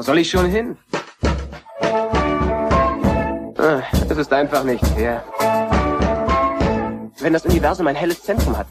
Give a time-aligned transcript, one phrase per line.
[0.00, 0.78] Wo soll ich schon hin?
[3.58, 5.22] Ah, Es ist einfach nicht fair.
[7.18, 8.66] Wenn das Universum ein helles Zentrum hat,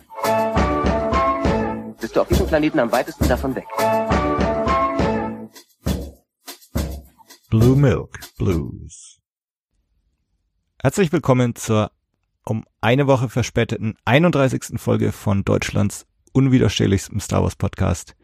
[2.01, 3.67] bist du auf diesem Planeten am weitesten davon weg.
[7.51, 9.19] Blue Milk Blues.
[10.81, 11.91] Herzlich willkommen zur
[12.43, 14.81] um eine Woche verspäteten 31.
[14.81, 18.15] Folge von Deutschlands unwiderstehlichstem Star Wars Podcast.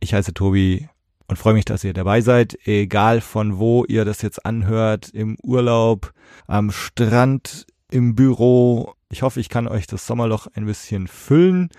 [0.00, 0.88] Ich heiße Tobi
[1.30, 5.36] und freue mich, dass ihr dabei seid, egal von wo ihr das jetzt anhört, im
[5.40, 6.12] Urlaub,
[6.48, 8.94] am Strand, im Büro.
[9.10, 11.70] Ich hoffe, ich kann euch das Sommerloch ein bisschen füllen.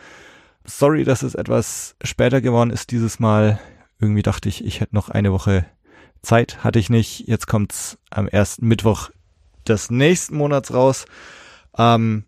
[0.63, 3.59] Sorry, dass es etwas später geworden ist dieses Mal.
[3.99, 5.65] Irgendwie dachte ich, ich hätte noch eine Woche
[6.21, 7.27] Zeit, hatte ich nicht.
[7.27, 9.09] Jetzt kommt's am ersten Mittwoch
[9.67, 11.05] des nächsten Monats raus.
[11.77, 12.23] Ähm,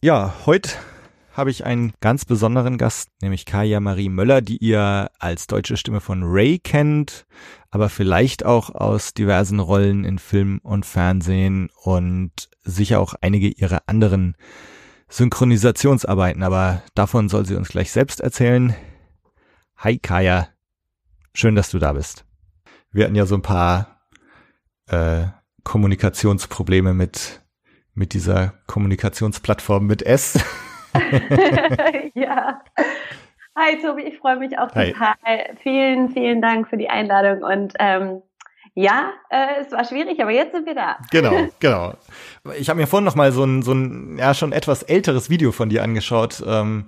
[0.00, 0.70] ja, heute
[1.38, 6.00] habe ich einen ganz besonderen Gast, nämlich Kaya Marie Möller, die ihr als deutsche Stimme
[6.00, 7.26] von Ray kennt,
[7.70, 12.32] aber vielleicht auch aus diversen Rollen in Film und Fernsehen und
[12.64, 14.34] sicher auch einige ihrer anderen
[15.08, 18.74] Synchronisationsarbeiten, aber davon soll sie uns gleich selbst erzählen.
[19.76, 20.48] Hi Kaya,
[21.34, 22.24] schön, dass du da bist.
[22.90, 24.02] Wir hatten ja so ein paar
[24.86, 25.26] äh,
[25.62, 27.42] Kommunikationsprobleme mit
[27.94, 30.38] mit dieser Kommunikationsplattform mit S.
[32.14, 32.62] ja.
[33.56, 34.92] Hi Tobi, ich freue mich auch Hi.
[34.92, 35.16] total.
[35.62, 38.22] Vielen, vielen Dank für die Einladung und ähm,
[38.74, 40.98] ja, äh, es war schwierig, aber jetzt sind wir da.
[41.10, 41.94] Genau, genau.
[42.56, 45.50] Ich habe mir vorhin noch mal so ein, so ein ja schon etwas älteres Video
[45.50, 46.86] von dir angeschaut ähm,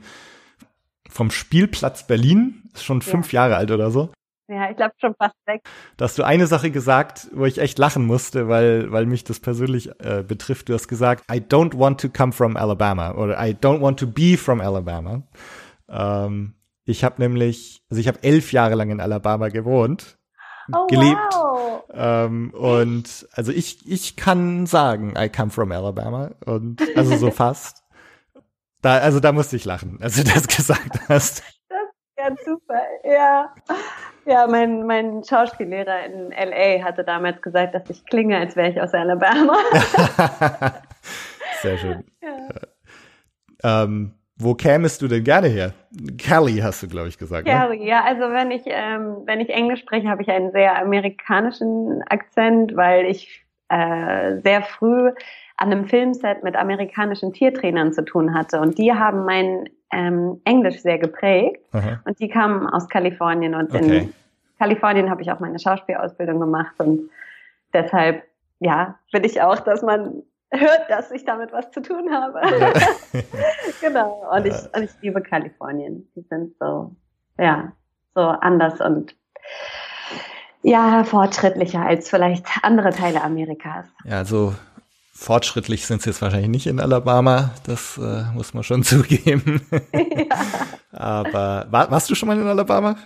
[1.09, 4.11] vom Spielplatz Berlin, ist schon fünf Jahre alt oder so.
[4.53, 5.63] Ja, ich glaube schon fast weg.
[5.97, 9.39] Da hast du eine Sache gesagt, wo ich echt lachen musste, weil, weil mich das
[9.39, 10.69] persönlich äh, betrifft.
[10.69, 14.09] Du hast gesagt, I don't want to come from Alabama oder I don't want to
[14.09, 15.23] be from Alabama.
[15.89, 20.19] Ähm, ich habe nämlich, also ich habe elf Jahre lang in Alabama gewohnt,
[20.73, 21.17] Oh, gelebt.
[21.33, 21.85] wow.
[21.93, 27.85] Ähm, und also ich, ich kann sagen, I come from Alabama und also so fast.
[28.83, 31.45] Da, also da musste ich lachen, als du das gesagt hast.
[32.19, 32.81] Ja, super.
[33.05, 33.55] Ja.
[34.31, 38.81] Ja, mein, mein Schauspiellehrer in LA hatte damals gesagt, dass ich klinge, als wäre ich
[38.81, 39.57] aus Alabama.
[41.63, 42.05] Sehr schön.
[43.65, 45.73] Ähm, wo kämest du denn gerne her?
[46.17, 47.45] Cali hast du, glaube ich, gesagt.
[47.49, 47.53] Ne?
[47.53, 52.03] Kelly, ja, also wenn ich, ähm, wenn ich Englisch spreche, habe ich einen sehr amerikanischen
[52.09, 55.11] Akzent, weil ich äh, sehr früh
[55.61, 58.61] an einem Filmset mit amerikanischen Tiertrainern zu tun hatte.
[58.61, 61.61] Und die haben mein ähm, Englisch sehr geprägt.
[61.73, 62.01] Aha.
[62.05, 63.55] Und die kamen aus Kalifornien.
[63.55, 63.99] Und Okay.
[63.99, 64.15] in
[64.59, 66.73] Kalifornien habe ich auch meine Schauspielausbildung gemacht.
[66.79, 67.11] Und
[67.75, 68.25] deshalb,
[68.59, 72.41] ja, will ich auch, dass man hört, dass ich damit was zu tun habe.
[73.83, 74.27] genau.
[74.35, 76.09] Und ich, und ich liebe Kalifornien.
[76.17, 76.91] Die sind so,
[77.39, 77.73] ja,
[78.15, 79.15] so anders und
[80.63, 83.87] ja, fortschrittlicher als vielleicht andere Teile Amerikas.
[84.05, 84.55] Ja, so
[85.13, 87.51] fortschrittlich sind sie jetzt wahrscheinlich nicht in Alabama.
[87.65, 89.61] Das äh, muss man schon zugeben.
[89.93, 90.27] ja.
[90.93, 92.97] Aber war, warst du schon mal in Alabama?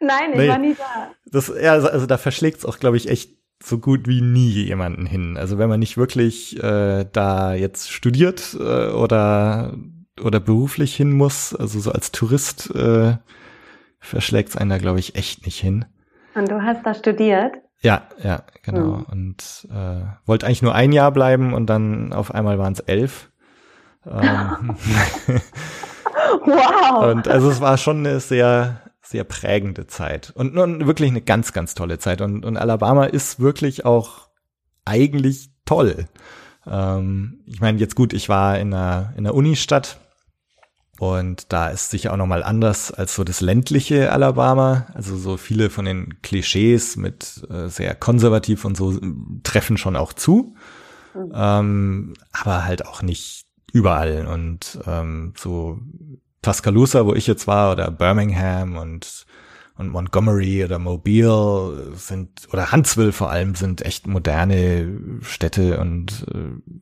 [0.00, 0.48] Nein, ich Nee.
[0.48, 1.10] war nie da.
[1.26, 4.48] Das, ja, also, also da verschlägt es auch, glaube ich, echt so gut wie nie
[4.48, 5.36] jemanden hin.
[5.36, 9.76] Also wenn man nicht wirklich äh, da jetzt studiert äh, oder
[10.22, 13.16] oder beruflich hin muss, also so als Tourist äh,
[14.00, 15.84] verschlägt es einen da, glaube ich, echt nicht hin.
[16.34, 17.52] Und du hast da studiert?
[17.82, 18.98] Ja, ja, genau.
[18.98, 19.02] Mhm.
[19.04, 23.30] Und äh, wollte eigentlich nur ein Jahr bleiben und dann auf einmal waren es elf.
[24.06, 24.76] Ähm,
[26.44, 27.10] Wow.
[27.10, 30.30] Und also es war schon eine sehr, sehr prägende Zeit.
[30.34, 32.20] Und nun wirklich eine ganz, ganz tolle Zeit.
[32.20, 34.28] Und, und Alabama ist wirklich auch
[34.84, 36.06] eigentlich toll.
[36.66, 39.98] Ähm, ich meine, jetzt gut, ich war in einer, in einer Unistadt
[41.00, 44.86] und da ist sicher auch nochmal anders als so das ländliche Alabama.
[44.92, 49.00] Also so viele von den Klischees mit äh, sehr konservativ und so äh,
[49.42, 50.54] treffen schon auch zu.
[51.14, 51.32] Mhm.
[51.34, 54.26] Ähm, aber halt auch nicht überall.
[54.26, 55.78] Und ähm, so
[56.42, 59.24] Tuscaloosa, wo ich jetzt war, oder Birmingham und
[59.78, 66.72] und Montgomery oder Mobile sind oder Huntsville vor allem sind echt moderne Städte und äh,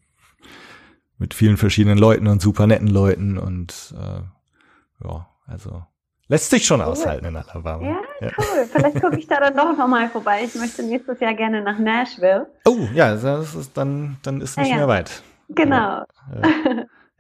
[1.19, 5.83] mit vielen verschiedenen Leuten und super netten Leuten und äh, ja, also
[6.29, 6.87] lässt sich schon Cool.
[6.87, 7.85] aushalten in Alabama.
[8.21, 8.67] Ja, cool.
[8.71, 10.43] Vielleicht gucke ich da dann doch nochmal vorbei.
[10.45, 12.47] Ich möchte nächstes Jahr gerne nach Nashville.
[12.67, 14.79] Oh, ja, das ist dann dann ist nicht Ja, ja.
[14.79, 15.23] mehr weit.
[15.49, 16.03] Genau.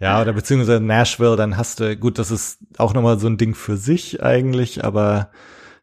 [0.00, 3.54] Ja, oder beziehungsweise Nashville, dann hast du, gut, das ist auch nochmal so ein Ding
[3.56, 5.30] für sich eigentlich, aber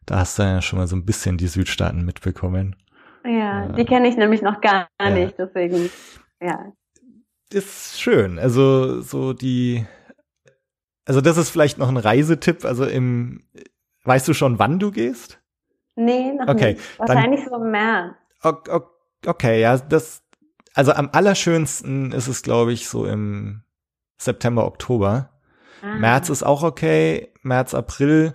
[0.06, 2.76] da hast du ja schon mal so ein bisschen die Südstaaten mitbekommen.
[3.26, 5.10] Ja, die kenne ich nämlich noch gar Ja.
[5.10, 5.90] nicht, deswegen,
[6.40, 6.72] ja.
[7.52, 8.38] Ist schön.
[8.38, 9.86] Also so die,
[11.04, 12.64] also das ist vielleicht noch ein Reisetipp.
[12.64, 13.44] Also im,
[14.04, 15.40] weißt du schon, wann du gehst?
[15.94, 16.98] Nee, noch Okay, nicht.
[16.98, 18.14] Wahrscheinlich so im März.
[18.42, 18.92] Ok- ok-
[19.24, 20.22] Okay, ja, das,
[20.74, 23.62] also am allerschönsten ist es, glaube ich, so im
[24.18, 25.30] September, Oktober.
[25.82, 25.96] Ah.
[25.96, 28.34] März ist auch okay, März, April.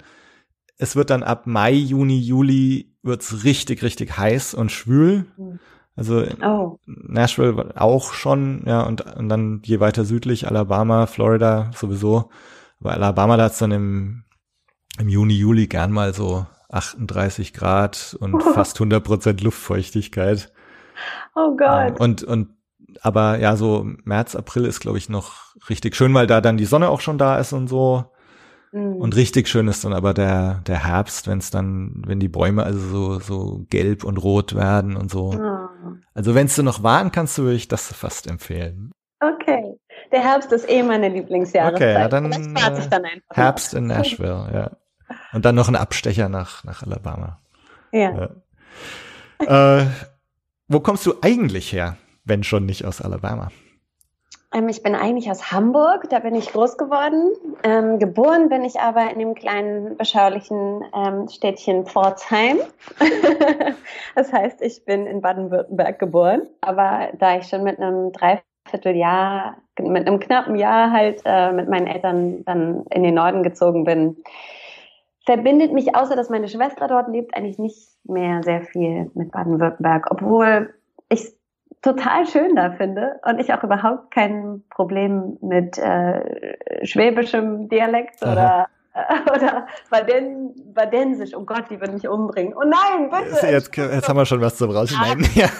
[0.77, 5.27] Es wird dann ab Mai, Juni, Juli wird's richtig, richtig heiß und schwül.
[5.37, 5.59] Hm.
[5.95, 12.29] Also Oh, Nashville auch schon, ja, und, und dann je weiter südlich, Alabama, Florida sowieso.
[12.79, 14.23] Aber Alabama, da hat's dann im,
[14.97, 20.51] im Juni, Juli gern mal so 38 Grad und fast 100 Prozent Luftfeuchtigkeit.
[21.35, 21.99] oh Gott.
[21.99, 22.49] Und, und,
[23.01, 26.65] aber ja, so März, April ist, glaube ich, noch richtig schön, weil da dann die
[26.65, 28.05] Sonne auch schon da ist und so.
[28.71, 28.95] Hm.
[28.95, 32.63] Und richtig schön ist dann aber der, der Herbst, wenn es dann, wenn die Bäume
[32.63, 35.33] also so, so gelb und rot werden und so.
[35.33, 35.67] Oh.
[36.13, 38.91] Also wenn du noch warten kannst, du würde ich das fast empfehlen.
[39.19, 39.75] Okay.
[40.11, 41.75] Der Herbst ist eh meine Lieblingsjahreszeit.
[41.75, 43.05] Okay, ja, dann, äh, dann.
[43.31, 44.71] Herbst in Nashville, ja.
[45.33, 47.39] Und dann noch ein Abstecher nach, nach Alabama.
[47.91, 48.29] Ja.
[49.39, 49.79] Ja.
[49.79, 49.85] äh,
[50.67, 53.51] wo kommst du eigentlich her, wenn schon nicht aus Alabama?
[54.53, 57.31] Ähm, ich bin eigentlich aus Hamburg, da bin ich groß geworden.
[57.63, 62.57] Ähm, geboren bin ich aber in dem kleinen, beschaulichen ähm, Städtchen Pforzheim.
[64.15, 70.07] das heißt, ich bin in Baden-Württemberg geboren, aber da ich schon mit einem Dreivierteljahr, mit
[70.07, 74.17] einem knappen Jahr halt äh, mit meinen Eltern dann in den Norden gezogen bin,
[75.25, 80.07] verbindet mich, außer dass meine Schwester dort lebt, eigentlich nicht mehr sehr viel mit Baden-Württemberg,
[80.09, 80.73] obwohl
[81.09, 81.31] ich
[81.81, 88.31] total schön da finde und ich auch überhaupt kein Problem mit äh, schwäbischem Dialekt Aha.
[88.31, 91.33] oder äh, oder Baden, Badensisch.
[91.35, 92.53] Oh Gott, die würden mich umbringen.
[92.55, 93.47] Oh nein, bitte!
[93.47, 95.25] Jetzt, jetzt haben wir schon was zum Rausschneiden.
[95.35, 95.47] Ja.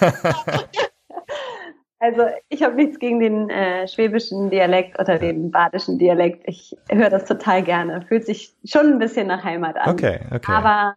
[2.04, 6.42] Also ich habe nichts gegen den äh, schwäbischen Dialekt oder den badischen Dialekt.
[6.48, 8.02] Ich höre das total gerne.
[8.08, 9.92] Fühlt sich schon ein bisschen nach Heimat an.
[9.92, 10.52] Okay, okay.
[10.52, 10.96] Aber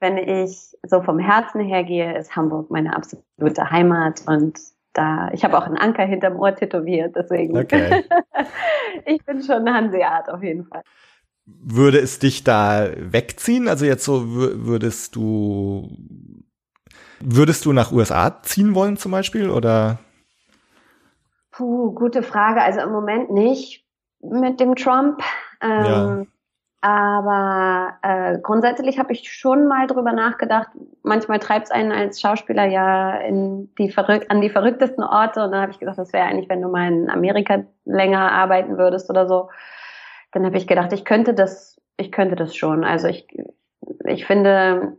[0.00, 4.58] wenn ich so vom Herzen her gehe, ist Hamburg meine absolute Heimat und
[4.92, 7.56] da, ich habe auch einen Anker hinterm Ohr tätowiert, deswegen.
[7.56, 8.04] Okay.
[9.06, 10.82] ich bin schon Hanseat auf jeden Fall.
[11.46, 13.68] Würde es dich da wegziehen?
[13.68, 15.88] Also jetzt so wür- würdest du
[17.20, 19.98] würdest du nach USA ziehen wollen zum Beispiel oder?
[21.50, 22.62] Puh, gute Frage.
[22.62, 23.84] Also im Moment nicht
[24.20, 25.22] mit dem Trump.
[25.60, 26.28] Ähm,
[26.80, 30.68] Aber äh, grundsätzlich habe ich schon mal drüber nachgedacht.
[31.02, 35.42] Manchmal treibt es einen als Schauspieler ja in die verrück an die verrücktesten Orte.
[35.42, 38.78] Und dann habe ich gedacht, das wäre eigentlich, wenn du mal in Amerika länger arbeiten
[38.78, 39.50] würdest oder so.
[40.32, 42.84] Dann habe ich gedacht, ich könnte das, ich könnte das schon.
[42.84, 43.26] Also ich,
[44.04, 44.98] ich finde,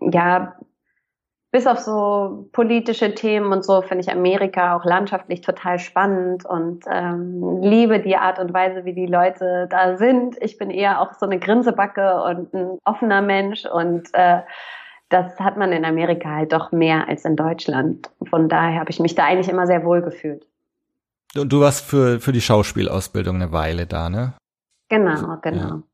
[0.00, 0.56] ja,
[1.56, 6.84] bis auf so politische Themen und so finde ich Amerika auch landschaftlich total spannend und
[6.86, 10.36] ähm, liebe die Art und Weise, wie die Leute da sind.
[10.42, 14.42] Ich bin eher auch so eine Grinsebacke und ein offener Mensch und äh,
[15.08, 18.10] das hat man in Amerika halt doch mehr als in Deutschland.
[18.28, 20.46] Von daher habe ich mich da eigentlich immer sehr wohl gefühlt.
[21.38, 24.34] Und du warst für für die Schauspielausbildung eine Weile da, ne?
[24.90, 25.84] Genau, genau.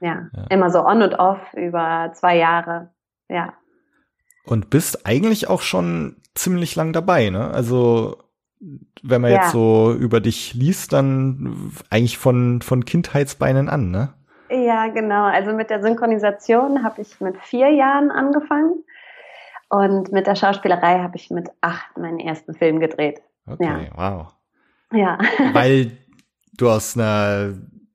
[0.00, 0.44] Ja, Ja.
[0.48, 2.88] immer so on und off über zwei Jahre.
[3.28, 3.52] Ja.
[4.50, 7.50] Und bist eigentlich auch schon ziemlich lang dabei, ne?
[7.50, 8.18] Also
[9.02, 9.36] wenn man Ja.
[9.38, 14.12] jetzt so über dich liest, dann eigentlich von von Kindheitsbeinen an, ne?
[14.50, 15.24] Ja, genau.
[15.24, 18.82] Also mit der Synchronisation habe ich mit vier Jahren angefangen
[19.68, 23.22] und mit der Schauspielerei habe ich mit acht meinen ersten Film gedreht.
[23.46, 24.34] Okay, wow.
[24.92, 25.18] Ja,
[25.52, 25.92] Weil
[26.56, 27.54] du aus einer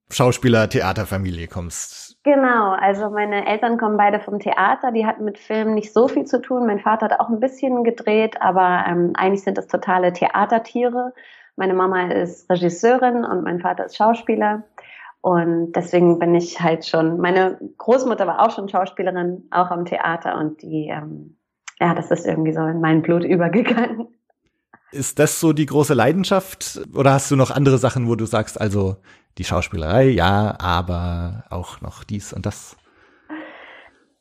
[0.09, 2.04] Schauspieler-Theaterfamilie kommst.
[2.25, 2.71] Genau.
[2.71, 4.91] Also meine Eltern kommen beide vom Theater.
[4.91, 6.65] Die hatten mit Filmen nicht so viel zu tun.
[6.65, 11.13] Mein Vater hat auch ein bisschen gedreht, aber ähm, eigentlich sind das totale Theatertiere.
[11.55, 14.63] Meine Mama ist Regisseurin und mein Vater ist Schauspieler.
[15.21, 20.37] Und deswegen bin ich halt schon, meine Großmutter war auch schon Schauspielerin, auch am Theater
[20.37, 21.37] und die, ähm,
[21.79, 24.07] ja, das ist irgendwie so in mein Blut übergegangen.
[24.91, 28.61] Ist das so die große Leidenschaft oder hast du noch andere Sachen, wo du sagst,
[28.61, 28.97] also
[29.37, 32.77] die Schauspielerei, ja, aber auch noch dies und das?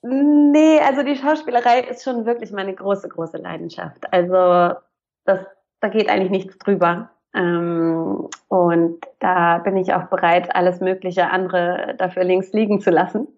[0.02, 4.12] Nee, also die Schauspielerei ist schon wirklich meine große, große Leidenschaft.
[4.12, 4.78] Also
[5.24, 5.40] das,
[5.80, 7.10] da geht eigentlich nichts drüber.
[7.34, 13.28] Ähm, und da bin ich auch bereit, alles mögliche andere dafür links liegen zu lassen.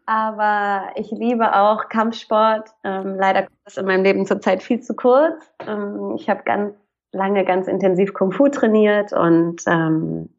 [0.07, 2.69] Aber ich liebe auch Kampfsport.
[2.85, 5.51] Ähm, leider kommt das in meinem Leben zurzeit viel zu kurz.
[5.67, 6.75] Ähm, ich habe ganz
[7.13, 10.31] lange ganz intensiv Kung Fu trainiert und ähm,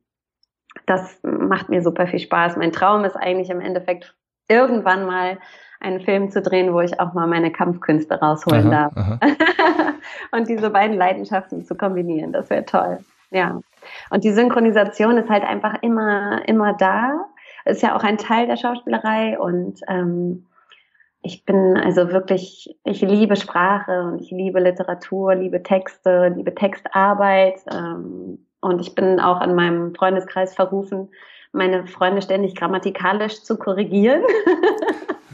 [0.86, 2.58] das macht mir super viel Spaß.
[2.58, 4.16] Mein Traum ist eigentlich im Endeffekt
[4.50, 5.38] irgendwann mal
[5.80, 8.98] einen Film zu drehen, wo ich auch mal meine Kampfkünste rausholen Aha, darf.
[8.98, 9.20] aha.
[10.32, 13.00] und diese beiden Leidenschaften zu kombinieren, das wäre toll.
[13.32, 13.60] Ja.
[14.10, 17.26] Und die Synchronisation ist halt einfach immer, immer da.
[17.66, 20.46] ist ja auch ein Teil der Schauspielerei und ähm,
[21.24, 27.62] ich bin also wirklich, ich liebe Sprache und ich liebe Literatur, liebe Texte, liebe Textarbeit
[27.72, 31.10] ähm, und ich bin auch an meinem Freundeskreis verrufen,
[31.54, 34.24] meine Freunde ständig grammatikalisch zu korrigieren.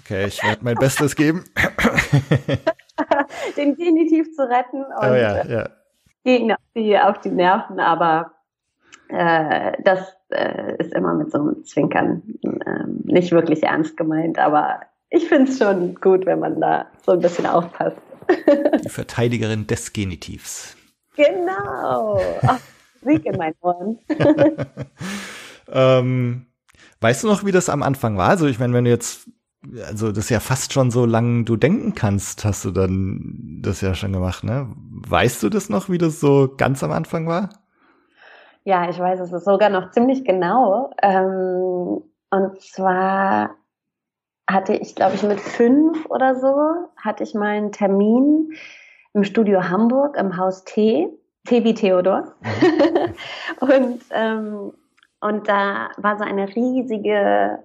[0.01, 1.43] Okay, ich werde mein Bestes geben.
[3.57, 5.69] Den Genitiv zu retten und oh ja, ja.
[6.23, 8.31] gegen die, auf die Nerven, aber
[9.09, 14.79] äh, das äh, ist immer mit so einem Zwinkern äh, nicht wirklich ernst gemeint, aber
[15.09, 17.97] ich finde es schon gut, wenn man da so ein bisschen aufpasst.
[18.83, 20.75] Die Verteidigerin des Genitivs.
[21.15, 22.21] Genau.
[22.43, 22.59] Ach,
[23.01, 23.99] Sieg in meinen Ohren.
[25.71, 26.45] ähm,
[27.01, 28.29] weißt du noch, wie das am Anfang war?
[28.29, 29.27] Also ich meine, wenn du jetzt,
[29.85, 33.81] also das ist ja fast schon so lang du denken kannst, hast du dann das
[33.81, 34.67] ja schon gemacht, ne?
[34.75, 37.49] Weißt du das noch, wie das so ganz am Anfang war?
[38.63, 40.91] Ja, ich weiß es sogar noch ziemlich genau.
[41.01, 43.55] Ähm, und zwar
[44.49, 48.53] hatte ich, glaube ich, mit fünf oder so, hatte ich mal einen Termin
[49.13, 51.07] im Studio Hamburg im Haus T,
[51.45, 52.33] T wie Theodor.
[52.41, 53.13] Mhm.
[53.59, 54.73] und, ähm,
[55.21, 57.59] und da war so eine riesige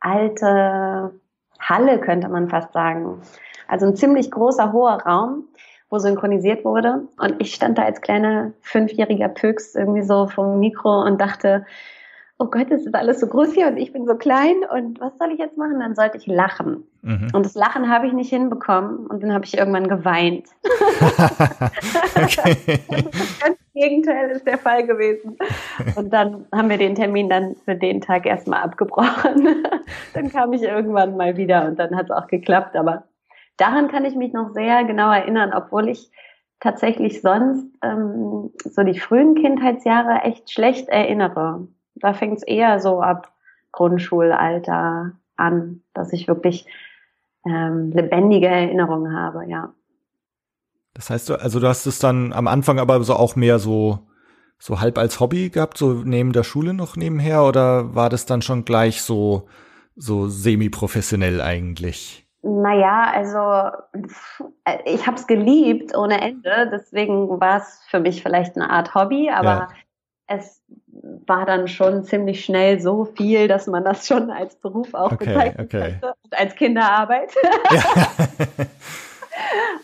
[0.00, 1.12] alte
[1.60, 3.20] Halle, könnte man fast sagen.
[3.68, 5.48] Also ein ziemlich großer, hoher Raum,
[5.90, 7.08] wo synchronisiert wurde.
[7.18, 11.66] Und ich stand da als kleiner fünfjähriger Pöks irgendwie so vom Mikro und dachte,
[12.42, 15.16] oh Gott, das ist alles so groß hier und ich bin so klein und was
[15.16, 15.78] soll ich jetzt machen?
[15.78, 16.82] Dann sollte ich lachen.
[17.02, 17.28] Mhm.
[17.32, 20.48] Und das Lachen habe ich nicht hinbekommen und dann habe ich irgendwann geweint.
[22.16, 22.80] okay.
[22.90, 25.38] Das ganz Gegenteil ist der Fall gewesen.
[25.94, 29.64] Und dann haben wir den Termin dann für den Tag erstmal abgebrochen.
[30.14, 32.74] dann kam ich irgendwann mal wieder und dann hat es auch geklappt.
[32.74, 33.04] Aber
[33.56, 36.10] daran kann ich mich noch sehr genau erinnern, obwohl ich
[36.58, 41.68] tatsächlich sonst ähm, so die frühen Kindheitsjahre echt schlecht erinnere.
[42.02, 43.32] Da fängt es eher so ab
[43.70, 46.66] Grundschulalter an, dass ich wirklich
[47.46, 49.72] ähm, lebendige Erinnerungen habe, ja.
[50.94, 54.00] Das heißt, also du hast es dann am Anfang aber so auch mehr so
[54.58, 58.42] so halb als Hobby gehabt, so neben der Schule noch nebenher, oder war das dann
[58.42, 59.48] schon gleich so
[59.96, 62.28] so semi-professionell eigentlich?
[62.42, 63.70] Naja, also
[64.84, 69.30] ich habe es geliebt ohne Ende, deswegen war es für mich vielleicht eine Art Hobby,
[69.30, 69.68] aber ja.
[70.26, 70.62] es
[71.26, 75.26] war dann schon ziemlich schnell so viel, dass man das schon als Beruf auch okay,
[75.26, 75.80] bezeichnen okay.
[76.00, 77.32] könnte, als Kinderarbeit.
[77.70, 78.06] Ja.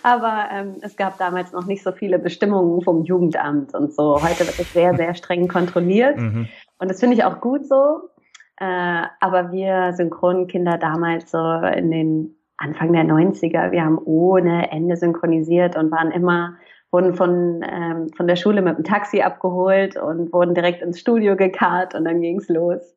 [0.02, 4.22] Aber ähm, es gab damals noch nicht so viele Bestimmungen vom Jugendamt und so.
[4.22, 6.18] Heute wird es sehr, sehr streng kontrolliert.
[6.28, 6.48] Mhm.
[6.78, 8.10] Und das finde ich auch gut so.
[8.56, 14.96] Äh, aber wir Synchronkinder damals so in den Anfang der 90er, wir haben ohne Ende
[14.96, 16.56] synchronisiert und waren immer
[16.90, 21.36] wurden von, ähm, von der Schule mit dem Taxi abgeholt und wurden direkt ins Studio
[21.36, 22.96] gekarrt und dann ging's los.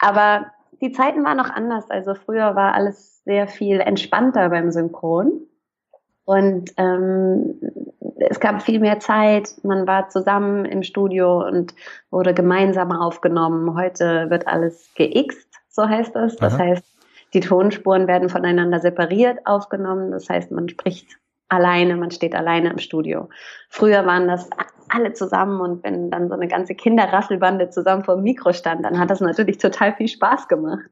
[0.00, 0.46] Aber
[0.80, 1.90] die Zeiten waren noch anders.
[1.90, 5.46] Also früher war alles sehr viel entspannter beim Synchron.
[6.24, 7.60] Und ähm,
[8.18, 11.74] es gab viel mehr Zeit, man war zusammen im Studio und
[12.10, 13.76] wurde gemeinsam aufgenommen.
[13.76, 16.36] Heute wird alles geixt, so heißt es.
[16.36, 16.64] Das Aha.
[16.64, 16.84] heißt,
[17.32, 20.10] die Tonspuren werden voneinander separiert aufgenommen.
[20.10, 21.16] Das heißt, man spricht
[21.48, 23.28] alleine, man steht alleine im Studio.
[23.68, 24.48] Früher waren das
[24.88, 28.98] alle zusammen und wenn dann so eine ganze Kinderrasselbande zusammen vor dem Mikro stand, dann
[28.98, 30.90] hat das natürlich total viel Spaß gemacht.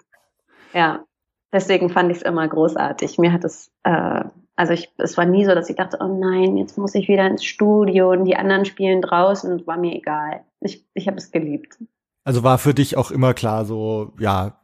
[0.73, 1.05] Ja,
[1.53, 3.19] deswegen fand ich es immer großartig.
[3.19, 4.25] Mir hat es, äh,
[4.57, 7.27] also ich, es war nie so, dass ich dachte, oh nein, jetzt muss ich wieder
[7.27, 9.67] ins Studio und die anderen spielen draußen.
[9.67, 10.45] War mir egal.
[10.61, 11.79] Ich, ich habe es geliebt.
[12.25, 14.59] Also war für dich auch immer klar, so ja,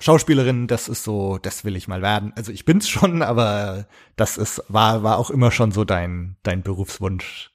[0.00, 2.32] Schauspielerin, das ist so, das will ich mal werden.
[2.36, 6.62] Also ich bin's schon, aber das ist war war auch immer schon so dein dein
[6.62, 7.50] Berufswunsch.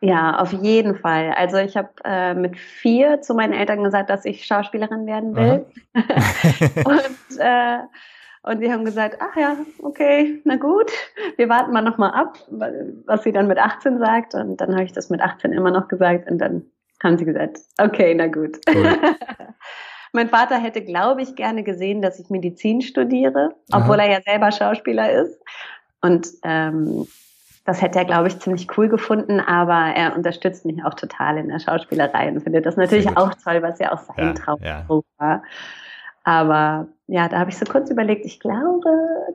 [0.00, 1.32] Ja, auf jeden Fall.
[1.36, 5.66] Also ich habe äh, mit vier zu meinen Eltern gesagt, dass ich Schauspielerin werden will.
[6.84, 7.78] und äh,
[8.42, 10.90] und sie haben gesagt, ach ja, okay, na gut,
[11.36, 14.34] wir warten mal noch mal ab, was sie dann mit 18 sagt.
[14.34, 16.62] Und dann habe ich das mit 18 immer noch gesagt und dann
[17.02, 18.58] haben sie gesagt, okay, na gut.
[18.72, 18.96] Cool.
[20.12, 24.04] Mein Vater hätte, glaube ich, gerne gesehen, dass ich Medizin studiere, obwohl Aha.
[24.04, 25.38] er ja selber Schauspieler ist.
[26.00, 27.06] Und ähm,
[27.64, 31.48] das hätte er, glaube ich, ziemlich cool gefunden, aber er unterstützt mich auch total in
[31.48, 34.84] der Schauspielerei und findet das natürlich auch toll, was ja auch sein ja, Traum ja.
[35.18, 35.42] war.
[36.24, 38.90] Aber ja, da habe ich so kurz überlegt, ich glaube,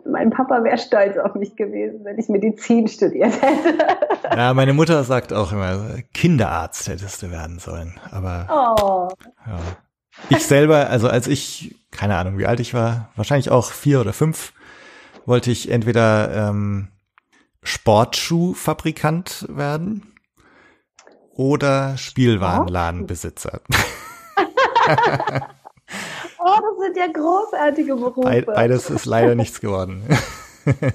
[0.05, 3.77] mein Papa wäre stolz auf mich gewesen, wenn ich Medizin studiert hätte.
[4.35, 7.99] Ja, meine Mutter sagt auch immer, Kinderarzt hättest du werden sollen.
[8.09, 9.25] Aber oh.
[9.45, 9.59] ja.
[10.29, 14.13] Ich selber, also als ich, keine Ahnung, wie alt ich war, wahrscheinlich auch vier oder
[14.13, 14.53] fünf,
[15.25, 16.89] wollte ich entweder ähm,
[17.63, 20.13] Sportschuhfabrikant werden
[21.31, 23.61] oder Spielwarenladenbesitzer.
[26.45, 28.43] Oh, das sind ja großartige Berufe.
[28.45, 30.03] Beides ist leider nichts geworden.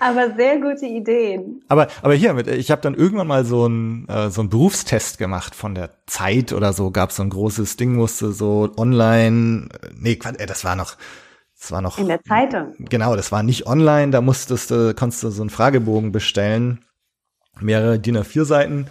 [0.00, 1.62] aber sehr gute Ideen.
[1.68, 5.54] Aber, aber hier, ich habe dann irgendwann mal so einen äh, so einen Berufstest gemacht
[5.54, 9.68] von der Zeit oder so, gab so ein großes Ding, musste so online,
[9.98, 10.96] nee, äh, das war noch,
[11.58, 11.98] das war noch.
[11.98, 12.74] In der Zeitung.
[12.78, 16.84] Genau, das war nicht online, da musstest du, konntest du so einen Fragebogen bestellen,
[17.60, 18.86] mehrere DIN A4 Seiten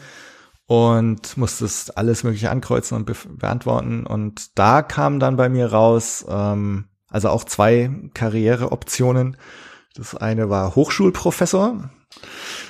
[0.66, 6.26] und musstest alles mögliche ankreuzen und be beantworten und da kam dann bei mir raus,
[6.30, 9.38] ähm, also auch zwei Karriereoptionen.
[9.98, 11.90] Das eine war Hochschulprofessor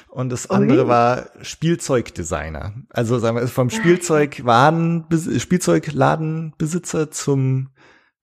[0.10, 0.90] und das andere okay.
[0.90, 2.74] war Spielzeugdesigner.
[2.90, 5.06] Also sagen wir vom Spielzeugwaden,
[5.38, 7.70] Spielzeugladenbesitzer zum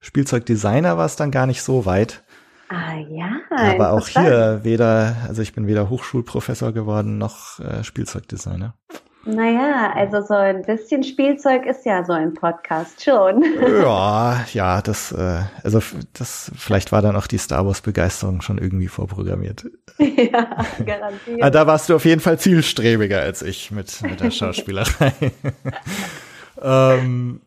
[0.00, 2.24] Spielzeugdesigner war es dann gar nicht so weit.
[2.68, 3.40] Ah ja.
[3.50, 8.74] Aber auch hier weder, also ich bin weder Hochschulprofessor geworden noch äh, Spielzeugdesigner.
[9.26, 13.42] Naja, also so ein bisschen Spielzeug ist ja so ein Podcast schon.
[13.60, 15.80] Ja, ja, das, äh, also
[16.12, 19.66] das, vielleicht war dann auch die Star Wars Begeisterung schon irgendwie vorprogrammiert.
[19.98, 21.40] Ja, garantiert.
[21.40, 25.12] Aber da warst du auf jeden Fall zielstrebiger als ich mit, mit der Schauspielerei.
[26.62, 27.40] ähm,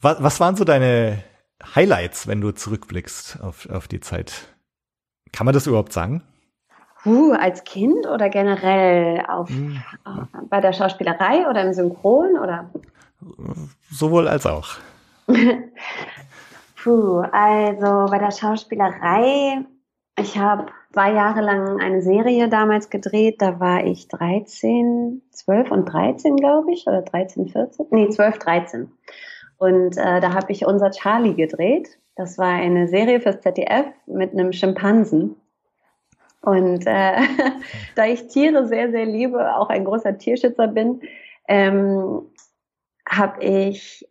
[0.00, 1.22] was, was waren so deine
[1.74, 4.54] Highlights, wenn du zurückblickst auf, auf die Zeit?
[5.32, 6.22] Kann man das überhaupt sagen?
[7.08, 9.82] Uh, als Kind oder generell auf, mhm.
[10.04, 12.70] auf, bei der Schauspielerei oder im Synchron oder?
[13.90, 14.68] Sowohl als auch.
[16.82, 19.64] Puh, also bei der Schauspielerei,
[20.18, 25.86] ich habe zwei Jahre lang eine Serie damals gedreht, da war ich 13, 12 und
[25.86, 28.92] 13, glaube ich, oder 13, 14, nee, 12, 13.
[29.58, 31.98] Und äh, da habe ich unser Charlie gedreht.
[32.16, 35.36] Das war eine Serie fürs ZDF mit einem Schimpansen.
[36.48, 37.20] Und äh,
[37.94, 41.02] da ich Tiere sehr, sehr liebe, auch ein großer Tierschützer bin,
[41.46, 42.22] ähm,
[43.06, 44.08] habe ich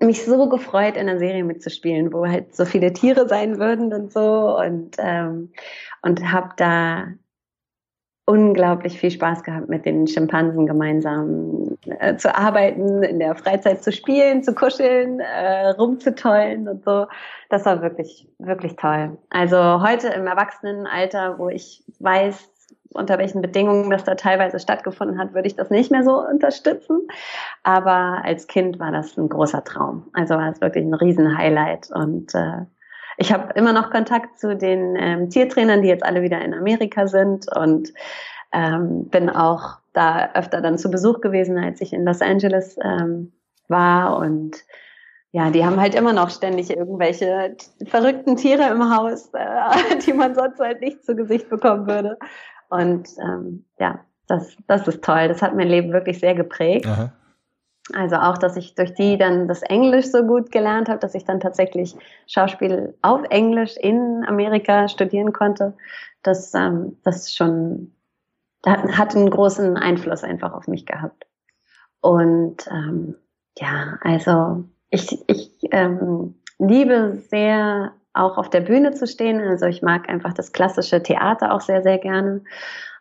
[0.00, 4.12] mich so gefreut, in der Serie mitzuspielen, wo halt so viele Tiere sein würden und
[4.12, 4.56] so.
[4.58, 5.52] Und ähm,
[6.00, 7.08] und habe da
[8.24, 13.90] unglaublich viel Spaß gehabt, mit den Schimpansen gemeinsam äh, zu arbeiten, in der Freizeit zu
[13.90, 17.06] spielen, zu kuscheln, äh, rumzutollen und so.
[17.50, 19.18] Das war wirklich, wirklich toll.
[19.30, 22.48] Also heute im Erwachsenenalter, wo ich weiß,
[22.94, 27.00] unter welchen Bedingungen das da teilweise stattgefunden hat, würde ich das nicht mehr so unterstützen.
[27.62, 30.08] Aber als Kind war das ein großer Traum.
[30.12, 32.66] Also war es wirklich ein Riesenhighlight und äh,
[33.22, 37.06] ich habe immer noch Kontakt zu den ähm, Tiertrainern, die jetzt alle wieder in Amerika
[37.06, 37.92] sind und
[38.52, 43.32] ähm, bin auch da öfter dann zu Besuch gewesen, als ich in Los Angeles ähm,
[43.68, 44.56] war und
[45.30, 47.56] ja, die haben halt immer noch ständig irgendwelche
[47.86, 52.18] verrückten Tiere im Haus, äh, die man sonst halt nicht zu Gesicht bekommen würde.
[52.70, 55.28] Und ähm, ja, das, das ist toll.
[55.28, 56.86] Das hat mein Leben wirklich sehr geprägt.
[56.86, 57.12] Aha.
[57.92, 61.24] Also auch, dass ich durch die dann das Englisch so gut gelernt habe, dass ich
[61.24, 61.96] dann tatsächlich
[62.28, 65.74] Schauspiel auf Englisch in Amerika studieren konnte.
[66.22, 67.92] Das, ähm, das schon
[68.64, 71.26] hat einen großen Einfluss einfach auf mich gehabt.
[72.00, 73.16] Und ähm,
[73.58, 79.40] ja, also ich, ich ähm, liebe sehr auch auf der Bühne zu stehen.
[79.40, 82.44] Also ich mag einfach das klassische Theater auch sehr, sehr gerne.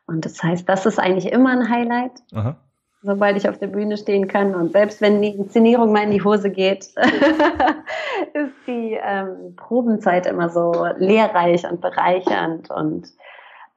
[0.07, 2.23] Und das heißt, das ist eigentlich immer ein Highlight.
[2.33, 2.57] Aha
[3.01, 4.53] sobald ich auf der Bühne stehen kann.
[4.53, 6.85] Und selbst wenn die Inszenierung mal in die Hose geht,
[8.33, 12.69] ist die ähm, Probenzeit immer so lehrreich und bereichernd.
[12.69, 13.07] Und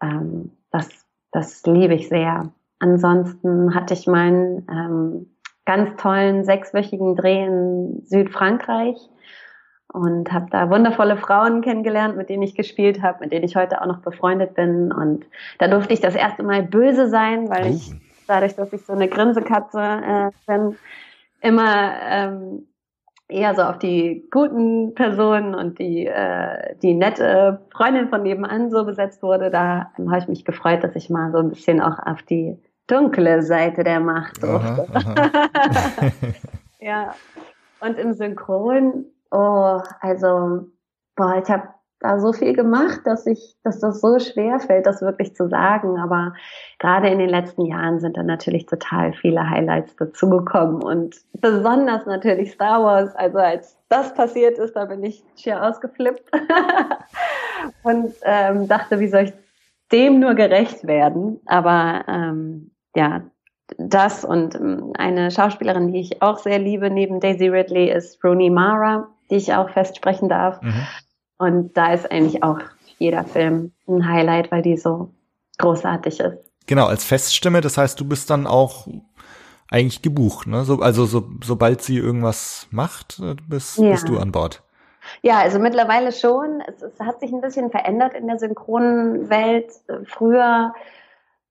[0.02, 0.88] ähm, das,
[1.32, 2.50] das liebe ich sehr.
[2.80, 8.98] Ansonsten hatte ich meinen ähm, ganz tollen sechswöchigen Dreh in Südfrankreich
[9.94, 13.80] und habe da wundervolle Frauen kennengelernt, mit denen ich gespielt habe, mit denen ich heute
[13.80, 14.92] auch noch befreundet bin.
[14.92, 15.24] Und
[15.58, 17.94] da durfte ich das erste Mal böse sein, weil ich
[18.26, 20.76] dadurch, dass ich so eine Grinsekatze äh, bin,
[21.40, 22.66] immer ähm,
[23.28, 28.84] eher so auf die guten Personen und die, äh, die nette Freundin von nebenan so
[28.84, 32.22] besetzt wurde, da habe ich mich gefreut, dass ich mal so ein bisschen auch auf
[32.22, 32.56] die
[32.86, 34.86] dunkle Seite der Macht durfte.
[36.84, 37.14] Ja.
[37.80, 40.66] Und im Synchron, oh, also,
[41.16, 41.68] boah, ich habe
[42.04, 45.98] da so viel gemacht, dass ich, dass das so schwer fällt, das wirklich zu sagen.
[45.98, 46.34] Aber
[46.78, 52.52] gerade in den letzten Jahren sind da natürlich total viele Highlights dazugekommen und besonders natürlich
[52.52, 53.16] Star Wars.
[53.16, 56.30] Also als das passiert ist, da bin ich schier ausgeflippt
[57.82, 59.32] und ähm, dachte, wie soll ich
[59.90, 61.40] dem nur gerecht werden?
[61.46, 63.22] Aber ähm, ja,
[63.78, 68.50] das und ähm, eine Schauspielerin, die ich auch sehr liebe, neben Daisy Ridley, ist Rooney
[68.50, 70.60] Mara, die ich auch festsprechen darf.
[70.60, 70.86] Mhm.
[71.38, 72.60] Und da ist eigentlich auch
[72.98, 75.10] jeder Film ein Highlight, weil die so
[75.58, 76.38] großartig ist.
[76.66, 78.86] Genau, als Feststimme, das heißt, du bist dann auch
[79.70, 80.64] eigentlich gebucht, ne?
[80.64, 83.90] So, also so, sobald sie irgendwas macht, äh, bist, ja.
[83.90, 84.62] bist du an Bord.
[85.22, 86.62] Ja, also mittlerweile schon.
[86.66, 89.70] Es, es hat sich ein bisschen verändert in der synchronen Welt.
[90.06, 90.72] Früher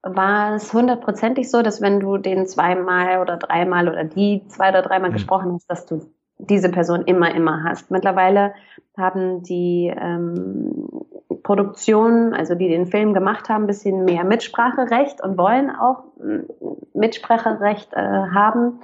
[0.01, 4.81] war es hundertprozentig so, dass wenn du den zweimal oder dreimal oder die zwei oder
[4.81, 5.13] dreimal mhm.
[5.13, 6.11] gesprochen hast, dass du
[6.49, 7.91] diese Person immer, immer hast.
[7.91, 8.53] Mittlerweile
[8.97, 10.87] haben die ähm,
[11.43, 16.03] Produktionen, also die den Film gemacht haben, ein bisschen mehr Mitspracherecht und wollen auch
[16.93, 18.79] Mitspracherecht äh, haben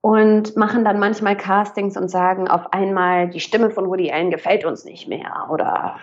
[0.00, 4.64] und machen dann manchmal Castings und sagen auf einmal, die Stimme von Woody Allen gefällt
[4.64, 5.96] uns nicht mehr oder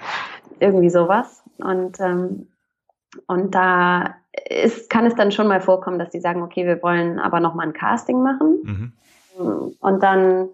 [0.59, 1.43] irgendwie sowas.
[1.57, 2.47] Und, ähm,
[3.27, 4.15] und da
[4.49, 7.55] ist, kann es dann schon mal vorkommen, dass die sagen, okay, wir wollen aber noch
[7.55, 8.59] mal ein Casting machen.
[8.63, 8.93] Mhm.
[9.39, 10.49] Und dann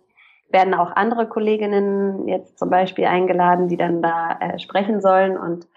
[0.49, 5.67] werden auch andere Kolleginnen jetzt zum Beispiel eingeladen, die dann da äh, sprechen sollen und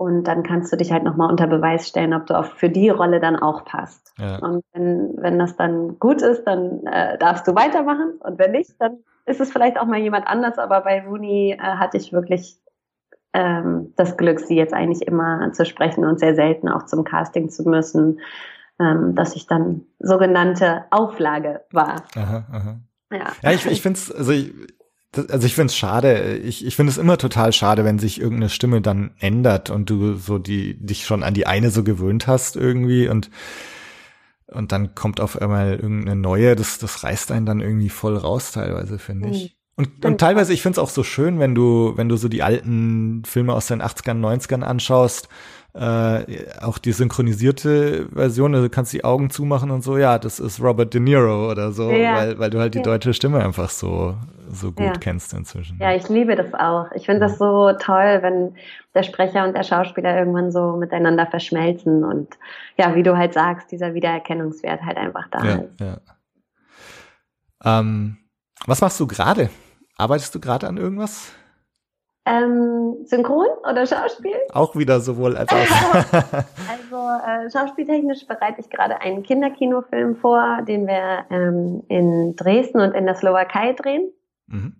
[0.00, 2.88] und dann kannst du dich halt nochmal unter Beweis stellen, ob du auch für die
[2.88, 4.14] Rolle dann auch passt.
[4.16, 4.38] Ja.
[4.38, 8.14] Und wenn, wenn das dann gut ist, dann äh, darfst du weitermachen.
[8.20, 10.56] Und wenn nicht, dann ist es vielleicht auch mal jemand anders.
[10.56, 12.56] Aber bei Rooney äh, hatte ich wirklich
[13.34, 17.50] ähm, das Glück, sie jetzt eigentlich immer zu sprechen und sehr selten auch zum Casting
[17.50, 18.20] zu müssen,
[18.80, 22.04] ähm, dass ich dann sogenannte Auflage war.
[22.16, 22.80] Aha, aha.
[23.12, 23.32] Ja.
[23.42, 24.52] ja, ich, ich finde es, also ich,
[25.14, 26.36] also ich finde es schade.
[26.38, 30.14] Ich, ich finde es immer total schade, wenn sich irgendeine Stimme dann ändert und du
[30.14, 33.30] so die dich schon an die eine so gewöhnt hast irgendwie und
[34.46, 36.56] und dann kommt auf einmal irgendeine neue.
[36.56, 39.59] Das das reißt einen dann irgendwie voll raus teilweise finde ich.
[39.80, 42.42] Und, und teilweise, ich finde es auch so schön, wenn du, wenn du so die
[42.42, 45.28] alten Filme aus den 80ern, 90ern anschaust
[45.72, 50.40] äh, auch die synchronisierte Version, also du kannst die Augen zumachen und so, ja, das
[50.40, 52.16] ist Robert De Niro oder so, ja.
[52.16, 52.84] weil, weil du halt die ja.
[52.84, 54.16] deutsche Stimme einfach so,
[54.50, 54.92] so gut ja.
[54.98, 55.78] kennst inzwischen.
[55.80, 56.90] Ja, ich liebe das auch.
[56.94, 58.54] Ich finde das so toll, wenn
[58.94, 62.28] der Sprecher und der Schauspieler irgendwann so miteinander verschmelzen und
[62.76, 65.80] ja, wie du halt sagst, dieser Wiedererkennungswert halt einfach da ja, ist.
[65.80, 65.98] Ja.
[67.64, 68.16] Ähm,
[68.66, 69.50] was machst du gerade?
[70.00, 71.30] Arbeitest du gerade an irgendwas?
[72.24, 74.36] Ähm, Synchron oder Schauspiel?
[74.52, 75.56] Auch wieder sowohl als auch.
[76.70, 82.94] also äh, schauspieltechnisch bereite ich gerade einen Kinderkinofilm vor, den wir ähm, in Dresden und
[82.94, 84.10] in der Slowakei drehen.
[84.46, 84.76] Mhm.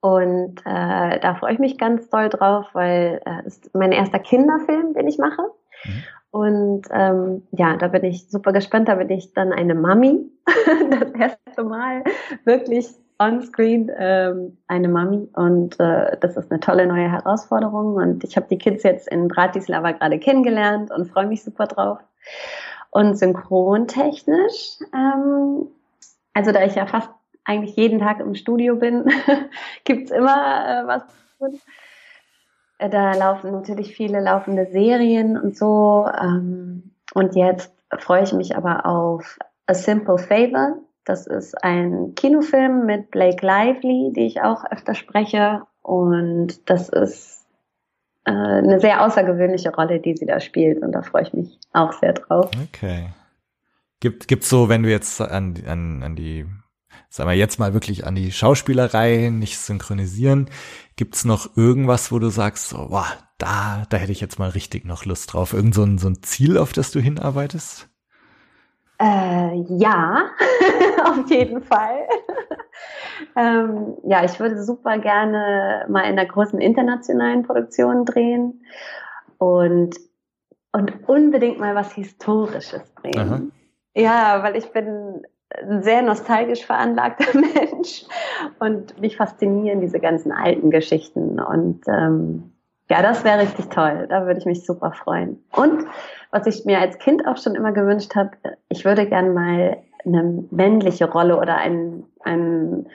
[0.00, 4.20] Und äh, da freue ich mich ganz doll drauf, weil äh, es ist mein erster
[4.20, 5.42] Kinderfilm, den ich mache.
[5.84, 6.02] Mhm.
[6.30, 8.88] Und ähm, ja, da bin ich super gespannt.
[8.88, 10.30] Da bin ich dann eine Mami.
[10.90, 12.04] das erste Mal
[12.44, 18.36] wirklich onscreen ähm, eine Mami und äh, das ist eine tolle neue Herausforderung und ich
[18.36, 21.98] habe die Kids jetzt in Bratislava gerade kennengelernt und freue mich super drauf.
[22.90, 25.68] Und synchrontechnisch, ähm,
[26.34, 27.10] also da ich ja fast
[27.44, 29.10] eigentlich jeden Tag im Studio bin,
[29.84, 31.60] gibt's immer äh, was zu tun.
[32.78, 36.06] Äh, da laufen natürlich viele laufende Serien und so.
[36.20, 40.78] Ähm, und jetzt freue ich mich aber auf A Simple Favor.
[41.06, 45.62] Das ist ein Kinofilm mit Blake Lively, die ich auch öfter spreche.
[45.80, 47.46] Und das ist
[48.24, 50.82] äh, eine sehr außergewöhnliche Rolle, die sie da spielt.
[50.82, 52.50] Und da freue ich mich auch sehr drauf.
[52.70, 53.10] Okay.
[54.00, 56.44] Gibt gibt's so, wenn du jetzt an, an, an die,
[57.08, 60.50] sagen wir jetzt mal wirklich an die Schauspielerei nicht synchronisieren,
[60.96, 64.84] gibt's noch irgendwas, wo du sagst, so, wow, da, da hätte ich jetzt mal richtig
[64.84, 65.52] noch Lust drauf.
[65.52, 67.88] Irgend so ein, so ein Ziel, auf das du hinarbeitest?
[68.98, 70.30] Äh, ja,
[71.04, 72.06] auf jeden Fall.
[73.36, 78.64] ähm, ja, ich würde super gerne mal in einer großen internationalen Produktion drehen
[79.38, 79.96] und,
[80.72, 83.18] und unbedingt mal was Historisches drehen.
[83.18, 83.40] Aha.
[83.94, 85.22] Ja, weil ich bin
[85.62, 88.04] ein sehr nostalgisch veranlagter Mensch
[88.58, 92.52] und mich faszinieren diese ganzen alten Geschichten und ähm,
[92.88, 94.06] ja, das wäre richtig toll.
[94.08, 95.44] Da würde ich mich super freuen.
[95.52, 95.86] Und
[96.30, 98.30] was ich mir als Kind auch schon immer gewünscht habe,
[98.68, 102.86] ich würde gern mal eine männliche Rolle oder ein, ein,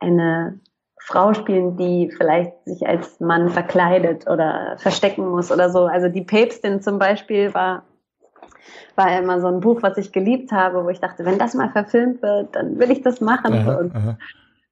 [0.00, 0.60] eine
[1.00, 5.86] Frau spielen, die vielleicht sich als Mann verkleidet oder verstecken muss oder so.
[5.86, 7.84] Also die Päpstin zum Beispiel war,
[8.94, 11.70] war immer so ein Buch, was ich geliebt habe, wo ich dachte, wenn das mal
[11.70, 13.54] verfilmt wird, dann will ich das machen.
[13.54, 14.18] Aha, aha.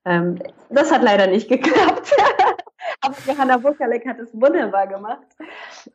[0.04, 2.12] Ähm, das hat leider nicht geklappt.
[3.00, 5.26] Aber Johanna Bukalek hat es wunderbar gemacht.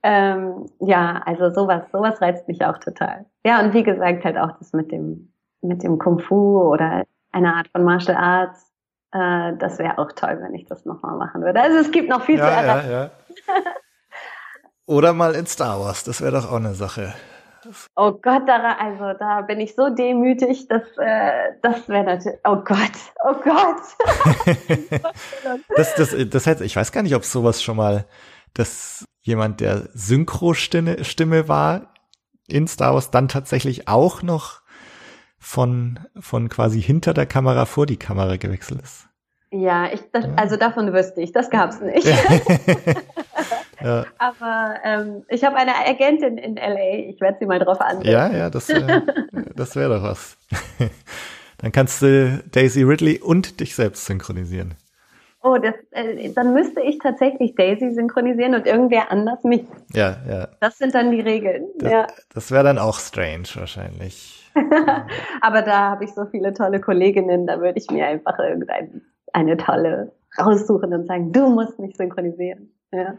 [0.03, 3.25] Ähm, ja, also sowas, sowas reizt mich auch total.
[3.45, 7.55] Ja, und wie gesagt, halt auch das mit dem, mit dem Kung Fu oder einer
[7.55, 8.71] Art von Martial Arts.
[9.11, 11.61] Äh, das wäre auch toll, wenn ich das nochmal machen würde.
[11.61, 12.91] Also es gibt noch viel ja, zu erreichen.
[12.91, 13.11] Ja, ja.
[14.85, 17.13] Oder mal in Star Wars, das wäre doch auch eine Sache.
[17.95, 22.39] Oh Gott, da, also da bin ich so demütig, dass äh, das wäre natürlich.
[22.43, 22.91] Oh Gott,
[23.23, 23.81] oh Gott.
[25.75, 28.05] das, das, das heißt, ich weiß gar nicht, ob sowas schon mal,
[28.53, 31.93] dass jemand, der Synchro-Stimme Stimme war
[32.47, 34.61] in Star Wars, dann tatsächlich auch noch
[35.37, 39.07] von, von quasi hinter der Kamera vor die Kamera gewechselt ist.
[39.51, 42.07] Ja, ich, das, also davon wüsste ich, das gab's nicht.
[43.81, 44.05] ja.
[44.17, 48.13] Aber ähm, ich habe eine Agentin in LA, ich werde sie mal drauf ansprechen.
[48.13, 49.01] Ja, ja, das, äh,
[49.55, 50.37] das wäre doch was.
[51.57, 54.75] Dann kannst du Daisy Ridley und dich selbst synchronisieren.
[55.43, 59.63] Oh, das, äh, dann müsste ich tatsächlich Daisy synchronisieren und irgendwer anders mich.
[59.93, 60.47] Ja, ja.
[60.59, 61.65] Das sind dann die Regeln.
[61.79, 62.07] Das, ja.
[62.33, 64.51] das wäre dann auch strange wahrscheinlich.
[65.41, 68.37] Aber da habe ich so viele tolle Kolleginnen, da würde ich mir einfach
[69.33, 72.71] irgendeine tolle raussuchen und sagen, du musst mich synchronisieren.
[72.91, 73.15] Ja.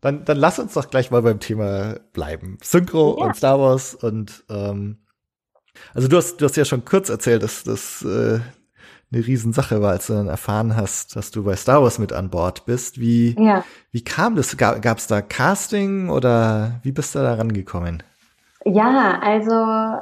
[0.00, 2.58] Dann, dann lass uns doch gleich mal beim Thema bleiben.
[2.62, 3.26] Synchro ja.
[3.26, 4.98] und Star Wars und ähm,
[5.94, 8.40] also du hast, du hast ja schon kurz erzählt, dass das äh,
[9.12, 12.30] eine Riesensache war, als du dann erfahren hast, dass du bei Star Wars mit an
[12.30, 12.98] Bord bist.
[12.98, 13.64] Wie, ja.
[13.92, 14.56] wie kam das?
[14.56, 18.02] Gab es da Casting oder wie bist du da rangekommen?
[18.64, 20.00] Ja, also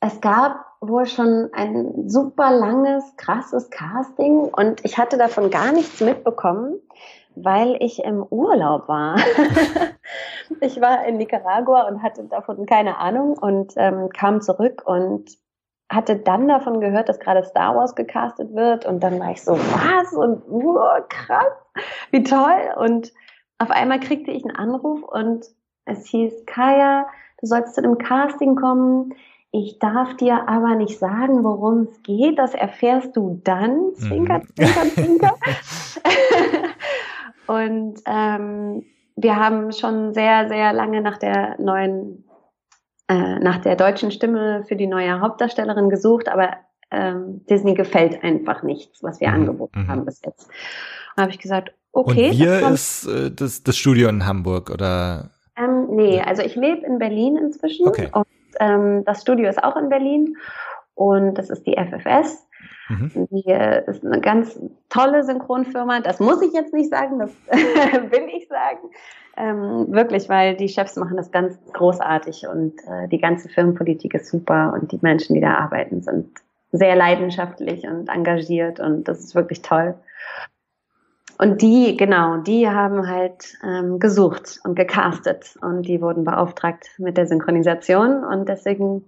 [0.00, 6.00] es gab wohl schon ein super langes, krasses Casting und ich hatte davon gar nichts
[6.00, 6.80] mitbekommen,
[7.34, 9.16] weil ich im Urlaub war.
[10.60, 15.30] ich war in Nicaragua und hatte davon keine Ahnung und ähm, kam zurück und
[15.90, 19.52] hatte dann davon gehört, dass gerade Star Wars gecastet wird und dann war ich so,
[19.52, 20.12] was?
[20.12, 21.52] Und uh, krass,
[22.10, 22.74] wie toll.
[22.76, 23.12] Und
[23.58, 25.44] auf einmal kriegte ich einen Anruf und
[25.84, 27.06] es hieß, Kaya,
[27.40, 29.14] du sollst zu dem Casting kommen.
[29.56, 32.40] Ich darf dir aber nicht sagen, worum es geht.
[32.40, 33.94] Das erfährst du dann.
[33.94, 34.48] Zwinker, mhm.
[34.56, 35.34] zwinker, zwinker.
[37.46, 42.24] und ähm, wir haben schon sehr, sehr lange nach der neuen
[43.06, 46.56] äh, nach der deutschen Stimme für die neue Hauptdarstellerin gesucht, aber
[46.90, 49.34] ähm, Disney gefällt einfach nichts, was wir mhm.
[49.34, 49.88] angeboten mhm.
[49.88, 50.48] haben bis jetzt.
[51.14, 52.30] Und habe ich gesagt, okay.
[52.30, 55.30] Und hier ist äh, das, das Studio in Hamburg oder?
[55.56, 58.08] Ähm, nee, also ich lebe in Berlin inzwischen okay.
[58.10, 58.26] und
[58.60, 60.36] ähm, das Studio ist auch in Berlin
[60.94, 62.46] und das ist die FFS.
[62.88, 63.28] Mhm.
[63.30, 63.50] Die
[63.86, 66.00] ist eine ganz tolle Synchronfirma.
[66.00, 68.90] Das muss ich jetzt nicht sagen, das will ich sagen.
[69.36, 74.28] Ähm, wirklich, weil die Chefs machen das ganz großartig und äh, die ganze Firmenpolitik ist
[74.28, 76.30] super und die Menschen, die da arbeiten, sind
[76.70, 79.94] sehr leidenschaftlich und engagiert und das ist wirklich toll.
[81.38, 87.16] Und die, genau, die haben halt ähm, gesucht und gecastet und die wurden beauftragt mit
[87.16, 89.04] der Synchronisation und deswegen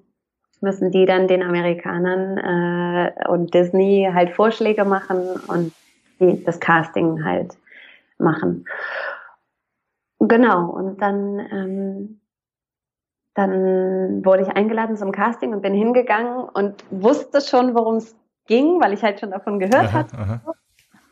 [0.60, 5.72] müssen die dann den Amerikanern äh, und Disney halt Vorschläge machen und
[6.18, 7.56] die, das Casting halt
[8.18, 8.64] machen.
[10.18, 12.20] Genau, und dann, ähm,
[13.34, 18.80] dann wurde ich eingeladen zum Casting und bin hingegangen und wusste schon, worum es ging,
[18.80, 20.16] weil ich halt schon davon gehört aha, hatte.
[20.16, 20.40] Aha.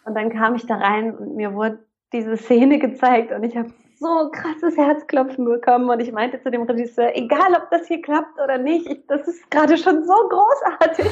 [0.05, 3.71] Und dann kam ich da rein und mir wurde diese Szene gezeigt und ich habe
[3.99, 8.39] so krasses Herzklopfen bekommen und ich meinte zu dem Regisseur, egal ob das hier klappt
[8.43, 11.11] oder nicht, ich, das ist gerade schon so großartig.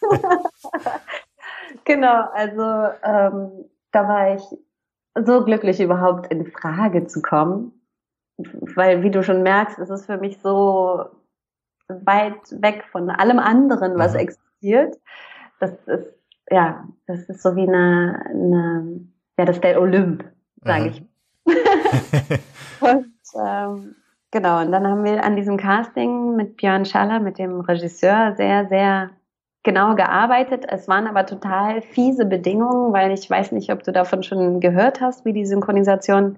[1.84, 2.62] genau, also
[3.02, 4.42] ähm, da war ich
[5.14, 7.78] so glücklich, überhaupt in Frage zu kommen.
[8.38, 11.04] Weil, wie du schon merkst, es ist für mich so
[11.88, 14.98] weit weg von allem anderen, was existiert.
[15.60, 16.12] Das ist,
[16.50, 19.00] ja, das ist so wie eine, eine
[19.38, 20.24] ja, das ist der Olymp,
[20.62, 21.02] sage ich.
[22.80, 23.94] und ähm,
[24.30, 28.68] genau, und dann haben wir an diesem Casting mit Björn Schaller, mit dem Regisseur, sehr,
[28.68, 29.10] sehr
[29.62, 30.64] genau gearbeitet.
[30.68, 35.00] Es waren aber total fiese Bedingungen, weil ich weiß nicht, ob du davon schon gehört
[35.00, 36.36] hast, wie die Synchronisation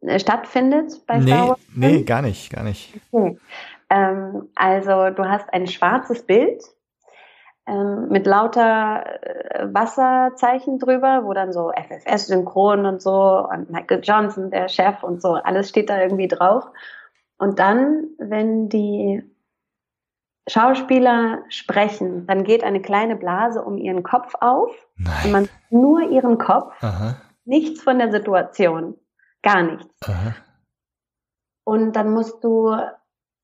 [0.00, 1.60] äh, stattfindet bei nee, Star Wars.
[1.74, 2.94] Nee, gar nicht, gar nicht.
[3.10, 3.38] Okay.
[3.90, 6.62] Ähm, also du hast ein schwarzes Bild
[7.68, 14.50] ähm, mit lauter äh, Wasserzeichen drüber, wo dann so FFS-Synchron und so und Michael Johnson,
[14.50, 16.64] der Chef und so, alles steht da irgendwie drauf.
[17.36, 19.22] Und dann, wenn die
[20.48, 25.12] Schauspieler sprechen, dann geht eine kleine Blase um ihren Kopf auf Nein.
[25.24, 27.16] und man nur ihren Kopf, Aha.
[27.44, 28.96] nichts von der Situation,
[29.42, 29.94] gar nichts.
[30.08, 30.34] Aha.
[31.64, 32.74] Und dann musst du,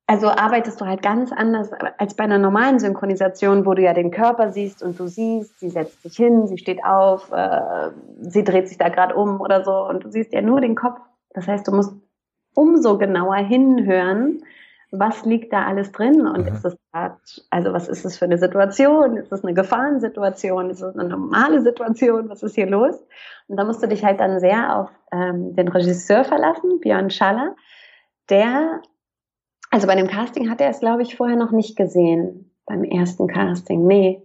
[0.07, 4.11] also arbeitest du halt ganz anders als bei einer normalen Synchronisation, wo du ja den
[4.11, 7.91] Körper siehst und du siehst, sie setzt sich hin, sie steht auf, äh,
[8.21, 11.01] sie dreht sich da gerade um oder so und du siehst ja nur den Kopf.
[11.31, 11.95] Das heißt, du musst
[12.55, 14.43] umso genauer hinhören,
[14.91, 16.55] was liegt da alles drin und mhm.
[16.55, 17.19] ist es grad,
[17.51, 19.17] also was ist es für eine Situation?
[19.17, 20.71] Ist es eine Gefahrensituation?
[20.71, 22.29] Ist es eine normale Situation?
[22.29, 22.95] Was ist hier los?
[23.49, 27.57] Und da musst du dich halt dann sehr auf ähm, den Regisseur verlassen, Björn Schaller,
[28.31, 28.83] der,
[29.75, 33.27] also bei dem Casting hat er es, glaube ich, vorher noch nicht gesehen, beim ersten
[33.27, 34.23] Casting, nee.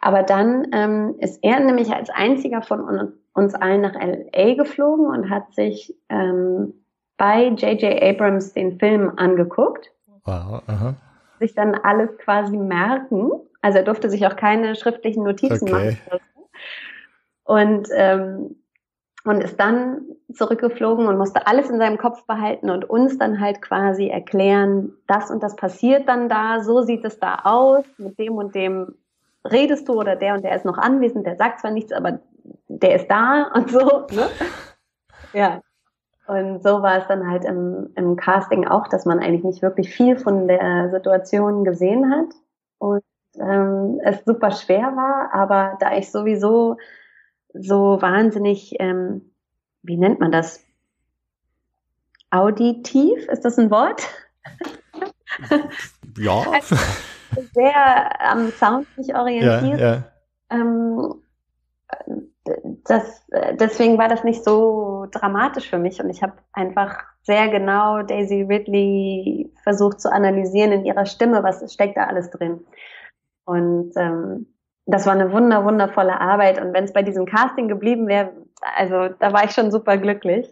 [0.00, 5.28] Aber dann ähm, ist er nämlich als einziger von uns allen nach LA geflogen und
[5.28, 6.72] hat sich ähm,
[7.18, 8.02] bei J.J.
[8.02, 9.92] Abrams den Film angeguckt.
[10.24, 10.94] Wow, aha.
[11.40, 13.32] sich dann alles quasi merken.
[13.60, 15.98] Also er durfte sich auch keine schriftlichen Notizen Okay.
[16.08, 16.20] machen.
[17.44, 18.56] Und, ähm,
[19.24, 20.02] und ist dann
[20.32, 25.30] zurückgeflogen und musste alles in seinem Kopf behalten und uns dann halt quasi erklären, das
[25.30, 28.94] und das passiert dann da, so sieht es da aus, mit dem und dem
[29.50, 32.20] redest du oder der und der ist noch anwesend, der sagt zwar nichts, aber
[32.68, 34.06] der ist da und so.
[34.12, 34.28] Ne?
[35.32, 35.60] Ja.
[36.26, 39.90] Und so war es dann halt im, im Casting auch, dass man eigentlich nicht wirklich
[39.90, 42.28] viel von der Situation gesehen hat
[42.78, 43.02] und
[43.38, 46.76] ähm, es super schwer war, aber da ich sowieso
[47.54, 49.32] so wahnsinnig, ähm,
[49.82, 50.64] wie nennt man das?
[52.30, 54.02] Auditiv, ist das ein Wort?
[56.18, 56.42] Ja.
[57.52, 59.80] Sehr am Sound mich ja, orientiert.
[59.80, 60.04] ja.
[60.50, 61.22] Ähm,
[62.84, 68.02] das, deswegen war das nicht so dramatisch für mich und ich habe einfach sehr genau
[68.02, 72.64] Daisy Ridley versucht zu analysieren in ihrer Stimme, was steckt da alles drin.
[73.44, 74.49] Und ähm,
[74.90, 78.32] das war eine wunder, wundervolle Arbeit und wenn es bei diesem Casting geblieben wäre,
[78.76, 80.48] also da war ich schon super glücklich.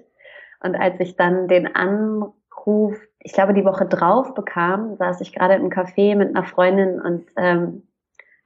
[0.60, 5.54] Und als ich dann den Anruf, ich glaube die Woche drauf bekam, saß ich gerade
[5.54, 7.86] im Café mit einer Freundin und ähm,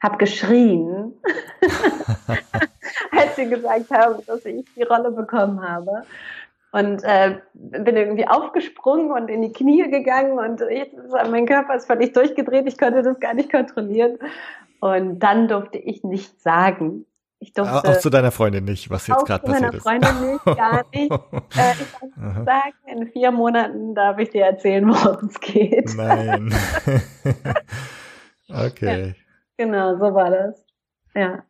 [0.02, 1.14] habe geschrien,
[3.12, 6.02] als sie gesagt haben, dass ich die Rolle bekommen habe.
[6.74, 10.94] Und äh, bin irgendwie aufgesprungen und in die Knie gegangen und ist
[11.31, 12.66] mein Körper ist völlig durchgedreht.
[12.66, 14.18] Ich konnte das gar nicht kontrollieren.
[14.83, 17.07] Und dann durfte ich nichts sagen.
[17.38, 19.83] Ich durfte Auch zu deiner Freundin nicht, was jetzt auch gerade zu meiner passiert ist.
[19.85, 21.12] Freundin nicht, gar nicht.
[21.57, 25.95] Äh, ich nicht sagen, in vier Monaten darf ich dir erzählen, worum es geht.
[25.97, 26.53] Nein.
[28.49, 29.14] okay.
[29.57, 30.64] Genau, so war das.
[31.14, 31.45] Ja.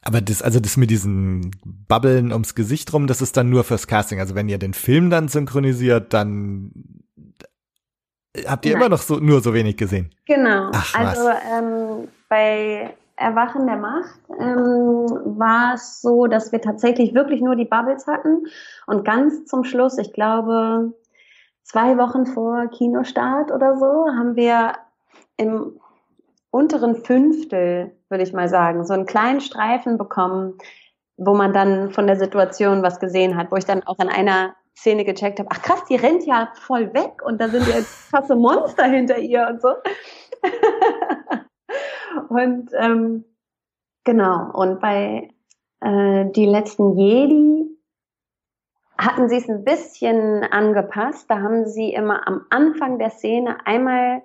[0.00, 1.50] Aber das, also das mit diesen
[1.86, 4.20] Babbeln ums Gesicht rum, das ist dann nur fürs Casting.
[4.20, 6.72] Also wenn ihr den Film dann synchronisiert, dann
[8.46, 8.80] habt ihr Nein.
[8.80, 10.14] immer noch so nur so wenig gesehen.
[10.24, 10.70] Genau.
[10.72, 17.42] Ach, also ähm, bei Erwachen der Macht ähm, war es so, dass wir tatsächlich wirklich
[17.42, 18.46] nur die Bubbles hatten
[18.86, 20.94] und ganz zum Schluss, ich glaube
[21.64, 24.72] zwei Wochen vor Kinostart oder so, haben wir
[25.36, 25.78] im
[26.50, 30.54] unteren Fünftel, würde ich mal sagen, so einen kleinen Streifen bekommen,
[31.18, 34.54] wo man dann von der Situation was gesehen hat, wo ich dann auch in einer
[34.76, 38.10] Szene gecheckt habe, ach krass, die rennt ja voll weg und da sind ja jetzt
[38.10, 39.74] krasse Monster hinter ihr und so.
[42.28, 43.24] und ähm,
[44.04, 45.30] genau, und bei
[45.80, 47.66] äh, die letzten Jedi
[48.98, 51.30] hatten sie es ein bisschen angepasst.
[51.30, 54.22] Da haben sie immer am Anfang der Szene einmal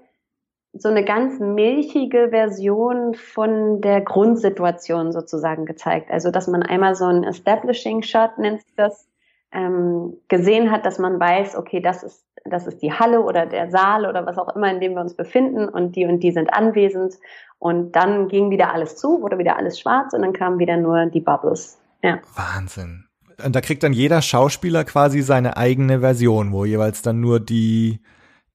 [0.74, 6.12] so eine ganz milchige Version von der Grundsituation sozusagen gezeigt.
[6.12, 9.08] Also, dass man einmal so ein Establishing Shot nennt das,
[9.56, 13.72] ähm, gesehen hat, dass man weiß, okay, das ist, das ist die Halle oder der
[13.72, 16.54] Saal oder was auch immer, in dem wir uns befinden und die und die sind
[16.54, 17.16] anwesend.
[17.58, 21.06] Und dann ging wieder alles zu, wurde wieder alles schwarz und dann kamen wieder nur
[21.08, 21.80] die Bubbles.
[22.04, 22.20] Ja.
[22.36, 23.06] Wahnsinn.
[23.44, 28.02] Und da kriegt dann jeder Schauspieler quasi seine eigene Version, wo jeweils dann nur die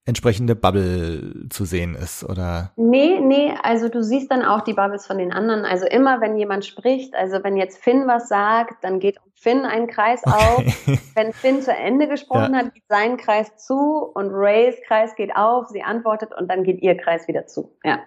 [0.05, 2.71] entsprechende Bubble zu sehen ist, oder?
[2.75, 5.63] Nee, nee, also du siehst dann auch die Bubbles von den anderen.
[5.63, 9.63] Also immer, wenn jemand spricht, also wenn jetzt Finn was sagt, dann geht um Finn
[9.63, 10.57] ein Kreis auf.
[10.57, 10.99] Okay.
[11.13, 12.59] Wenn Finn zu Ende gesprochen Ja.
[12.59, 16.81] hat, geht sein Kreis zu und Rays Kreis geht auf, sie antwortet und dann geht
[16.81, 17.77] ihr Kreis wieder zu.
[17.83, 17.99] Ja.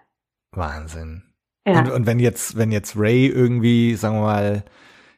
[0.51, 1.23] Wahnsinn.
[1.67, 1.79] Ja.
[1.79, 4.65] Und, und wenn jetzt, wenn jetzt Ray irgendwie, sagen wir mal,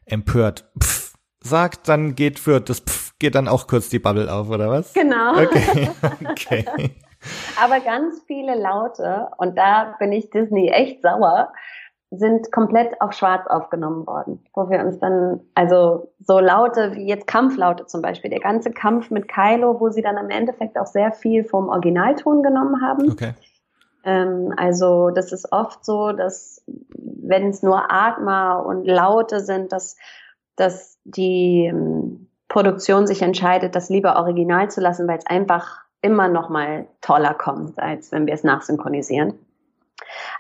[0.04, 4.50] empört pff, sagt, dann geht für das pff, geht dann auch kurz die Bubble auf,
[4.50, 4.92] oder was?
[4.92, 5.32] Genau.
[5.32, 5.90] Okay,
[6.30, 6.64] okay.
[7.60, 11.52] Aber ganz viele Laute, und da bin ich Disney echt sauer,
[12.10, 14.44] sind komplett auf schwarz aufgenommen worden.
[14.54, 19.10] Wo wir uns dann, also so Laute wie jetzt Kampflaute zum Beispiel, der ganze Kampf
[19.10, 23.10] mit Kylo, wo sie dann im Endeffekt auch sehr viel vom Originalton genommen haben.
[23.10, 23.34] Okay.
[24.04, 26.62] Ähm, also das ist oft so, dass
[26.96, 29.96] wenn es nur Atmer und Laute sind, dass,
[30.54, 36.28] dass die ähm, Produktion sich entscheidet, das lieber original zu lassen, weil es einfach immer
[36.28, 39.38] noch mal toller kommt, als wenn wir es nachsynchronisieren.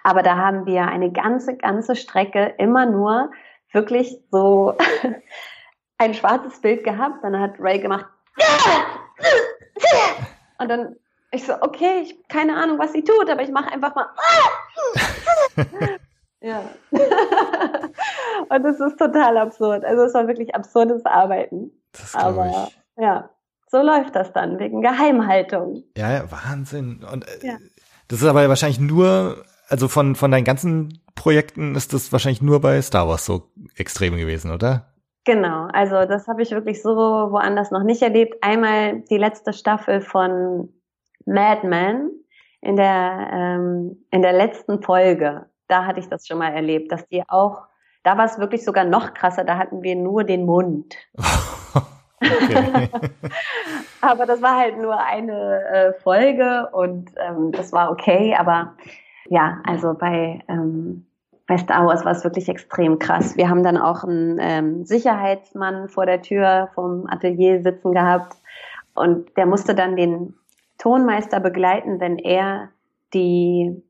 [0.04, 3.30] Aber da haben wir eine ganze, ganze Strecke immer nur
[3.72, 4.74] wirklich so
[5.98, 7.24] ein schwarzes Bild gehabt.
[7.24, 8.06] Dann hat Ray gemacht
[10.58, 10.96] und dann
[11.32, 14.06] ich so, okay, ich keine Ahnung, was sie tut, aber ich mache einfach mal.
[16.40, 16.62] ja.
[18.48, 19.84] und es ist total absurd.
[19.84, 21.72] Also es war wirklich absurdes Arbeiten.
[21.98, 23.02] Das Aber ich.
[23.02, 23.30] ja,
[23.68, 25.82] so läuft das dann wegen Geheimhaltung.
[25.96, 27.04] Ja, ja, Wahnsinn.
[27.10, 27.56] Und äh, Ja.
[28.08, 32.60] das ist aber wahrscheinlich nur, also von, von deinen ganzen Projekten ist das wahrscheinlich nur
[32.60, 34.92] bei Star Wars so extrem gewesen, oder?
[35.24, 38.36] Genau, also das habe ich wirklich so woanders noch nicht erlebt.
[38.42, 40.68] Einmal die letzte Staffel von
[41.24, 42.10] Mad Men,
[42.60, 47.06] in der, ähm, in der letzten Folge, da hatte ich das schon mal erlebt, dass
[47.08, 47.62] die auch,
[48.06, 50.94] da war es wirklich sogar noch krasser, da hatten wir nur den Mund.
[54.00, 58.74] aber das war halt nur eine äh, Folge und ähm, das war okay, aber
[59.28, 61.04] ja, also bei, ähm,
[61.48, 63.36] bei Star Wars war es wirklich extrem krass.
[63.36, 68.36] Wir haben dann auch einen ähm, Sicherheitsmann vor der Tür vom Atelier sitzen gehabt
[68.94, 70.34] und der musste dann den
[70.78, 72.68] Tonmeister begleiten, wenn er
[73.14, 73.82] die,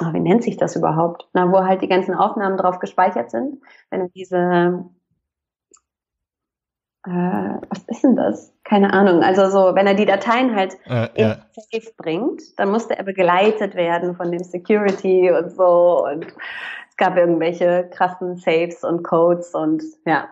[0.00, 1.28] oh, wie nennt sich das überhaupt?
[1.32, 4.88] Na, wo halt die ganzen Aufnahmen drauf gespeichert sind, wenn er diese
[7.06, 7.10] äh,
[7.70, 8.52] was ist denn das?
[8.64, 9.22] Keine Ahnung.
[9.22, 11.38] Also so, wenn er die Dateien halt äh, in ja.
[11.54, 17.16] Safe bringt, dann musste er begleitet werden von dem Security und so und es gab
[17.16, 20.28] irgendwelche krassen Saves und Codes und ja.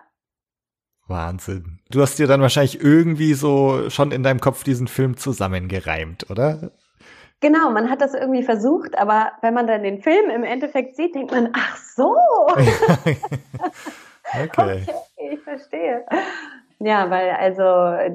[1.06, 1.78] Wahnsinn.
[1.90, 6.72] Du hast dir dann wahrscheinlich irgendwie so schon in deinem Kopf diesen Film zusammengereimt, oder?
[7.40, 11.14] Genau, man hat das irgendwie versucht, aber wenn man dann den Film im Endeffekt sieht,
[11.14, 12.16] denkt man, ach so.
[12.56, 13.18] okay.
[14.56, 14.86] okay,
[15.32, 16.04] ich verstehe.
[16.78, 17.62] Ja, weil also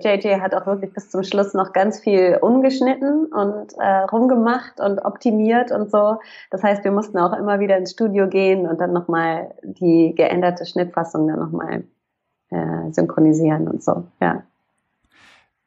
[0.07, 4.99] JJ hat auch wirklich bis zum Schluss noch ganz viel umgeschnitten und äh, rumgemacht und
[4.99, 6.19] optimiert und so.
[6.51, 10.65] Das heißt, wir mussten auch immer wieder ins Studio gehen und dann nochmal die geänderte
[10.67, 11.86] Schnittfassung dann nochmal
[12.49, 14.43] äh, synchronisieren und so, ja.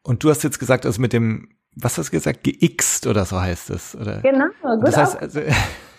[0.05, 3.41] Und du hast jetzt gesagt, also mit dem, was hast du gesagt, geixt oder so
[3.41, 4.21] heißt es, oder?
[4.21, 4.87] Genau, gut.
[4.87, 5.41] Das heißt, also,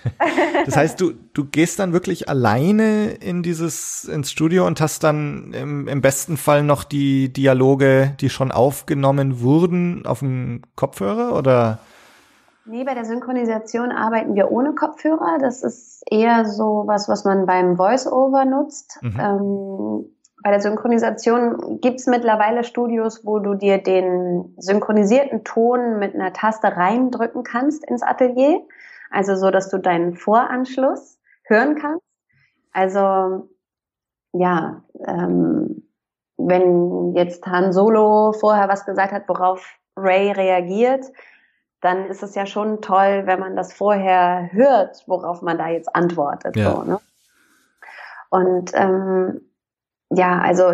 [0.65, 5.53] das heißt, du, du gehst dann wirklich alleine in dieses, ins Studio und hast dann
[5.53, 11.79] im, im besten Fall noch die Dialoge, die schon aufgenommen wurden, auf dem Kopfhörer oder?
[12.65, 15.37] Nee, bei der Synchronisation arbeiten wir ohne Kopfhörer.
[15.39, 18.97] Das ist eher so was, was man beim Voice-Over nutzt.
[19.01, 19.19] Mhm.
[19.19, 20.05] Ähm,
[20.45, 26.33] bei der Synchronisation gibt es mittlerweile Studios, wo du dir den synchronisierten Ton mit einer
[26.33, 28.61] Taste reindrücken kannst ins Atelier.
[29.09, 32.05] Also so, dass du deinen Voranschluss hören kannst.
[32.73, 33.49] Also
[34.33, 35.89] ja, ähm,
[36.37, 39.67] wenn jetzt Han Solo vorher was gesagt hat, worauf
[39.97, 41.05] Ray reagiert,
[41.81, 45.95] dann ist es ja schon toll, wenn man das vorher hört, worauf man da jetzt
[45.95, 46.55] antwortet.
[46.55, 46.71] Ja.
[46.71, 46.99] So, ne?
[48.29, 49.41] Und ähm,
[50.09, 50.73] ja, also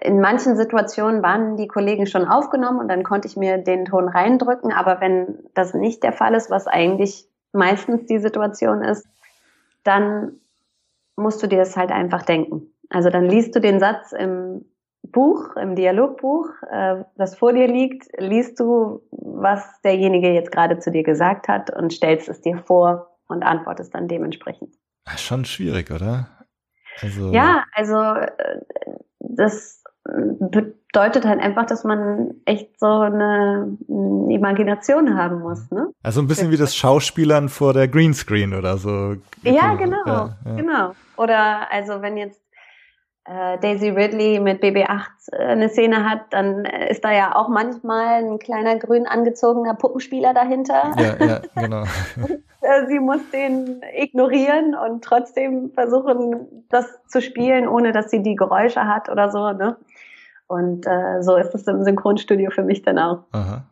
[0.00, 4.08] in manchen Situationen waren die Kollegen schon aufgenommen und dann konnte ich mir den Ton
[4.08, 9.06] reindrücken, aber wenn das nicht der Fall ist, was eigentlich meistens die Situation ist,
[9.84, 10.40] dann
[11.16, 12.72] musst du dir das halt einfach denken.
[12.88, 14.64] Also dann liest du den Satz im
[15.02, 20.90] Buch, im Dialogbuch, äh, das vor dir liegt, liest du, was derjenige jetzt gerade zu
[20.90, 24.74] dir gesagt hat und stellst es dir vor und antwortest dann dementsprechend.
[25.16, 26.28] Schon schwierig, oder?
[27.02, 28.28] Also ja, also äh,
[29.18, 35.70] das bedeutet halt einfach, dass man echt so eine Imagination haben muss.
[35.70, 35.88] Ne?
[36.02, 39.16] Also ein bisschen wie das Schauspielern vor der Greenscreen oder so.
[39.42, 40.54] Ja, genau, ja, ja.
[40.56, 40.92] genau.
[41.16, 42.42] Oder also wenn jetzt
[43.24, 48.24] äh, Daisy Ridley mit BB8 äh, eine Szene hat, dann ist da ja auch manchmal
[48.24, 50.94] ein kleiner grün angezogener Puppenspieler dahinter.
[50.98, 51.84] Ja, ja, genau.
[52.62, 58.36] Äh, sie muss den ignorieren und trotzdem versuchen, das zu spielen, ohne dass sie die
[58.36, 59.52] Geräusche hat oder so.
[59.52, 59.76] Ne?
[60.46, 63.24] Und äh, so ist es im Synchronstudio für mich dann auch.
[63.32, 63.64] Aha.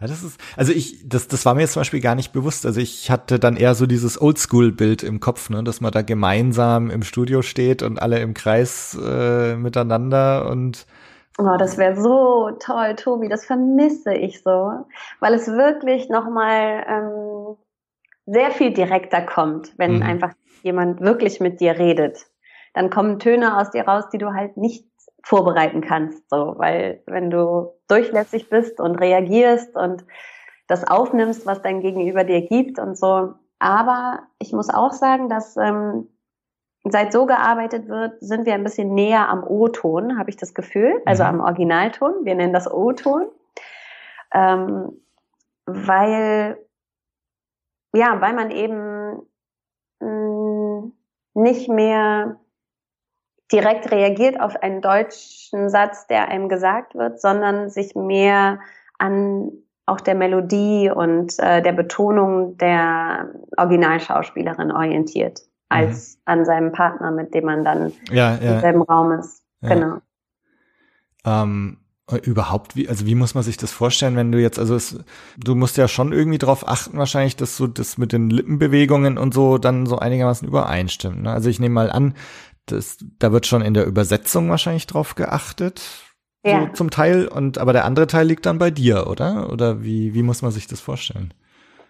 [0.00, 2.66] Ja, das ist, also ich, das, das war mir jetzt zum Beispiel gar nicht bewusst.
[2.66, 6.90] Also ich hatte dann eher so dieses Oldschool-Bild im Kopf, ne, dass man da gemeinsam
[6.90, 10.86] im Studio steht und alle im Kreis äh, miteinander und
[11.38, 13.28] Oh, das wäre so toll, Tobi.
[13.28, 14.86] Das vermisse ich so,
[15.20, 17.56] weil es wirklich nochmal ähm,
[18.26, 20.02] sehr viel direkter kommt, wenn mhm.
[20.02, 22.26] einfach jemand wirklich mit dir redet.
[22.74, 24.84] Dann kommen Töne aus dir raus, die du halt nicht
[25.22, 30.04] vorbereiten kannst, so, weil wenn du durchlässig bist und reagierst und
[30.68, 33.34] das aufnimmst, was dein Gegenüber dir gibt und so.
[33.58, 36.08] Aber ich muss auch sagen, dass ähm,
[36.84, 41.00] seit so gearbeitet wird, sind wir ein bisschen näher am O-Ton, habe ich das Gefühl,
[41.04, 41.28] also mhm.
[41.28, 42.24] am Originalton.
[42.24, 43.26] Wir nennen das O-Ton,
[44.32, 44.92] ähm,
[45.64, 46.58] weil
[47.96, 49.22] ja, weil man eben
[50.00, 50.92] mh, mm,
[51.34, 52.36] nicht mehr
[53.52, 58.58] direkt reagiert auf einen deutschen Satz, der einem gesagt wird, sondern sich mehr
[58.98, 59.52] an
[59.86, 66.22] auch der Melodie und äh, der Betonung der Originalschauspielerin orientiert, als mhm.
[66.24, 68.54] an seinem Partner, mit dem man dann ja, ja.
[68.54, 69.44] im selben Raum ist.
[69.60, 69.68] Ja.
[69.68, 69.98] Genau.
[71.24, 71.78] Ähm,
[72.22, 74.98] überhaupt, wie, also wie muss man sich das vorstellen, wenn du jetzt, also es,
[75.36, 79.34] du musst ja schon irgendwie darauf achten, wahrscheinlich, dass so das mit den Lippenbewegungen und
[79.34, 81.22] so dann so einigermaßen übereinstimmt.
[81.22, 81.32] Ne?
[81.32, 82.14] Also ich nehme mal an,
[82.66, 85.82] das, da wird schon in der Übersetzung wahrscheinlich drauf geachtet.
[86.44, 86.60] Ja.
[86.60, 87.26] So zum Teil.
[87.26, 89.50] Und aber der andere Teil liegt dann bei dir, oder?
[89.50, 91.34] Oder wie, wie muss man sich das vorstellen?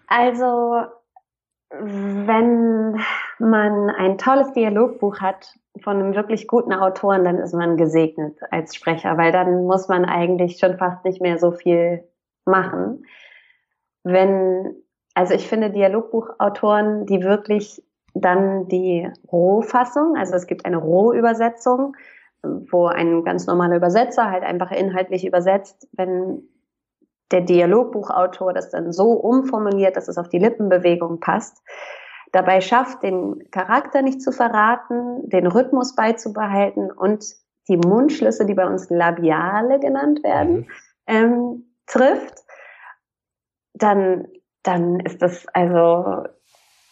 [0.07, 0.83] Also,
[1.81, 3.01] wenn
[3.39, 8.75] man ein tolles Dialogbuch hat von einem wirklich guten Autoren, dann ist man gesegnet als
[8.75, 12.05] Sprecher, weil dann muss man eigentlich schon fast nicht mehr so viel
[12.45, 13.05] machen.
[14.03, 14.75] Wenn,
[15.15, 17.83] also ich finde Dialogbuchautoren, die wirklich
[18.15, 21.95] dann die Rohfassung, also es gibt eine Rohübersetzung,
[22.43, 26.49] wo ein ganz normaler Übersetzer halt einfach inhaltlich übersetzt, wenn
[27.33, 31.63] der Dialogbuchautor das dann so umformuliert, dass es auf die Lippenbewegung passt,
[32.33, 37.25] dabei schafft, den Charakter nicht zu verraten, den Rhythmus beizubehalten und
[37.69, 40.67] die Mundschlüsse, die bei uns Labiale genannt werden, mhm.
[41.07, 42.45] ähm, trifft,
[43.75, 44.29] dann,
[44.63, 46.25] dann ist das also,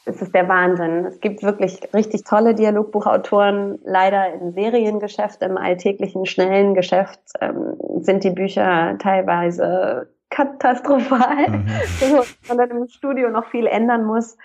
[0.05, 1.07] ist es der Wahnsinn.
[1.07, 3.79] Es gibt wirklich richtig tolle Dialogbuchautoren.
[3.85, 11.67] Leider im Seriengeschäft, im alltäglichen, schnellen Geschäft ähm, sind die Bücher teilweise katastrophal, mhm.
[12.01, 14.37] wo man dann im Studio noch viel ändern muss.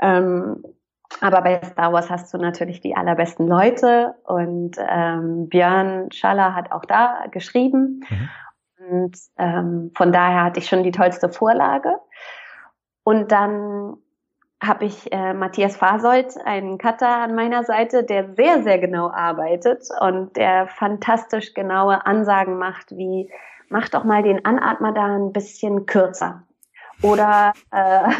[0.00, 0.62] Ähm,
[1.20, 6.72] aber bei Star Wars hast du natürlich die allerbesten Leute und ähm, Björn Schaller hat
[6.72, 8.04] auch da geschrieben.
[8.08, 8.28] Mhm.
[8.90, 11.98] Und ähm, von daher hatte ich schon die tollste Vorlage.
[13.04, 13.96] Und dann
[14.62, 19.88] habe ich äh, Matthias Fasold, einen Cutter an meiner Seite, der sehr, sehr genau arbeitet
[20.00, 23.30] und der fantastisch genaue Ansagen macht, wie
[23.72, 26.46] mach doch mal den Anatmer da ein bisschen kürzer.
[27.02, 28.10] Oder äh,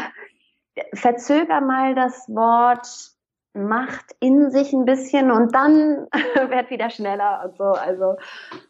[0.93, 3.13] verzöger mal das Wort
[3.55, 6.07] Macht in sich ein bisschen und dann
[6.49, 7.65] wird wieder schneller und so.
[7.65, 8.15] Also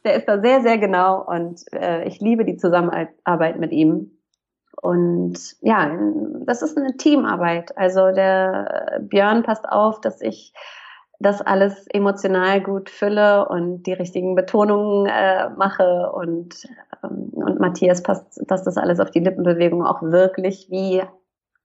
[0.04, 4.20] der ist da sehr, sehr genau und äh, ich liebe die Zusammenarbeit mit ihm.
[4.82, 5.98] Und ja,
[6.46, 7.78] das ist eine Teamarbeit.
[7.78, 10.54] Also der Björn passt auf, dass ich
[11.20, 16.68] das alles emotional gut fülle und die richtigen Betonungen äh, mache und,
[17.04, 21.02] ähm, und Matthias passt, dass das alles auf die Lippenbewegung auch wirklich wie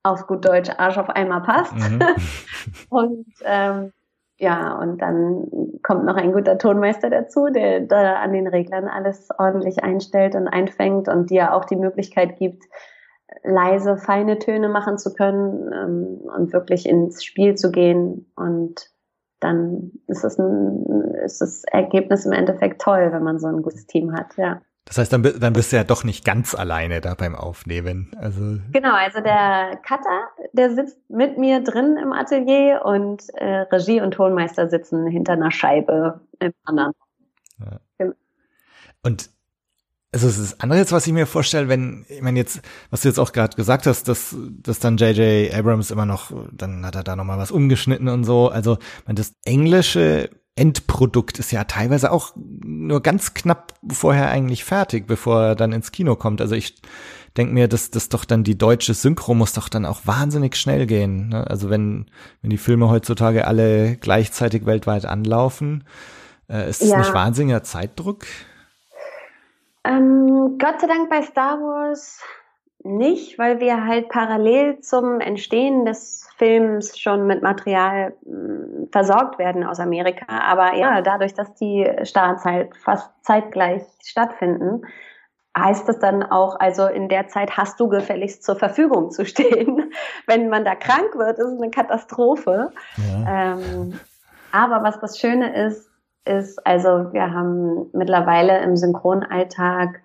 [0.03, 1.75] auf gut Deutsch Arsch auf einmal passt.
[1.75, 2.01] Mhm.
[2.91, 3.93] und ähm,
[4.41, 5.49] ja, und dann
[5.83, 10.47] kommt noch ein guter Tonmeister dazu, der da an den Reglern alles ordentlich einstellt und
[10.47, 12.63] einfängt und dir auch die Möglichkeit gibt,
[13.43, 18.91] leise, feine Töne machen zu können ähm, und wirklich ins Spiel zu gehen und
[19.41, 20.85] dann ist es ein,
[21.25, 24.61] ist das Ergebnis im Endeffekt toll, wenn man so ein gutes Team hat, ja.
[24.89, 28.11] Das heißt, dann, dann bist du ja doch nicht ganz alleine da beim Aufnehmen.
[28.19, 28.41] Also
[28.73, 34.13] genau, also der Cutter, der sitzt mit mir drin im Atelier und äh, Regie und
[34.13, 36.93] Tonmeister sitzen hinter einer Scheibe im anderen.
[37.61, 37.81] Ja.
[37.99, 38.15] Genau.
[39.03, 39.31] Und
[40.13, 43.19] also das andere jetzt, was ich mir vorstelle, wenn, ich meine jetzt, was du jetzt
[43.19, 45.53] auch gerade gesagt hast, dass, dass dann J.J.
[45.55, 48.49] Abrams immer noch, dann hat er da nochmal was umgeschnitten und so.
[48.49, 55.07] Also, man, das englische Endprodukt ist ja teilweise auch nur ganz knapp vorher eigentlich fertig,
[55.07, 56.41] bevor er dann ins Kino kommt.
[56.41, 56.83] Also ich
[57.37, 60.87] denke mir, dass das doch dann die deutsche Synchro muss doch dann auch wahnsinnig schnell
[60.87, 61.29] gehen.
[61.29, 61.47] Ne?
[61.47, 62.07] Also wenn,
[62.43, 65.85] wenn die Filme heutzutage alle gleichzeitig weltweit anlaufen,
[66.49, 66.99] äh, ist das ja.
[66.99, 68.27] nicht wahnsinniger Zeitdruck?
[69.89, 72.23] Ähm, Gott sei Dank bei Star Wars
[72.85, 79.65] nicht, weil wir halt parallel zum Entstehen des Films schon mit Material äh, versorgt werden
[79.65, 80.27] aus Amerika.
[80.29, 84.83] Aber ja, dadurch, dass die Starts halt fast zeitgleich stattfinden,
[85.57, 89.93] heißt es dann auch, also in der Zeit hast du gefälligst zur Verfügung zu stehen.
[90.27, 92.71] Wenn man da krank wird, ist es eine Katastrophe.
[92.97, 93.55] Ja.
[93.55, 93.99] Ähm,
[94.53, 95.88] aber was das Schöne ist,
[96.29, 100.01] ist, also wir haben mittlerweile im Synchronalltag,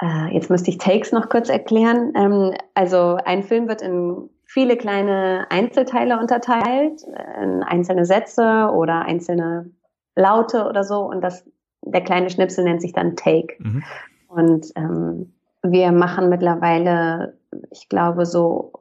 [0.00, 4.76] äh, jetzt müsste ich Takes noch kurz erklären, ähm, also ein Film wird in viele
[4.76, 7.02] kleine Einzelteile unterteilt,
[7.40, 9.70] in einzelne Sätze oder einzelne
[10.14, 11.48] Laute oder so und das,
[11.82, 13.54] der kleine Schnipsel nennt sich dann Take.
[13.58, 13.82] Mhm.
[14.28, 17.38] Und ähm, wir machen mittlerweile,
[17.70, 18.72] ich glaube, so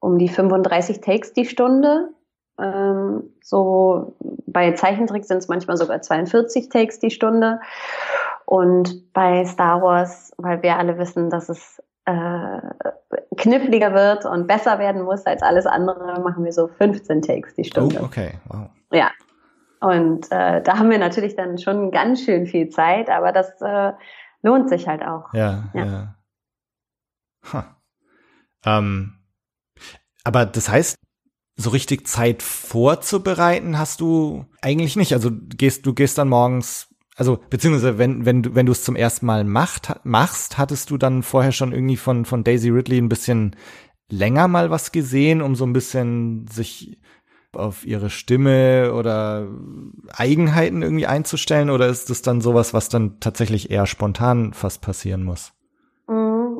[0.00, 2.08] um die 35 Takes die Stunde
[2.60, 7.60] ähm, so bei Zeichentrick sind es manchmal sogar 42 Takes die Stunde.
[8.44, 12.60] Und bei Star Wars, weil wir alle wissen, dass es äh,
[13.36, 17.64] kniffliger wird und besser werden muss als alles andere, machen wir so 15 Takes die
[17.64, 17.98] Stunde.
[18.00, 18.68] Oh, okay, wow.
[18.92, 19.10] Ja.
[19.80, 23.92] Und äh, da haben wir natürlich dann schon ganz schön viel Zeit, aber das äh,
[24.42, 25.32] lohnt sich halt auch.
[25.32, 25.84] Ja, ja.
[25.84, 26.14] ja.
[27.52, 27.62] Huh.
[28.66, 29.14] Ähm,
[30.24, 30.96] aber das heißt,
[31.60, 35.12] so richtig Zeit vorzubereiten hast du eigentlich nicht.
[35.12, 38.96] Also gehst du gehst dann morgens, also beziehungsweise wenn wenn du wenn du es zum
[38.96, 43.08] ersten Mal macht, machst, hattest du dann vorher schon irgendwie von von Daisy Ridley ein
[43.08, 43.56] bisschen
[44.08, 46.98] länger mal was gesehen, um so ein bisschen sich
[47.52, 49.48] auf ihre Stimme oder
[50.12, 55.24] Eigenheiten irgendwie einzustellen oder ist das dann sowas, was dann tatsächlich eher spontan fast passieren
[55.24, 55.52] muss?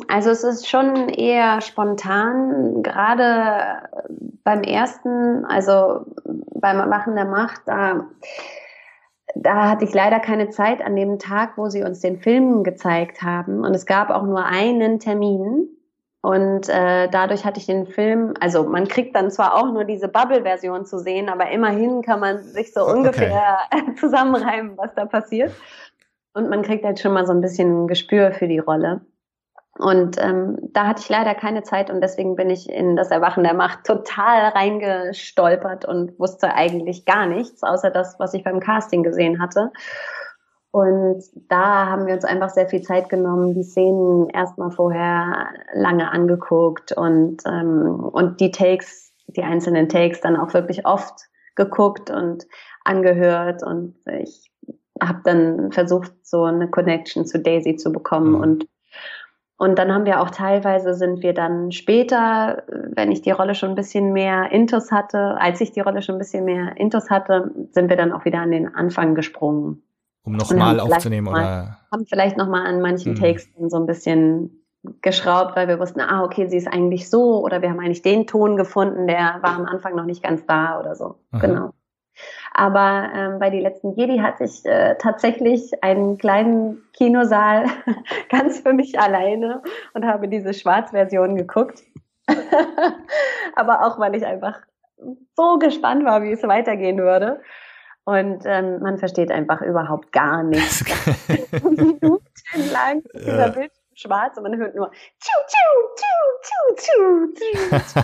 [0.08, 3.88] Also es ist schon eher spontan, gerade
[4.44, 6.06] beim ersten, also
[6.54, 8.06] beim Machen der Macht, da,
[9.34, 13.22] da hatte ich leider keine Zeit an dem Tag, wo sie uns den Film gezeigt
[13.22, 13.64] haben.
[13.64, 15.68] Und es gab auch nur einen Termin.
[16.22, 20.06] Und äh, dadurch hatte ich den Film, also man kriegt dann zwar auch nur diese
[20.06, 23.94] Bubble-Version zu sehen, aber immerhin kann man sich so ungefähr okay.
[23.98, 25.52] zusammenreimen, was da passiert.
[26.34, 29.00] Und man kriegt halt schon mal so ein bisschen ein Gespür für die Rolle.
[29.78, 33.44] Und ähm, da hatte ich leider keine Zeit und deswegen bin ich in das Erwachen
[33.44, 39.02] der Macht total reingestolpert und wusste eigentlich gar nichts, außer das, was ich beim Casting
[39.02, 39.70] gesehen hatte.
[40.72, 46.10] Und da haben wir uns einfach sehr viel Zeit genommen, die Szenen erstmal vorher lange
[46.12, 52.46] angeguckt und, ähm, und die Takes, die einzelnen Takes dann auch wirklich oft geguckt und
[52.84, 53.62] angehört.
[53.64, 54.52] Und ich
[55.02, 58.40] habe dann versucht, so eine Connection zu Daisy zu bekommen mhm.
[58.40, 58.66] und
[59.60, 62.62] und dann haben wir auch teilweise sind wir dann später,
[62.94, 66.14] wenn ich die Rolle schon ein bisschen mehr Intus hatte, als ich die Rolle schon
[66.14, 69.82] ein bisschen mehr Intus hatte, sind wir dann auch wieder an den Anfang gesprungen.
[70.22, 71.78] Um nochmal aufzunehmen mal, oder?
[71.92, 73.20] Haben vielleicht nochmal an manchen hm.
[73.20, 74.64] Takes so ein bisschen
[75.02, 78.26] geschraubt, weil wir wussten, ah, okay, sie ist eigentlich so oder wir haben eigentlich den
[78.26, 81.16] Ton gefunden, der war am Anfang noch nicht ganz da oder so.
[81.32, 81.46] Aha.
[81.46, 81.70] Genau.
[82.52, 87.66] Aber ähm, bei die letzten Jedi hatte ich äh, tatsächlich einen kleinen Kinosaal
[88.28, 89.62] ganz für mich alleine
[89.94, 91.82] und habe diese Schwarzversion geguckt.
[93.54, 94.60] Aber auch, weil ich einfach
[95.36, 97.40] so gespannt war, wie es weitergehen würde.
[98.04, 100.84] Und ähm, man versteht einfach überhaupt gar nichts.
[101.62, 102.20] Minuten
[102.72, 103.48] lang dieser ja.
[103.48, 104.90] Bildschirm schwarz und man hört nur
[105.20, 108.00] tschu, tschu, tschu, tschu, tschu.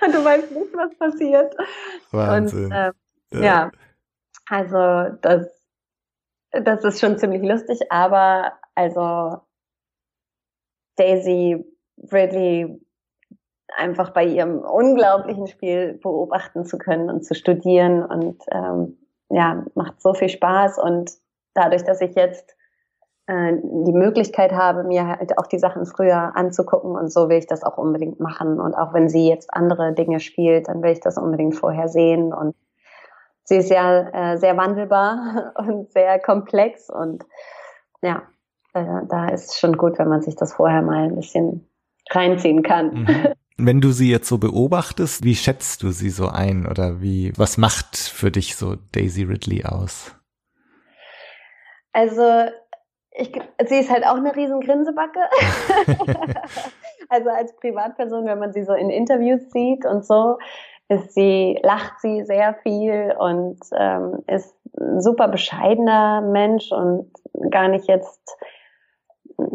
[0.04, 1.54] und du weißt nicht, was passiert.
[2.10, 2.64] Wahnsinn.
[2.64, 2.92] Und, äh,
[3.32, 3.40] ja.
[3.40, 3.70] ja,
[4.48, 5.46] also das,
[6.50, 9.40] das ist schon ziemlich lustig, aber also
[10.96, 11.64] Daisy
[12.12, 12.80] Ridley
[13.76, 20.00] einfach bei ihrem unglaublichen Spiel beobachten zu können und zu studieren und ähm, ja, macht
[20.00, 21.12] so viel Spaß und
[21.52, 22.56] dadurch, dass ich jetzt
[23.28, 27.46] äh, die Möglichkeit habe, mir halt auch die Sachen früher anzugucken und so will ich
[27.46, 28.58] das auch unbedingt machen.
[28.58, 32.32] Und auch wenn sie jetzt andere Dinge spielt, dann will ich das unbedingt vorher sehen.
[32.32, 32.56] Und
[33.44, 37.24] sie ist ja äh, sehr wandelbar und sehr komplex und
[38.00, 38.22] ja,
[38.72, 41.68] äh, da ist schon gut, wenn man sich das vorher mal ein bisschen
[42.10, 42.94] reinziehen kann.
[42.94, 43.28] Mhm.
[43.60, 47.58] Wenn du sie jetzt so beobachtest, wie schätzt du sie so ein oder wie, was
[47.58, 50.14] macht für dich so Daisy Ridley aus?
[51.92, 52.22] Also
[53.18, 53.32] ich,
[53.66, 55.20] sie ist halt auch eine riesen Grinsebacke.
[57.08, 60.38] also als Privatperson, wenn man sie so in Interviews sieht und so,
[60.88, 67.10] ist sie, lacht sie sehr viel und ähm, ist ein super bescheidener Mensch und
[67.50, 68.36] gar nicht jetzt,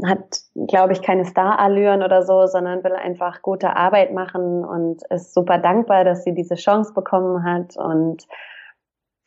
[0.05, 5.34] hat, glaube ich, keine Starallüren oder so, sondern will einfach gute Arbeit machen und ist
[5.34, 8.28] super dankbar, dass sie diese Chance bekommen hat und,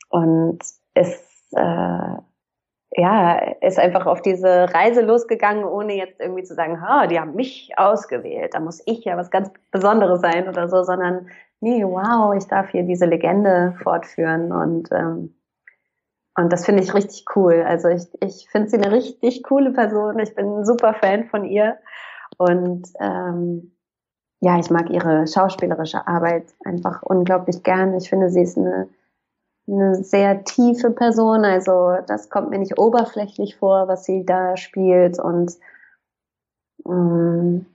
[0.09, 0.59] und
[0.93, 2.15] ist, äh,
[2.97, 7.35] ja, ist einfach auf diese Reise losgegangen, ohne jetzt irgendwie zu sagen, ha, die haben
[7.35, 11.29] mich ausgewählt, da muss ich ja was ganz Besonderes sein oder so, sondern
[11.59, 15.33] nee, wow, ich darf hier diese Legende fortführen und ähm,
[16.35, 17.63] und das finde ich richtig cool.
[17.65, 20.19] Also ich, ich finde sie eine richtig coole Person.
[20.19, 21.77] Ich bin ein super Fan von ihr
[22.37, 23.75] und ähm,
[24.39, 27.95] ja, ich mag ihre schauspielerische Arbeit einfach unglaublich gern.
[27.95, 28.87] Ich finde, sie ist eine
[29.67, 31.45] eine sehr tiefe Person.
[31.45, 35.53] Also das kommt mir nicht oberflächlich vor, was sie da spielt und
[36.85, 37.65] ähm,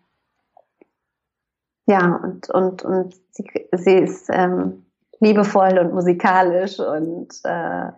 [1.86, 4.86] ja und und und sie, sie ist ähm,
[5.20, 7.90] liebevoll und musikalisch und äh,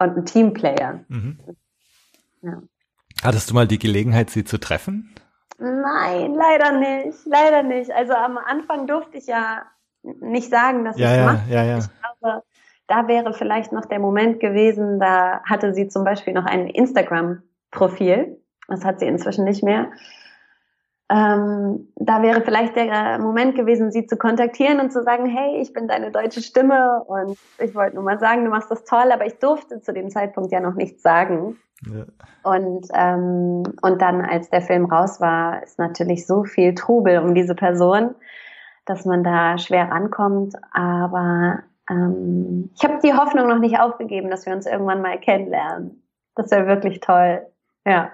[0.00, 1.00] und ein Teamplayer.
[1.08, 1.38] Mhm.
[2.42, 2.62] Ja.
[3.22, 5.12] Hattest du mal die Gelegenheit, sie zu treffen?
[5.58, 7.90] Nein, leider nicht, leider nicht.
[7.90, 9.62] Also am Anfang durfte ich ja
[10.20, 11.50] nicht sagen, dass ja, ich ja, mache.
[11.50, 11.78] Ja, ja.
[11.78, 11.88] Ich
[12.88, 18.42] da wäre vielleicht noch der Moment gewesen, da hatte sie zum Beispiel noch ein Instagram-Profil.
[18.66, 19.90] Das hat sie inzwischen nicht mehr.
[21.10, 25.72] Ähm, da wäre vielleicht der Moment gewesen, sie zu kontaktieren und zu sagen, hey, ich
[25.72, 29.24] bin deine deutsche Stimme und ich wollte nur mal sagen, du machst das toll, aber
[29.26, 31.56] ich durfte zu dem Zeitpunkt ja noch nichts sagen.
[31.86, 32.04] Ja.
[32.42, 37.34] Und, ähm, und dann, als der Film raus war, ist natürlich so viel Trubel um
[37.34, 38.14] diese Person,
[38.84, 40.54] dass man da schwer rankommt.
[40.72, 46.02] Aber ähm, ich habe die Hoffnung noch nicht aufgegeben, dass wir uns irgendwann mal kennenlernen.
[46.34, 47.46] Das wäre wirklich toll.
[47.84, 48.12] Ja.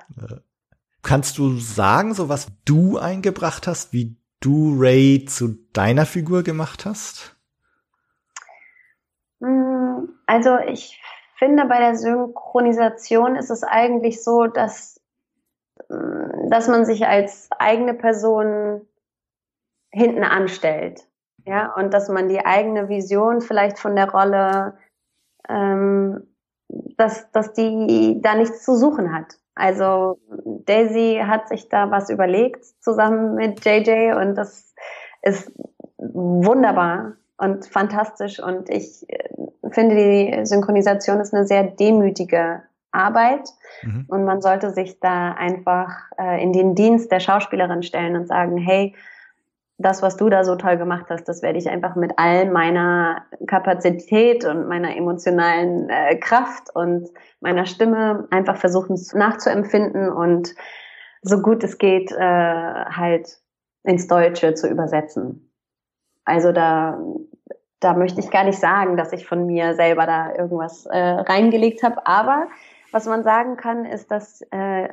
[1.02, 6.86] Kannst du sagen, so was du eingebracht hast, wie du Ray zu deiner Figur gemacht
[6.86, 7.36] hast?
[9.40, 11.00] Mm, also ich
[11.38, 15.00] finde, bei der Synchronisation ist es eigentlich so, dass
[15.88, 18.86] mm, dass man sich als eigene Person
[19.90, 21.06] hinten anstellt.
[21.46, 24.74] Ja, und dass man die eigene Vision vielleicht von der Rolle,
[25.48, 26.26] ähm,
[26.96, 29.38] dass, dass die da nichts zu suchen hat.
[29.54, 30.18] Also
[30.64, 34.74] Daisy hat sich da was überlegt zusammen mit JJ und das
[35.22, 35.52] ist
[35.98, 39.28] wunderbar und fantastisch und ich äh,
[39.70, 43.48] finde die Synchronisation ist eine sehr demütige Arbeit
[43.82, 44.06] mhm.
[44.08, 48.56] und man sollte sich da einfach äh, in den Dienst der Schauspielerin stellen und sagen,
[48.56, 48.94] hey,
[49.78, 53.24] das, was du da so toll gemacht hast, das werde ich einfach mit all meiner
[53.46, 57.08] Kapazität und meiner emotionalen äh, Kraft und
[57.40, 60.54] meiner Stimme einfach versuchen nachzuempfinden und
[61.22, 63.38] so gut es geht äh, halt
[63.82, 65.50] ins Deutsche zu übersetzen.
[66.24, 66.98] Also da,
[67.80, 71.82] da möchte ich gar nicht sagen, dass ich von mir selber da irgendwas äh, reingelegt
[71.82, 72.06] habe.
[72.06, 72.46] Aber
[72.92, 74.88] was man sagen kann, ist, dass äh,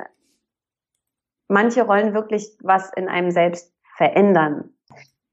[1.48, 4.74] manche Rollen wirklich was in einem selbst verändern.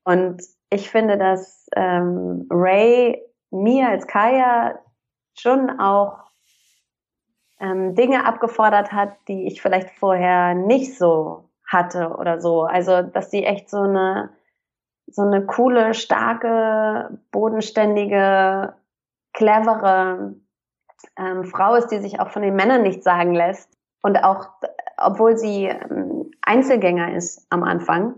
[0.05, 4.79] Und ich finde, dass ähm, Ray mir als Kaya
[5.35, 6.19] schon auch
[7.61, 12.65] ähm, Dinge abgefordert hat, die ich vielleicht vorher nicht so hatte oder so.
[12.65, 14.31] Also, dass sie echt so eine
[15.11, 18.75] so eine coole, starke, bodenständige,
[19.33, 20.35] clevere
[21.17, 23.73] ähm, Frau ist, die sich auch von den Männern nicht sagen lässt.
[24.03, 24.49] Und auch,
[24.99, 28.17] obwohl sie ähm, Einzelgänger ist am Anfang,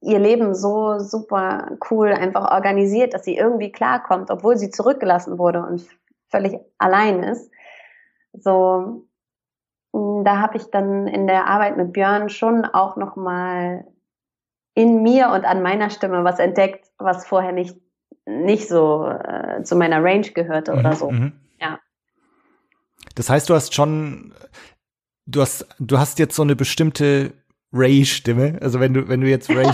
[0.00, 5.62] ihr Leben so super cool einfach organisiert, dass sie irgendwie klarkommt, obwohl sie zurückgelassen wurde
[5.62, 5.86] und
[6.28, 7.50] völlig allein ist.
[8.32, 9.06] So,
[9.92, 13.86] mm, da habe ich dann in der Arbeit mit Björn schon auch noch mal
[14.74, 17.76] in mir und an meiner Stimme was entdeckt, was vorher nicht
[18.26, 21.10] nicht so äh, zu meiner Range gehörte oder mhm, so.
[21.10, 21.32] Mhm.
[21.60, 21.80] Ja.
[23.14, 24.34] Das heißt, du hast schon,
[25.26, 27.32] du hast, du hast jetzt so eine bestimmte
[27.72, 28.58] Ray-Stimme.
[28.60, 29.70] Also wenn du, wenn du jetzt Ray.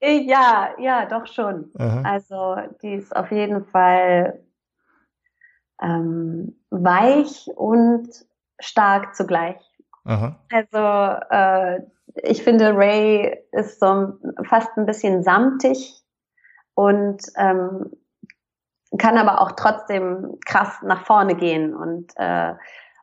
[0.26, 1.70] ja, ja, doch schon.
[1.78, 2.02] Aha.
[2.04, 4.40] Also die ist auf jeden Fall
[5.80, 8.08] ähm, weich und
[8.60, 9.60] stark zugleich.
[10.04, 10.38] Aha.
[10.50, 11.80] Also äh,
[12.22, 14.14] ich finde, Ray ist so
[14.44, 16.02] fast ein bisschen samtig
[16.74, 17.90] und ähm,
[18.98, 22.54] kann aber auch trotzdem krass nach vorne gehen und äh,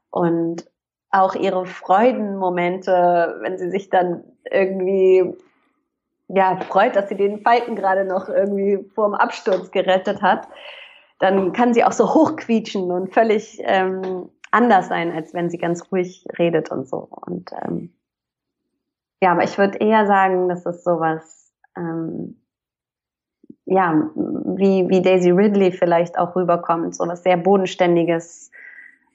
[0.09, 0.65] und
[1.11, 5.35] auch ihre Freudenmomente, wenn sie sich dann irgendwie
[6.29, 10.47] ja freut, dass sie den Falken gerade noch irgendwie vorm Absturz gerettet hat,
[11.19, 15.91] dann kann sie auch so hochquietschen und völlig ähm, anders sein, als wenn sie ganz
[15.91, 17.07] ruhig redet und so.
[17.09, 17.93] Und ähm,
[19.21, 22.41] ja, aber ich würde eher sagen, dass es sowas, ähm,
[23.65, 28.51] ja, wie, wie Daisy Ridley vielleicht auch rüberkommt, sowas sehr Bodenständiges,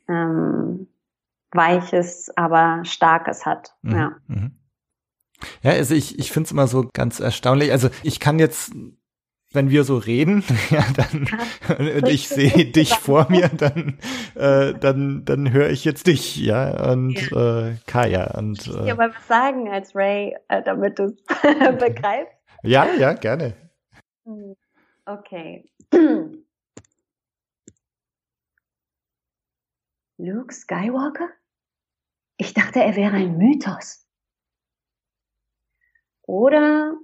[0.09, 0.86] ähm,
[1.57, 3.74] Weiches, aber Starkes hat.
[3.82, 3.92] Mhm.
[3.92, 4.16] Ja.
[4.28, 4.59] Mhm.
[5.62, 7.70] Ja, also ich, ich finde es immer so ganz erstaunlich.
[7.72, 8.72] Also ich kann jetzt,
[9.52, 11.28] wenn wir so reden, ja, dann
[11.78, 13.98] und ich sehe dich vor mir, dann,
[14.34, 17.68] äh, dann, dann höre ich jetzt dich, ja, und ja.
[17.68, 18.36] Äh, Kaya.
[18.38, 21.16] Und, äh, ich dir aber was sagen als Ray, äh, damit du es
[21.78, 22.32] begreifst?
[22.62, 23.54] Ja, ja, gerne.
[24.24, 24.57] Hm,
[25.04, 25.70] okay.
[30.18, 31.28] Luke Skywalker?
[32.39, 34.07] Ich dachte, er wäre ein Mythos.
[36.22, 36.99] Oder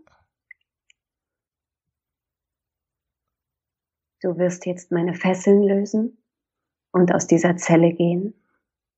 [4.21, 6.23] du wirst jetzt meine Fesseln lösen
[6.93, 8.35] und aus dieser Zelle gehen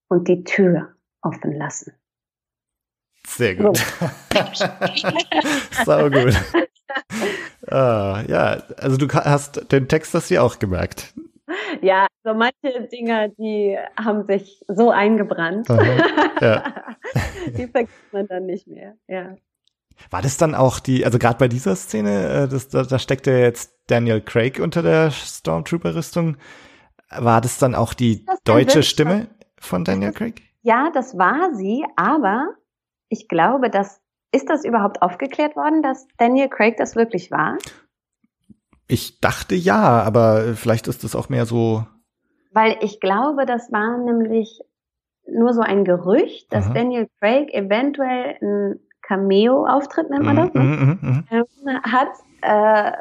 [0.08, 1.92] und die Tür offen lassen.
[3.26, 3.78] Sehr gut.
[5.84, 6.34] Sau gut.
[7.68, 11.14] ah, ja, also du hast den Text hast du auch gemerkt.
[11.82, 15.68] Ja, so manche Dinge, die haben sich so eingebrannt.
[16.40, 16.74] ja.
[17.58, 19.36] die vergisst man dann nicht mehr, ja.
[20.10, 23.26] War das dann auch die, also gerade bei dieser Szene, äh, das, da, da steckt
[23.26, 26.36] ja jetzt Daniel Craig unter der Stormtrooper-Rüstung.
[27.10, 29.28] War das dann auch die deutsche Stimme
[29.58, 30.42] von Daniel Craig?
[30.62, 32.54] Ja, das war sie, aber
[33.08, 34.00] ich glaube, dass
[34.34, 37.56] ist das überhaupt aufgeklärt worden, dass Daniel Craig das wirklich war?
[38.86, 41.86] Ich dachte ja, aber vielleicht ist das auch mehr so.
[42.52, 44.60] Weil ich glaube, das war nämlich
[45.26, 46.74] nur so ein Gerücht, dass Aha.
[46.74, 50.60] Daniel Craig eventuell ein Cameo-Auftritt, nennt man das, ne?
[50.60, 52.08] mm, mm, mm, hat
[52.42, 52.92] äh,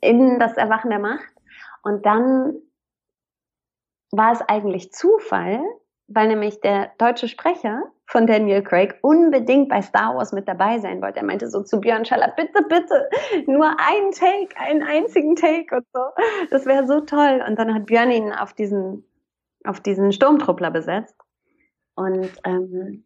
[0.00, 1.34] in das Erwachen der Macht.
[1.82, 2.54] Und dann
[4.10, 5.60] war es eigentlich Zufall,
[6.08, 11.02] weil nämlich der deutsche Sprecher von Daniel Craig unbedingt bei Star Wars mit dabei sein
[11.02, 11.18] wollte.
[11.18, 13.08] Er meinte so zu Björn Schaller, bitte, bitte,
[13.46, 16.00] nur ein Take, einen einzigen Take und so.
[16.50, 17.42] Das wäre so toll.
[17.46, 19.04] Und dann hat Björn ihn auf diesen,
[19.64, 21.16] auf diesen Sturmtruppler besetzt.
[21.96, 23.04] Und ähm,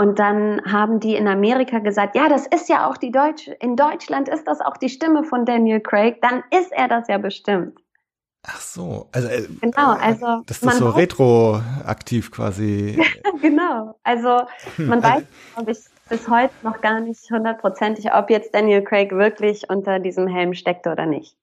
[0.00, 3.74] und dann haben die in Amerika gesagt, ja, das ist ja auch die Deutsche, in
[3.74, 7.80] Deutschland ist das auch die Stimme von Daniel Craig, dann ist er das ja bestimmt.
[8.42, 12.98] Ach so, also äh, genau, also das ist so retroaktiv quasi.
[13.42, 14.42] genau, also
[14.76, 15.24] man weiß,
[15.54, 15.78] glaube ich,
[16.08, 20.90] bis heute noch gar nicht hundertprozentig, ob jetzt Daniel Craig wirklich unter diesem Helm steckte
[20.90, 21.36] oder nicht.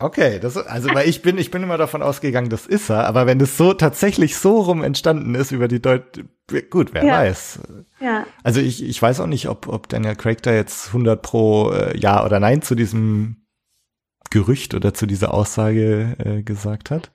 [0.00, 3.26] Okay, das, also weil ich bin, ich bin immer davon ausgegangen, das ist er, aber
[3.26, 6.24] wenn das so tatsächlich so rum entstanden ist über die Deut
[6.70, 7.14] gut, wer ja.
[7.14, 7.60] weiß.
[7.98, 8.24] Ja.
[8.44, 11.98] Also ich, ich weiß auch nicht, ob, ob Daniel Craig da jetzt 100 pro äh,
[11.98, 13.37] Ja oder Nein zu diesem
[14.30, 17.10] Gerücht oder zu dieser Aussage äh, gesagt hat.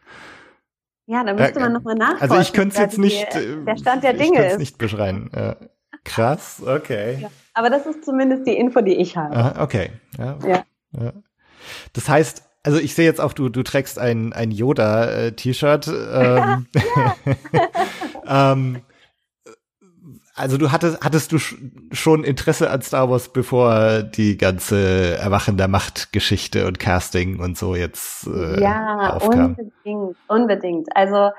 [1.05, 2.21] Ja, da müsste man äh, nochmal nachdenken.
[2.21, 4.59] Also ich könnte es jetzt nicht, äh, der Stand der Dinge ist.
[4.59, 5.29] nicht beschreiben.
[5.33, 5.55] Äh,
[6.03, 7.19] krass, okay.
[7.21, 9.35] Ja, aber das ist zumindest die Info, die ich habe.
[9.35, 9.91] Aha, okay.
[10.17, 10.37] Ja.
[10.45, 10.63] ja.
[10.99, 11.13] ja.
[11.93, 15.87] Das heißt, also ich sehe jetzt auch, du, du trägst ein, ein Yoda-T-Shirt.
[16.13, 16.67] Ähm,
[18.27, 18.81] ähm,
[20.35, 25.67] also du hattest, hattest du schon Interesse an Star Wars, bevor die ganze Erwachen der
[25.67, 29.55] Macht-Geschichte und Casting und so jetzt äh, Ja, aufkam.
[29.55, 30.95] unbedingt, unbedingt.
[30.95, 31.31] Also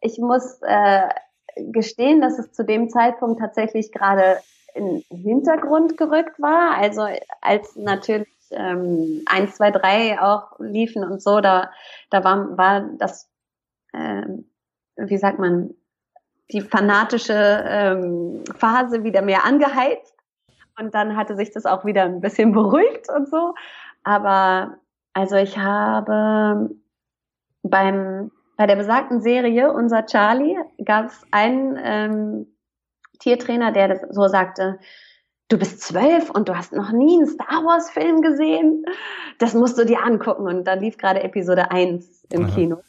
[0.00, 1.08] ich muss äh,
[1.56, 4.38] gestehen, dass es zu dem Zeitpunkt tatsächlich gerade
[4.74, 6.76] in den Hintergrund gerückt war.
[6.78, 7.06] Also
[7.42, 11.70] als natürlich ähm, 1, 2, 3 auch liefen und so, da,
[12.10, 13.28] da war, war das,
[13.92, 14.50] ähm,
[14.96, 15.74] wie sagt man,
[16.52, 20.14] die fanatische ähm, Phase wieder mehr angeheizt.
[20.78, 23.54] Und dann hatte sich das auch wieder ein bisschen beruhigt und so.
[24.04, 24.78] Aber
[25.12, 26.70] also ich habe
[27.62, 32.46] beim bei der besagten Serie Unser Charlie gab es einen ähm,
[33.20, 34.80] Tiertrainer, der das so sagte,
[35.48, 38.84] du bist zwölf und du hast noch nie einen Star Wars Film gesehen.
[39.38, 40.46] Das musst du dir angucken.
[40.46, 42.54] Und dann lief gerade Episode 1 im Aha.
[42.54, 42.80] Kino.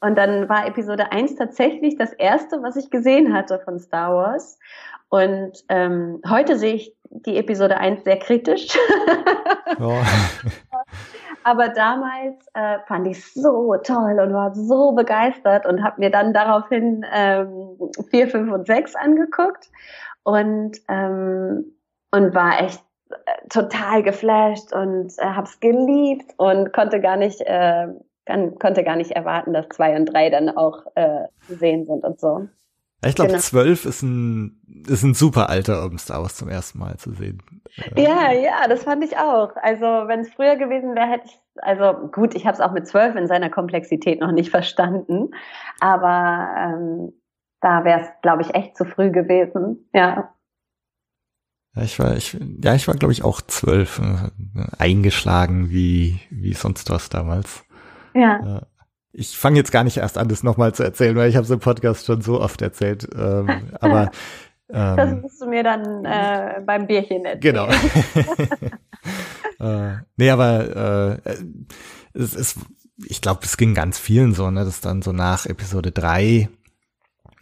[0.00, 4.58] Und dann war Episode 1 tatsächlich das erste, was ich gesehen hatte von Star Wars.
[5.08, 8.68] Und ähm, heute sehe ich die Episode 1 sehr kritisch.
[9.78, 10.02] Ja.
[11.42, 16.10] Aber damals äh, fand ich es so toll und war so begeistert und habe mir
[16.10, 17.78] dann daraufhin ähm,
[18.10, 19.70] 4, 5 und 6 angeguckt.
[20.22, 21.72] Und ähm,
[22.10, 27.88] und war echt äh, total geflasht und äh, hab's geliebt und konnte gar nicht äh,
[28.26, 32.04] kann, konnte gar nicht erwarten, dass zwei und drei dann auch äh, zu sehen sind
[32.04, 32.48] und so.
[33.02, 33.40] Ich glaube, genau.
[33.40, 37.42] zwölf ist ein, ist ein super Alter, um Star Wars zum ersten Mal zu sehen.
[37.96, 39.56] Ja, ja, das fand ich auch.
[39.56, 42.86] Also, wenn es früher gewesen wäre, hätte ich, also gut, ich habe es auch mit
[42.86, 45.30] zwölf in seiner Komplexität noch nicht verstanden,
[45.80, 47.12] aber ähm,
[47.62, 49.88] da wäre es, glaube ich, echt zu früh gewesen.
[49.94, 50.34] Ja.
[51.74, 54.30] Ja, ich war, ich, ja, ich war, glaube ich, auch zwölf, äh,
[54.78, 57.64] eingeschlagen wie, wie sonst was damals.
[58.14, 58.62] Ja.
[59.12, 61.50] Ich fange jetzt gar nicht erst an, das nochmal zu erzählen, weil ich habe es
[61.50, 63.08] im Podcast schon so oft erzählt.
[63.14, 63.48] Ähm,
[63.80, 64.10] aber
[64.68, 67.40] ähm, das musst du mir dann äh, beim Bierchen erzählen.
[67.40, 67.68] Genau.
[69.60, 71.34] äh, nee, aber äh,
[72.14, 72.58] es ist,
[73.04, 76.48] ich glaube, es ging ganz vielen so, ne, dass dann so nach Episode drei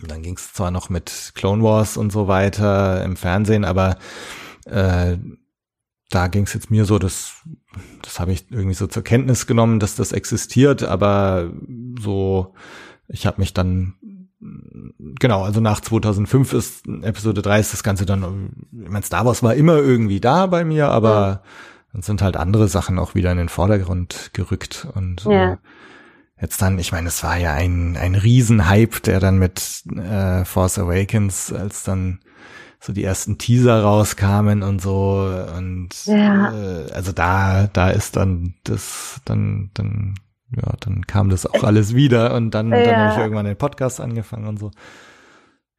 [0.00, 3.98] und dann ging es zwar noch mit Clone Wars und so weiter im Fernsehen, aber
[4.66, 5.16] äh,
[6.10, 7.42] da ging es jetzt mir so, dass
[8.02, 11.50] das habe ich irgendwie so zur Kenntnis genommen, dass das existiert, aber
[12.00, 12.54] so,
[13.08, 13.94] ich habe mich dann
[15.18, 19.42] genau, also nach 2005 ist Episode 3 ist das Ganze dann, ich mein Star Wars
[19.42, 21.42] war immer irgendwie da bei mir, aber ja.
[21.92, 25.54] dann sind halt andere Sachen auch wieder in den Vordergrund gerückt und ja.
[25.54, 25.56] äh,
[26.40, 30.78] jetzt dann, ich meine, es war ja ein, ein Riesenhype, der dann mit äh, Force
[30.78, 32.20] Awakens, als dann
[32.80, 36.52] so die ersten Teaser rauskamen und so und ja.
[36.52, 40.14] äh, also da, da ist dann das, dann, dann,
[40.56, 42.82] ja, dann kam das auch alles wieder und dann, ja.
[42.82, 44.70] dann habe ich irgendwann den Podcast angefangen und so.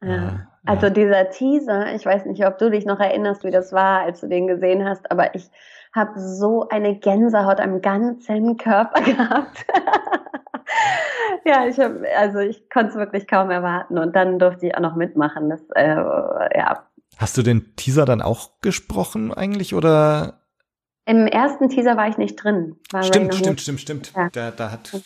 [0.02, 0.46] Ja.
[0.66, 4.20] Also dieser Teaser, ich weiß nicht, ob du dich noch erinnerst, wie das war, als
[4.20, 5.50] du den gesehen hast, aber ich
[5.94, 9.66] habe so eine Gänsehaut am ganzen Körper gehabt.
[11.44, 14.80] ja, ich habe, also ich konnte es wirklich kaum erwarten und dann durfte ich auch
[14.80, 15.50] noch mitmachen.
[15.50, 15.96] Das, äh,
[16.58, 16.86] ja.
[17.20, 20.40] Hast du den Teaser dann auch gesprochen eigentlich oder?
[21.04, 22.76] Im ersten Teaser war ich nicht drin.
[23.02, 24.30] stimmt, stimmt, stimmt, stimmt, ja.
[24.30, 25.02] Da, da hat,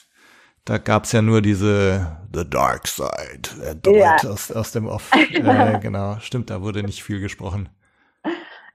[0.64, 4.16] da gab's ja nur diese The Dark Side, äh, ja.
[4.18, 5.10] aus, aus dem Off.
[5.32, 7.68] äh, genau, stimmt, da wurde nicht viel gesprochen.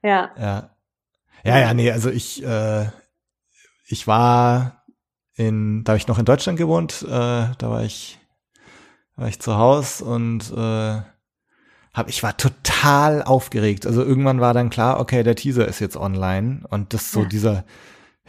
[0.04, 0.32] Ja.
[0.38, 0.76] Ja.
[1.46, 2.88] Ja, ja, nee, also ich, äh,
[3.86, 4.84] ich war
[5.36, 8.20] in, da habe ich noch in Deutschland gewohnt, äh, da war ich,
[9.16, 11.02] war ich zu Hause und äh,
[12.00, 13.86] hab, ich war total aufgeregt.
[13.86, 17.28] Also irgendwann war dann klar, okay, der Teaser ist jetzt online und das so ja.
[17.28, 17.64] dieser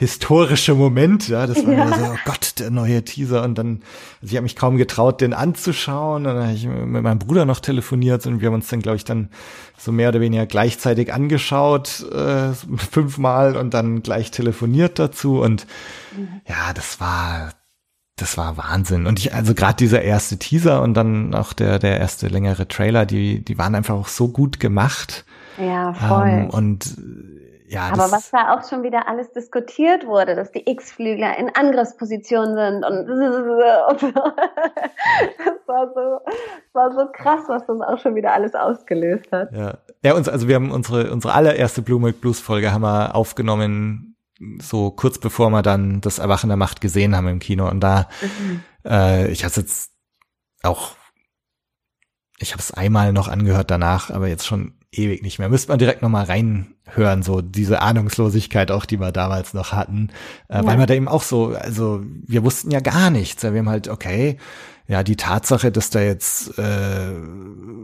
[0.01, 1.99] historische Moment, ja, das war ja.
[1.99, 3.83] so, oh Gott, der neue Teaser und dann,
[4.23, 7.45] also ich habe mich kaum getraut, den anzuschauen und dann habe ich mit meinem Bruder
[7.45, 9.29] noch telefoniert und wir haben uns dann, glaube ich, dann
[9.77, 15.67] so mehr oder weniger gleichzeitig angeschaut, äh, fünfmal und dann gleich telefoniert dazu und
[16.17, 16.41] mhm.
[16.49, 17.51] ja, das war,
[18.21, 21.99] das war Wahnsinn und ich, also gerade dieser erste Teaser und dann auch der, der
[21.99, 25.25] erste längere Trailer, die, die waren einfach auch so gut gemacht.
[25.59, 26.29] Ja, voll.
[26.29, 26.97] Ähm, und
[27.71, 32.57] ja, Aber was da auch schon wieder alles diskutiert wurde, dass die X-Flügler in Angriffsposition
[32.57, 33.09] sind und,
[33.89, 34.09] und so.
[34.11, 39.53] das war so, das war so krass, was das auch schon wieder alles ausgelöst hat.
[39.53, 43.15] Ja, ja uns, also wir haben unsere, unsere allererste Blue Milk Blues Folge haben wir
[43.15, 44.10] aufgenommen,
[44.61, 48.09] so kurz bevor wir dann das Erwachen der Macht gesehen haben im Kino und da,
[48.23, 48.63] mhm.
[48.85, 49.91] äh, ich hatte jetzt
[50.63, 50.93] auch,
[52.39, 55.49] ich habe es einmal noch angehört danach, aber jetzt schon ewig nicht mehr.
[55.49, 60.09] Müsste man direkt nochmal reinhören, so diese Ahnungslosigkeit auch, die wir damals noch hatten.
[60.49, 60.67] Äh, ja.
[60.67, 63.43] Weil man da eben auch so, also wir wussten ja gar nichts.
[63.43, 64.39] Wir haben halt, okay,
[64.91, 67.13] ja, die Tatsache, dass da jetzt äh,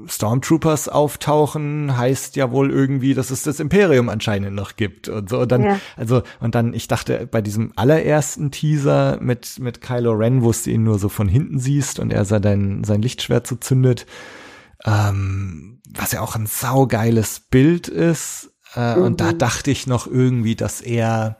[0.08, 5.38] Stormtroopers auftauchen, heißt ja wohl irgendwie, dass es das Imperium anscheinend noch gibt und so.
[5.38, 5.80] Und dann, ja.
[5.96, 10.68] also, und dann, ich dachte, bei diesem allerersten Teaser mit, mit Kylo Ren, wo du
[10.68, 14.04] ihn nur so von hinten siehst und er sein, sein Lichtschwert so zündet,
[14.84, 18.50] ähm, was ja auch ein saugeiles Bild ist.
[18.74, 19.02] Äh, mhm.
[19.02, 19.38] Und da mhm.
[19.38, 21.38] dachte ich noch irgendwie, dass er,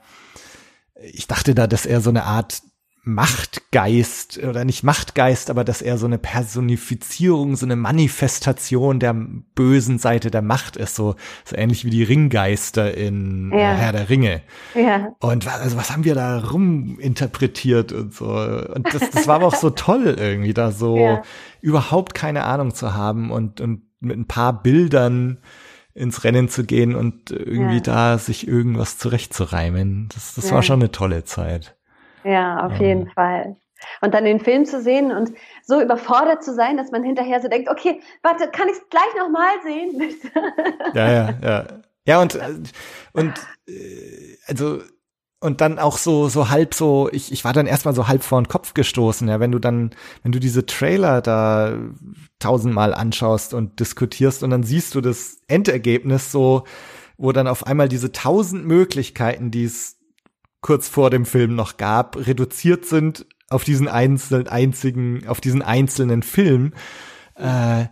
[0.94, 2.62] ich dachte da, dass er so eine Art
[3.08, 9.98] Machtgeist oder nicht Machtgeist, aber dass er so eine Personifizierung, so eine Manifestation der bösen
[9.98, 13.74] Seite der Macht ist, so, so ähnlich wie die Ringgeister in ja.
[13.74, 14.42] Herr der Ringe.
[14.74, 15.14] Ja.
[15.20, 18.26] Und was, also was haben wir da ruminterpretiert und so.
[18.26, 21.22] Und das, das war aber auch so toll irgendwie, da so ja.
[21.60, 25.38] überhaupt keine Ahnung zu haben und, und mit ein paar Bildern
[25.94, 27.82] ins Rennen zu gehen und irgendwie ja.
[27.82, 30.08] da sich irgendwas zurechtzureimen.
[30.12, 31.75] Das, das war schon eine tolle Zeit.
[32.26, 33.56] Ja, auf jeden Fall.
[34.00, 37.48] Und dann den Film zu sehen und so überfordert zu sein, dass man hinterher so
[37.48, 40.16] denkt, okay, warte, kann ich es gleich nochmal sehen?
[40.94, 41.66] ja, ja, ja.
[42.08, 42.38] Ja, und,
[43.12, 43.34] und
[43.68, 44.80] äh, also
[45.40, 48.40] und dann auch so so halb so ich ich war dann erstmal so halb vor
[48.40, 49.90] den Kopf gestoßen ja wenn du dann
[50.22, 51.74] wenn du diese Trailer da
[52.38, 56.64] tausendmal anschaust und diskutierst und dann siehst du das Endergebnis so
[57.18, 59.95] wo dann auf einmal diese tausend Möglichkeiten die es
[60.60, 66.22] kurz vor dem Film noch gab reduziert sind auf diesen einzelnen einzigen auf diesen einzelnen
[66.22, 66.72] Film
[67.36, 67.86] äh,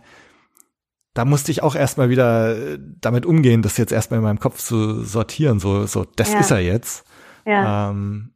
[1.15, 5.01] da musste ich auch erstmal wieder damit umgehen, das jetzt erstmal in meinem Kopf zu
[5.03, 6.39] sortieren, so, so, das ja.
[6.39, 7.05] ist er jetzt.
[7.45, 7.89] Ja.
[7.89, 8.33] Ähm,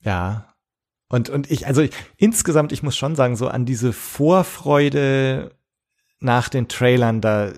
[0.00, 0.54] ja.
[1.08, 5.56] Und, und ich, also ich, insgesamt, ich muss schon sagen, so an diese Vorfreude
[6.20, 7.52] nach den Trailern, da,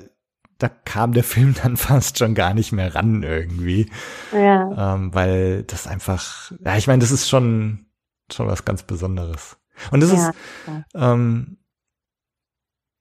[0.59, 3.91] da kam der Film dann fast schon gar nicht mehr ran irgendwie.
[4.33, 4.95] Ja.
[4.95, 7.87] Ähm, weil das einfach, ja, ich meine, das ist schon,
[8.31, 9.57] schon was ganz Besonderes.
[9.91, 10.37] Und das ja, ist,
[10.95, 11.59] ähm,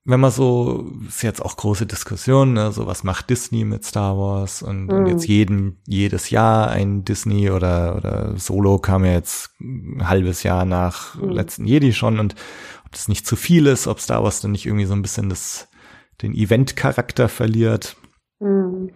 [0.08, 4.16] wenn man so, ist jetzt auch große Diskussion, ne, so was macht Disney mit Star
[4.16, 4.90] Wars und, mhm.
[4.90, 10.44] und jetzt jeden, jedes Jahr ein Disney oder, oder Solo kam ja jetzt ein halbes
[10.44, 11.28] Jahr nach mhm.
[11.28, 12.36] letzten Jedi schon und
[12.86, 15.28] ob das nicht zu viel ist, ob Star Wars dann nicht irgendwie so ein bisschen
[15.28, 15.67] das,
[16.22, 17.96] den Event-Charakter verliert.
[18.40, 18.92] Mhm.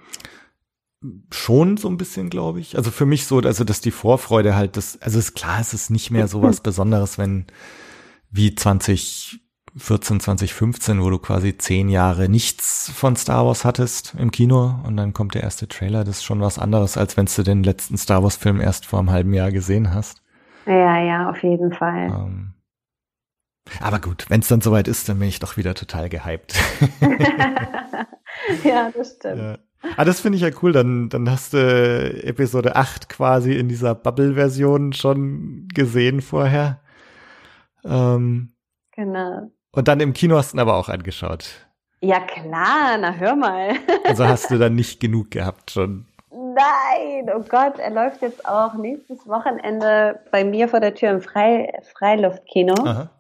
[1.33, 2.77] Schon so ein bisschen, glaube ich.
[2.77, 5.91] Also für mich so, also dass die Vorfreude halt, das, also ist klar, es ist
[5.91, 7.47] nicht mehr so was Besonderes, wenn
[8.31, 9.41] wie 20
[9.77, 14.97] 14, 2015, wo du quasi zehn Jahre nichts von Star Wars hattest im Kino und
[14.99, 16.05] dann kommt der erste Trailer.
[16.05, 18.99] Das ist schon was anderes, als wenn du den letzten Star Wars Film erst vor
[18.99, 20.23] einem halben Jahr gesehen hast.
[20.67, 22.09] Ja, ja, auf jeden Fall.
[22.09, 22.53] Ähm,
[23.81, 26.55] aber gut, wenn es dann soweit ist, dann bin ich doch wieder total gehypt.
[28.65, 29.39] ja, das stimmt.
[29.39, 29.59] Ja.
[29.97, 30.73] Ah, das finde ich ja cool.
[30.73, 31.59] Dann, dann hast du
[32.25, 36.81] Episode 8 quasi in dieser Bubble-Version schon gesehen vorher.
[37.85, 38.53] Ähm,
[38.93, 39.51] genau.
[39.73, 41.67] Und dann im Kino hast du ihn aber auch angeschaut.
[42.01, 43.75] Ja klar, na hör mal.
[44.05, 46.07] also hast du dann nicht genug gehabt schon.
[46.31, 51.21] Nein, oh Gott, er läuft jetzt auch nächstes Wochenende bei mir vor der Tür im
[51.23, 52.75] Frei Freiluftkino.
[52.85, 53.11] Aha.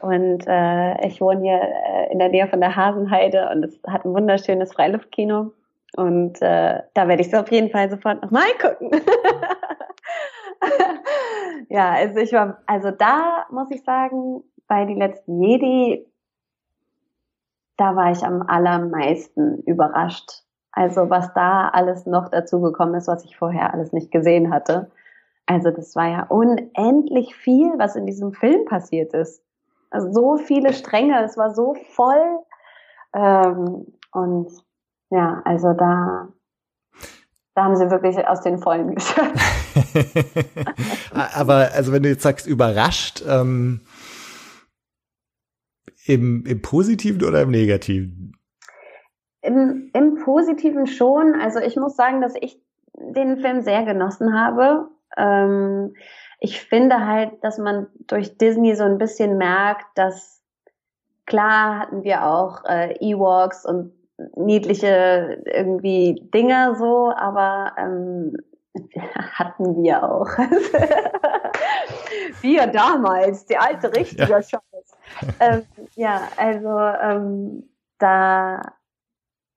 [0.00, 4.04] Und äh, ich wohne hier äh, in der Nähe von der Hasenheide und es hat
[4.04, 5.52] ein wunderschönes Freiluftkino.
[5.96, 8.90] Und äh, da werde ich es auf jeden Fall sofort nochmal gucken.
[11.68, 16.06] ja, also ich war, also da muss ich sagen, bei die letzten Jedi,
[17.76, 20.42] da war ich am allermeisten überrascht.
[20.72, 24.90] Also was da alles noch dazugekommen ist, was ich vorher alles nicht gesehen hatte.
[25.46, 29.42] Also das war ja unendlich viel, was in diesem Film passiert ist.
[29.96, 32.40] Also so viele Stränge, es war so voll.
[33.14, 34.50] Ähm, und
[35.10, 36.28] ja, also da
[37.54, 39.40] da haben sie wirklich aus den Vollen geschöpft.
[41.34, 43.80] Aber also wenn du jetzt sagst, überrascht, ähm,
[46.04, 48.36] im, im Positiven oder im Negativen?
[49.40, 51.34] Im, Im Positiven schon.
[51.40, 52.60] Also ich muss sagen, dass ich
[52.92, 54.90] den Film sehr genossen habe.
[55.16, 55.94] Ähm,
[56.46, 60.40] ich finde halt, dass man durch Disney so ein bisschen merkt, dass
[61.26, 63.92] klar hatten wir auch äh, Ewoks und
[64.36, 68.36] niedliche irgendwie Dinge so, aber ähm,
[69.16, 70.28] hatten wir auch.
[72.42, 74.40] wir damals, die alte richtige ja.
[74.40, 74.96] Scheiß.
[75.40, 75.62] Ähm,
[75.96, 77.68] ja, also ähm,
[77.98, 78.60] da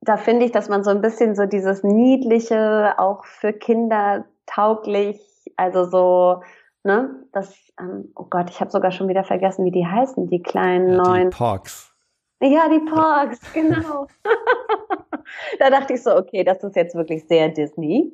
[0.01, 5.21] da finde ich, dass man so ein bisschen so dieses niedliche auch für Kinder tauglich,
[5.57, 6.41] also so
[6.84, 10.41] ne, das ähm, oh Gott, ich habe sogar schon wieder vergessen, wie die heißen, die
[10.41, 11.93] kleinen ja, neuen die Porks.
[12.41, 14.07] Ja, die Porks, genau.
[15.59, 18.11] da dachte ich so, okay, das ist jetzt wirklich sehr Disney.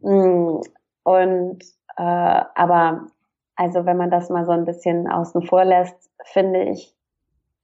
[0.00, 0.60] Mm,
[1.04, 1.58] und
[1.96, 3.06] äh, aber
[3.56, 6.94] also wenn man das mal so ein bisschen außen vor lässt, finde ich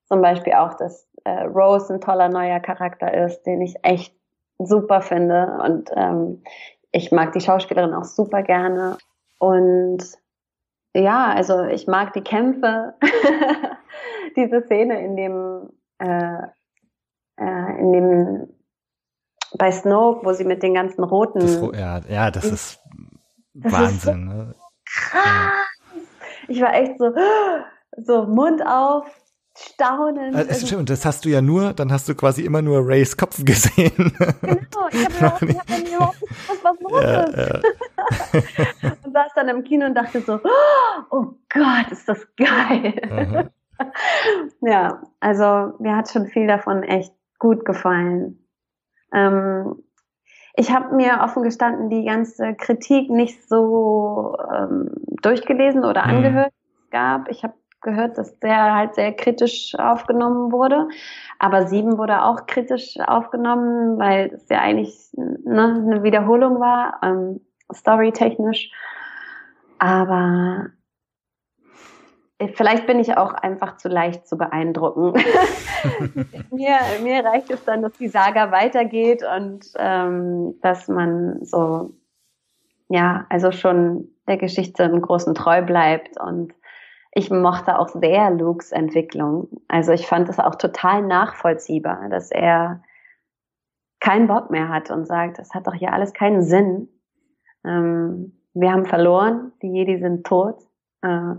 [0.05, 4.14] zum Beispiel auch, dass äh, Rose ein toller neuer Charakter ist, den ich echt
[4.59, 5.59] super finde.
[5.64, 6.42] Und ähm,
[6.92, 8.99] ich mag die Schauspielerin auch super gerne.
[9.38, 10.05] Und
[11.01, 12.94] ja, also ich mag die Kämpfe.
[14.36, 16.42] Diese Szene in dem, äh,
[17.38, 18.49] äh, in dem
[19.59, 21.40] bei Snoke, wo sie mit den ganzen roten.
[21.40, 22.80] Das, ja, ja, das ist
[23.55, 23.97] das Wahnsinn.
[23.97, 24.55] Ist so ne?
[24.84, 25.53] krass.
[26.49, 27.12] Ich war echt so,
[27.97, 29.07] so Mund auf,
[29.57, 30.34] staunen.
[30.34, 33.16] Also, also, stimmt, das hast du ja nur, dann hast du quasi immer nur Rays
[33.16, 33.92] Kopf gesehen.
[33.97, 37.64] Genau, ich habe hab dann überhaupt nicht gewusst, was los ja, ist.
[38.82, 38.97] Ja.
[39.16, 40.40] Saß dann im Kino und dachte so,
[41.10, 43.50] oh Gott, ist das geil.
[44.60, 48.46] ja, also mir hat schon viel davon echt gut gefallen.
[49.14, 49.82] Ähm,
[50.54, 54.90] ich habe mir offen gestanden die ganze Kritik nicht so ähm,
[55.22, 56.10] durchgelesen oder mhm.
[56.10, 56.90] angehört mhm.
[56.90, 57.28] gab.
[57.30, 60.88] Ich habe gehört, dass der halt sehr kritisch aufgenommen wurde.
[61.38, 67.40] Aber sieben wurde auch kritisch aufgenommen, weil es ja eigentlich ne, eine Wiederholung war, ähm,
[67.72, 68.70] storytechnisch.
[69.79, 70.70] Aber
[72.55, 75.12] vielleicht bin ich auch einfach zu leicht zu beeindrucken.
[76.51, 81.95] mir, mir reicht es dann, dass die Saga weitergeht und ähm, dass man so,
[82.89, 86.53] ja, also schon der Geschichte im Großen treu bleibt und
[87.12, 89.49] ich mochte auch sehr Lukes Entwicklung.
[89.68, 92.83] Also ich fand es auch total nachvollziehbar, dass er
[94.01, 96.89] keinen Bock mehr hat und sagt, es hat doch hier alles keinen Sinn.
[97.64, 100.59] Ähm, wir haben verloren, die Jedi sind tot.
[101.02, 101.34] Äh,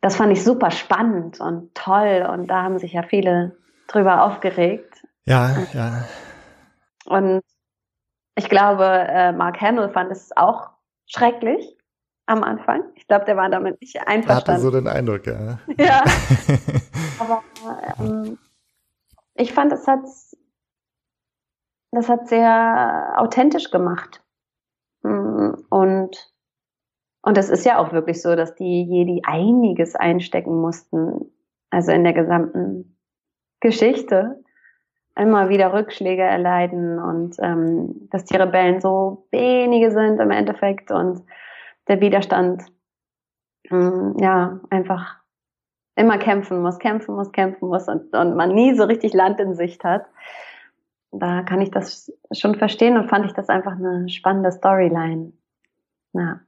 [0.00, 3.56] das fand ich super spannend und toll und da haben sich ja viele
[3.88, 5.02] drüber aufgeregt.
[5.24, 6.04] Ja, ja.
[7.06, 7.42] Und
[8.36, 10.70] ich glaube, äh, Mark Hamill fand es auch
[11.06, 11.76] schrecklich
[12.26, 12.82] am Anfang.
[12.94, 14.52] Ich glaube, der war damit nicht einverstanden.
[14.52, 15.58] Hatte so den Eindruck, ja.
[15.78, 16.04] ja.
[17.18, 17.42] Aber
[17.98, 18.38] ähm,
[19.34, 20.04] ich fand, es hat
[21.90, 24.23] das hat sehr authentisch gemacht.
[25.04, 26.34] Mm, und
[27.22, 31.32] und es ist ja auch wirklich so, dass die Jedi einiges einstecken mussten,
[31.70, 32.98] also in der gesamten
[33.60, 34.44] Geschichte
[35.16, 41.22] immer wieder Rückschläge erleiden und ähm, dass die Rebellen so wenige sind im Endeffekt und
[41.88, 42.64] der Widerstand
[43.70, 45.16] ähm, ja einfach
[45.96, 49.54] immer kämpfen muss, kämpfen muss, kämpfen muss und, und man nie so richtig Land in
[49.54, 50.04] Sicht hat.
[51.16, 55.32] Da kann ich das schon verstehen und fand ich das einfach eine spannende Storyline.
[56.12, 56.40] Ja.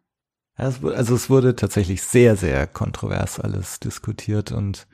[0.57, 4.87] Also es wurde tatsächlich sehr, sehr kontrovers alles diskutiert und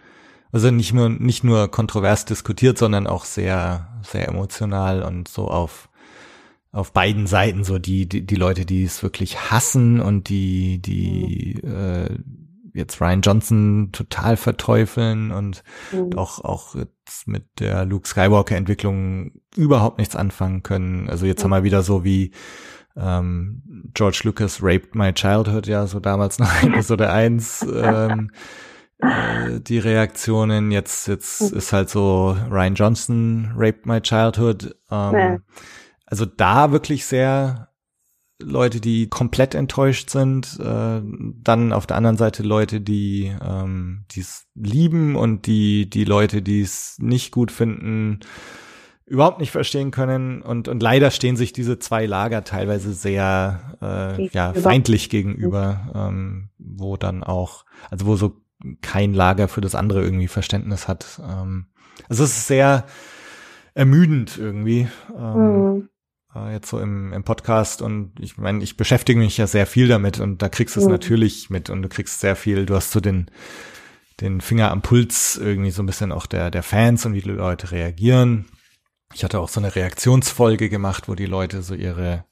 [0.50, 5.88] also nicht nur, nicht nur kontrovers diskutiert, sondern auch sehr, sehr emotional und so auf
[6.72, 11.60] auf beiden Seiten so die, die, die Leute, die es wirklich hassen und die, die
[11.62, 11.70] mhm.
[11.70, 12.18] äh,
[12.74, 15.62] jetzt Ryan Johnson total verteufeln und
[15.92, 16.16] mhm.
[16.16, 21.08] auch, auch jetzt mit der Luke Skywalker Entwicklung überhaupt nichts anfangen können.
[21.08, 21.44] Also jetzt mhm.
[21.44, 22.32] haben wir wieder so wie
[22.96, 23.62] ähm,
[23.94, 28.30] George Lucas Raped My Childhood, ja, so damals noch Episode 1, ähm,
[28.98, 30.70] äh, die Reaktionen.
[30.70, 31.58] Jetzt, jetzt mhm.
[31.58, 34.76] ist halt so Ryan Johnson Raped My Childhood.
[34.90, 35.42] Ähm,
[36.06, 37.71] also da wirklich sehr
[38.42, 44.46] Leute, die komplett enttäuscht sind, äh, dann auf der anderen Seite Leute, die ähm, es
[44.54, 48.20] lieben und die die Leute, die es nicht gut finden,
[49.06, 54.26] überhaupt nicht verstehen können und und leider stehen sich diese zwei Lager teilweise sehr äh,
[54.28, 58.42] ja feindlich gegenüber, ähm, wo dann auch also wo so
[58.80, 61.20] kein Lager für das andere irgendwie Verständnis hat.
[61.22, 61.66] Ähm,
[62.08, 62.86] also es ist sehr
[63.74, 64.88] ermüdend irgendwie.
[65.16, 65.88] Ähm, mhm
[66.34, 69.88] äh, jetzt so im, im Podcast und ich meine, ich beschäftige mich ja sehr viel
[69.88, 70.92] damit und da kriegst du es mhm.
[70.92, 73.30] natürlich mit und du kriegst sehr viel, du hast so den,
[74.20, 77.30] den Finger am Puls irgendwie so ein bisschen auch der, der Fans und wie die
[77.30, 78.46] Leute reagieren.
[79.14, 82.24] Ich hatte auch so eine Reaktionsfolge gemacht, wo die Leute so ihre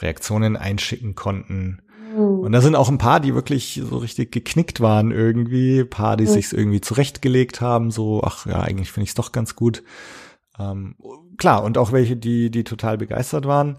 [0.00, 1.80] Reaktionen einschicken konnten.
[2.14, 2.40] Mhm.
[2.40, 6.16] Und da sind auch ein paar, die wirklich so richtig geknickt waren irgendwie, ein paar,
[6.16, 6.28] die mhm.
[6.28, 9.82] sich irgendwie zurechtgelegt haben, so, ach ja, eigentlich finde ich es doch ganz gut.
[10.58, 10.96] Ähm,
[11.36, 13.78] klar, und auch welche, die, die total begeistert waren.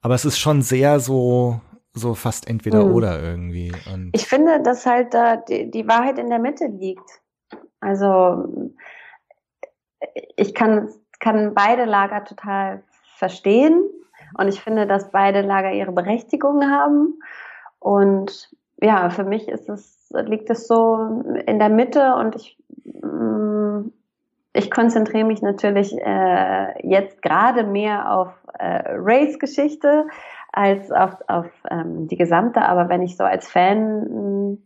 [0.00, 1.60] Aber es ist schon sehr so,
[1.92, 2.94] so fast entweder mhm.
[2.94, 3.72] oder irgendwie.
[3.92, 7.20] Und ich finde, dass halt da die, die Wahrheit in der Mitte liegt.
[7.80, 8.72] Also
[10.36, 10.88] ich kann,
[11.18, 12.82] kann beide Lager total
[13.16, 13.82] verstehen
[14.38, 17.18] und ich finde, dass beide Lager ihre Berechtigung haben.
[17.78, 18.50] Und
[18.80, 23.59] ja, für mich ist es, liegt es so in der Mitte und ich mm,
[24.52, 30.06] ich konzentriere mich natürlich äh, jetzt gerade mehr auf äh, Race-Geschichte
[30.52, 32.62] als auf, auf ähm, die gesamte.
[32.62, 34.62] Aber wenn ich so als Fan hm,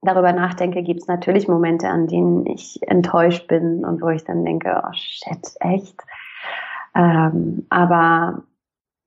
[0.00, 4.44] darüber nachdenke, gibt es natürlich Momente, an denen ich enttäuscht bin und wo ich dann
[4.44, 6.00] denke, oh shit, echt.
[6.94, 8.42] Ähm, aber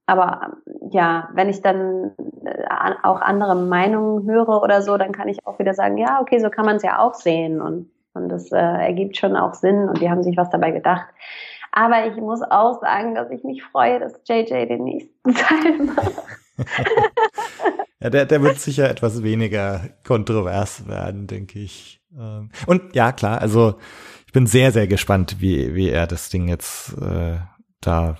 [0.07, 0.57] aber
[0.89, 2.11] ja, wenn ich dann
[2.43, 2.65] äh,
[3.01, 6.49] auch andere Meinungen höre oder so, dann kann ich auch wieder sagen, ja, okay, so
[6.49, 7.61] kann man es ja auch sehen.
[7.61, 11.07] Und und das äh, ergibt schon auch Sinn und die haben sich was dabei gedacht.
[11.71, 16.13] Aber ich muss auch sagen, dass ich mich freue, dass JJ den nächsten Teil macht.
[18.01, 22.01] ja, der, der wird sicher etwas weniger kontrovers werden, denke ich.
[22.17, 23.75] Ähm, und ja, klar, also
[24.27, 27.39] ich bin sehr, sehr gespannt, wie, wie er das Ding jetzt äh,
[27.79, 28.17] da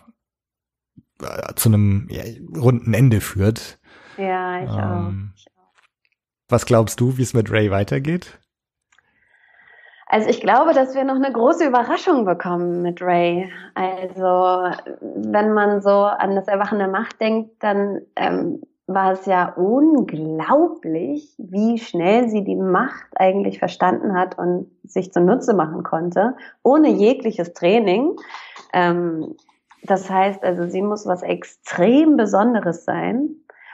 [1.22, 2.24] äh, zu einem ja,
[2.58, 3.80] runden Ende führt.
[4.18, 5.38] Ja, ich, ähm, auch.
[5.38, 5.74] ich auch.
[6.50, 8.41] Was glaubst du, wie es mit Ray weitergeht?
[10.12, 13.50] Also ich glaube, dass wir noch eine große Überraschung bekommen mit Ray.
[13.76, 19.54] Also wenn man so an das Erwachen der Macht denkt, dann ähm, war es ja
[19.54, 26.90] unglaublich, wie schnell sie die Macht eigentlich verstanden hat und sich zunutze machen konnte, ohne
[26.90, 28.18] jegliches Training.
[28.74, 29.38] Ähm,
[29.84, 33.30] das heißt also, sie muss was extrem Besonderes sein.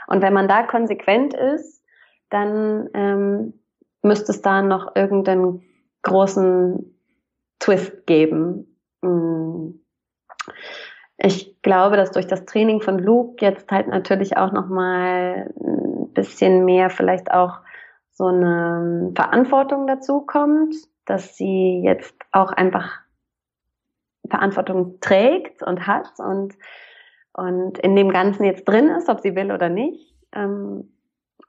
[0.06, 1.82] Und wenn man da konsequent ist,
[2.30, 3.54] dann ähm,
[4.04, 5.64] müsste es da noch irgendeinen
[6.08, 6.96] großen
[7.60, 8.78] Twist geben.
[9.02, 9.72] Mm.
[11.18, 16.14] Ich glaube, dass durch das Training von Luke jetzt halt natürlich auch noch mal ein
[16.14, 17.60] bisschen mehr vielleicht auch
[18.12, 20.76] so eine Verantwortung dazu kommt,
[21.06, 23.00] dass sie jetzt auch einfach
[24.30, 26.56] Verantwortung trägt und hat und
[27.38, 30.16] und in dem Ganzen jetzt drin ist, ob sie will oder nicht.
[30.34, 30.92] Ähm,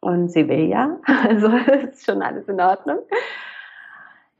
[0.00, 2.98] und sie will ja, also ist schon alles in Ordnung.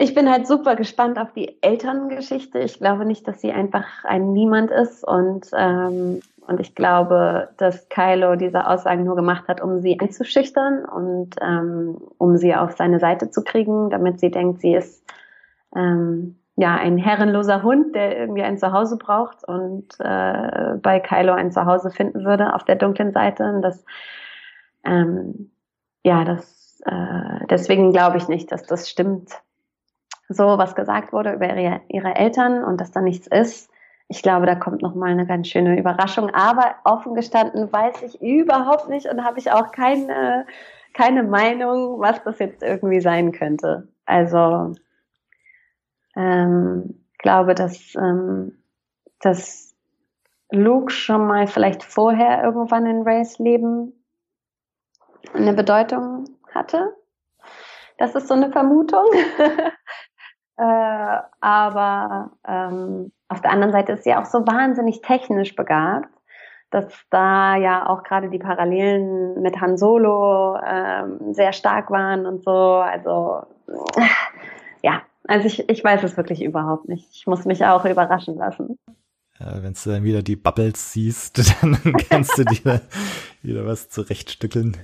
[0.01, 2.61] Ich bin halt super gespannt auf die Elterngeschichte.
[2.61, 7.91] Ich glaube nicht, dass sie einfach ein Niemand ist und ähm, und ich glaube, dass
[7.91, 13.01] Kylo diese Aussagen nur gemacht hat, um sie einzuschüchtern und ähm, um sie auf seine
[13.01, 15.05] Seite zu kriegen, damit sie denkt, sie ist
[15.77, 21.53] ähm, ja ein herrenloser Hund, der irgendwie ein Zuhause braucht und äh, bei Kylo ein
[21.53, 23.45] Zuhause finden würde auf der dunklen Seite.
[23.45, 23.85] Und das
[24.87, 25.51] ähm,
[26.03, 29.33] ja, das äh, deswegen glaube ich nicht, dass das stimmt,
[30.29, 33.71] so was gesagt wurde über ihre, ihre Eltern und dass da nichts ist.
[34.09, 36.31] Ich glaube, da kommt noch mal eine ganz schöne Überraschung.
[36.31, 40.47] Aber offen gestanden weiß ich überhaupt nicht und habe ich auch keine,
[40.95, 43.89] keine Meinung, was das jetzt irgendwie sein könnte.
[44.07, 44.75] Also
[46.17, 48.63] ähm, glaube, dass, ähm,
[49.21, 49.75] dass
[50.51, 53.93] Luke schon mal vielleicht vorher irgendwann in Rays Leben
[55.35, 56.25] eine Bedeutung
[56.55, 56.95] hatte.
[57.99, 59.05] Das ist so eine Vermutung.
[60.59, 66.09] Äh, aber ähm, auf der anderen Seite ist sie auch so wahnsinnig technisch begabt,
[66.71, 72.43] dass da ja auch gerade die Parallelen mit Han Solo ähm, sehr stark waren und
[72.43, 72.51] so.
[72.51, 73.43] Also
[73.97, 74.03] äh,
[74.83, 77.09] ja, also ich, ich weiß es wirklich überhaupt nicht.
[77.13, 78.79] Ich muss mich auch überraschen lassen.
[79.39, 81.79] Wenn du dann wieder die Bubbles siehst, dann
[82.11, 82.81] kannst du dir
[83.43, 84.77] wieder was zurechtstückeln.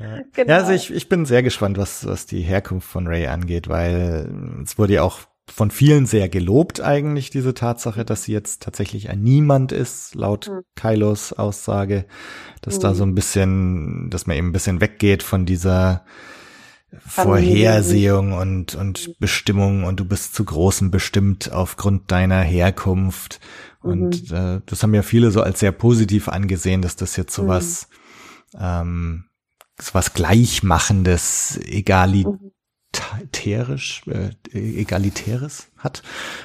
[0.00, 0.50] Ja, genau.
[0.50, 4.60] ja also ich, ich bin sehr gespannt, was, was die Herkunft von Ray angeht, weil
[4.62, 5.20] es wurde ja auch
[5.50, 10.48] von vielen sehr gelobt eigentlich, diese Tatsache, dass sie jetzt tatsächlich ein Niemand ist, laut
[10.48, 10.62] mhm.
[10.76, 12.06] Kylos Aussage,
[12.62, 12.82] dass mhm.
[12.82, 16.04] da so ein bisschen, dass man eben ein bisschen weggeht von dieser
[16.98, 19.14] Vorhersehung und, und mhm.
[19.18, 23.40] Bestimmung und du bist zu großem bestimmt aufgrund deiner Herkunft.
[23.80, 24.36] Und mhm.
[24.36, 27.88] äh, das haben ja viele so als sehr positiv angesehen, dass das jetzt so was
[28.52, 28.60] mhm.
[28.60, 29.24] ähm,
[29.92, 36.02] was Gleichmachendes, egalitärisch, äh, egalitäres hat,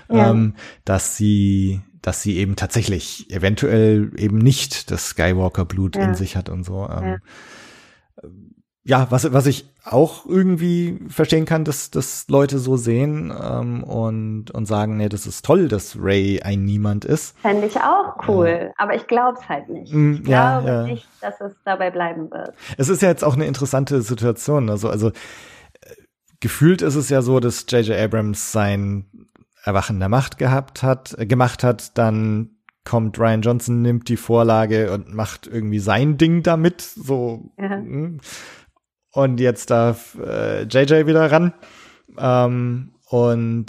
[0.10, 0.32] ja.
[0.32, 6.04] ähm, dass sie dass sie eben tatsächlich eventuell eben nicht das Skywalker-Blut ja.
[6.04, 6.88] in sich hat und so.
[6.88, 7.18] Ähm,
[8.84, 8.84] ja.
[8.84, 14.50] ja, was, was ich auch irgendwie verstehen kann, dass, dass Leute so sehen ähm, und,
[14.50, 17.38] und sagen, nee, das ist toll, dass Ray ein Niemand ist.
[17.40, 19.94] Fände ich auch cool, äh, aber ich glaube es halt nicht.
[19.94, 20.84] Mm, ich ja, glaube ja.
[20.84, 22.54] nicht, dass es dabei bleiben wird.
[22.78, 24.72] Es ist ja jetzt auch eine interessante Situation.
[24.72, 25.12] Also, also
[26.40, 27.96] gefühlt ist es ja so, dass J.J.
[27.96, 29.06] Abrams sein
[29.64, 32.50] Erwachen der Macht gehabt hat, äh, gemacht hat, dann
[32.86, 37.52] kommt Ryan Johnson, nimmt die Vorlage und macht irgendwie sein Ding damit, so.
[37.60, 37.82] Ja.
[39.16, 41.54] Und jetzt darf äh, JJ wieder ran.
[42.18, 43.68] Ähm, und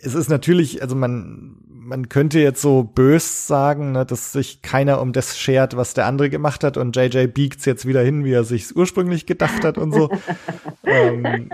[0.00, 5.00] es ist natürlich, also man, man könnte jetzt so bös sagen, ne, dass sich keiner
[5.00, 8.32] um das schert, was der andere gemacht hat und JJ biegt's jetzt wieder hin, wie
[8.32, 10.08] er sich's ursprünglich gedacht hat und so.
[10.84, 11.50] ähm,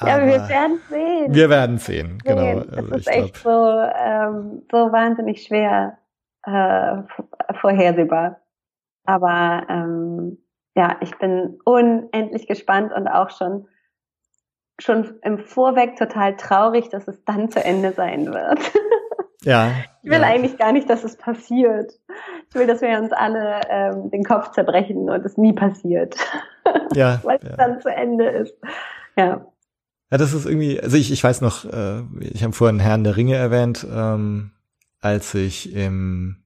[0.00, 1.34] ja, aber wir werden sehen.
[1.34, 2.60] Wir werden sehen, genau.
[2.60, 2.74] Sehen.
[2.74, 5.98] Also ist echt so, ähm, so wahnsinnig schwer
[6.44, 6.98] äh,
[7.60, 8.40] vorhersehbar.
[9.04, 10.38] Aber ähm,
[10.78, 13.66] ja, ich bin unendlich gespannt und auch schon
[14.80, 18.60] schon im Vorweg total traurig, dass es dann zu Ende sein wird.
[19.44, 19.70] Ja.
[20.02, 20.26] Ich will ja.
[20.26, 21.92] eigentlich gar nicht, dass es passiert.
[22.48, 26.16] Ich will, dass wir uns alle ähm, den Kopf zerbrechen und es nie passiert.
[26.92, 27.20] Ja.
[27.22, 27.56] Weil es ja.
[27.56, 28.54] dann zu Ende ist.
[29.16, 29.46] Ja.
[30.10, 33.16] Ja, das ist irgendwie, also ich, ich weiß noch, äh, ich habe vorhin Herrn der
[33.16, 34.50] Ringe erwähnt, ähm,
[35.00, 36.42] als ich im,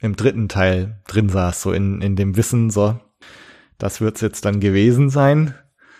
[0.00, 2.98] im dritten Teil drin saß, so in, in dem Wissen, so,
[3.80, 5.54] das wird's jetzt dann gewesen sein.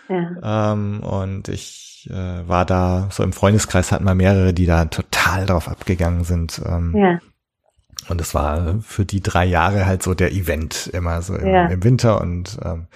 [0.07, 0.71] Ja.
[0.73, 5.45] Ähm, und ich äh, war da, so im Freundeskreis hatten wir mehrere, die da total
[5.45, 6.61] drauf abgegangen sind.
[6.65, 7.19] Ähm, ja.
[8.09, 11.67] Und es war für die drei Jahre halt so der Event immer so im, ja.
[11.67, 12.87] im Winter und ähm,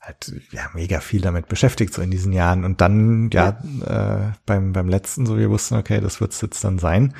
[0.00, 4.28] halt ja mega viel damit beschäftigt so in diesen Jahren und dann ja, ja.
[4.28, 7.14] Äh, beim beim letzten so wir wussten okay das wird's jetzt dann sein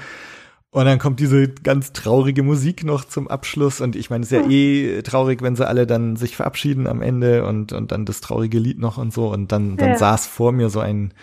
[0.71, 4.43] und dann kommt diese ganz traurige Musik noch zum Abschluss und ich meine es ist
[4.43, 8.21] ja eh traurig wenn sie alle dann sich verabschieden am Ende und und dann das
[8.21, 9.99] traurige Lied noch und so und dann dann ja.
[9.99, 11.15] saß vor mir so ein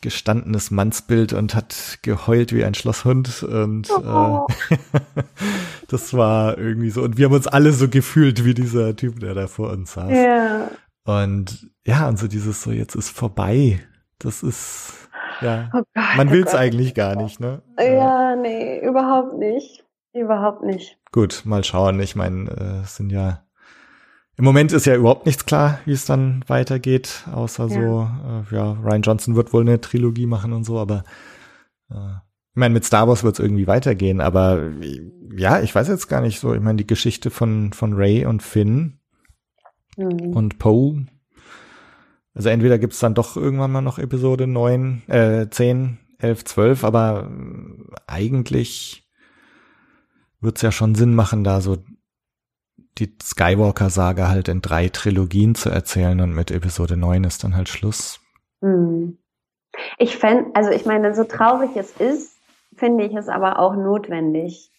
[0.00, 4.46] gestandenes Mannsbild und hat geheult wie ein Schlosshund und oh.
[4.70, 4.76] äh,
[5.88, 9.34] das war irgendwie so und wir haben uns alle so gefühlt wie dieser Typ, der
[9.34, 10.12] da vor uns saß.
[10.12, 10.70] Ja.
[11.04, 13.80] Und ja, und so dieses so, jetzt ist vorbei.
[14.18, 15.07] Das ist,
[15.40, 17.62] ja, oh Gott, man oh will es eigentlich gar nicht, ne?
[17.78, 19.84] Ja, nee, überhaupt nicht.
[20.14, 20.98] Überhaupt nicht.
[21.12, 22.00] Gut, mal schauen.
[22.00, 23.44] Ich meine, äh, es sind ja,
[24.36, 27.68] im Moment ist ja überhaupt nichts klar, wie es dann weitergeht, außer ja.
[27.68, 28.08] so,
[28.52, 31.04] äh, ja, Ryan Johnson wird wohl eine Trilogie machen und so, aber
[31.90, 34.70] äh, ich meine, mit Star Wars wird es irgendwie weitergehen, aber
[35.36, 36.54] ja, ich weiß jetzt gar nicht so.
[36.54, 38.98] Ich meine, die Geschichte von, von Ray und Finn,
[39.98, 40.34] mhm.
[40.34, 41.06] und Poe.
[42.38, 47.28] Also entweder gibt's dann doch irgendwann mal noch Episode 9, äh, 10, 11, 12, aber
[48.06, 49.10] eigentlich
[50.40, 51.78] wird's ja schon Sinn machen, da so
[52.98, 57.68] die Skywalker-Saga halt in drei Trilogien zu erzählen und mit Episode 9 ist dann halt
[57.68, 58.20] Schluss.
[58.60, 59.18] Mhm.
[59.98, 62.36] Ich fände, also ich meine, so traurig es ist,
[62.76, 64.70] finde ich es aber auch notwendig.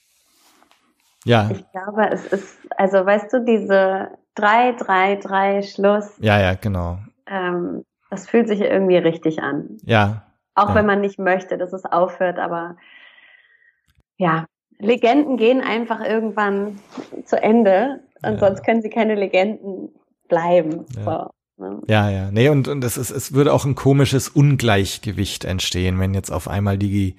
[1.26, 1.52] Ja.
[1.52, 6.10] Ich glaube, es ist, also weißt du, diese drei, drei, drei, Schluss.
[6.19, 6.99] Ja, ja, genau.
[7.30, 9.78] Ähm, das fühlt sich irgendwie richtig an.
[9.84, 10.24] Ja.
[10.56, 10.76] Auch ja.
[10.76, 12.76] wenn man nicht möchte, dass es aufhört, aber
[14.18, 14.46] ja,
[14.80, 16.80] Legenden gehen einfach irgendwann
[17.26, 18.40] zu Ende und ja.
[18.40, 19.90] sonst können sie keine Legenden
[20.28, 20.86] bleiben.
[20.96, 21.32] Ja.
[21.58, 21.82] So, ne?
[21.88, 22.32] Ja, ja.
[22.32, 26.48] Nee, und, und es, ist, es würde auch ein komisches Ungleichgewicht entstehen, wenn jetzt auf
[26.48, 27.16] einmal die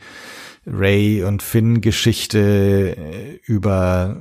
[0.66, 4.16] Ray und Finn Geschichte äh, über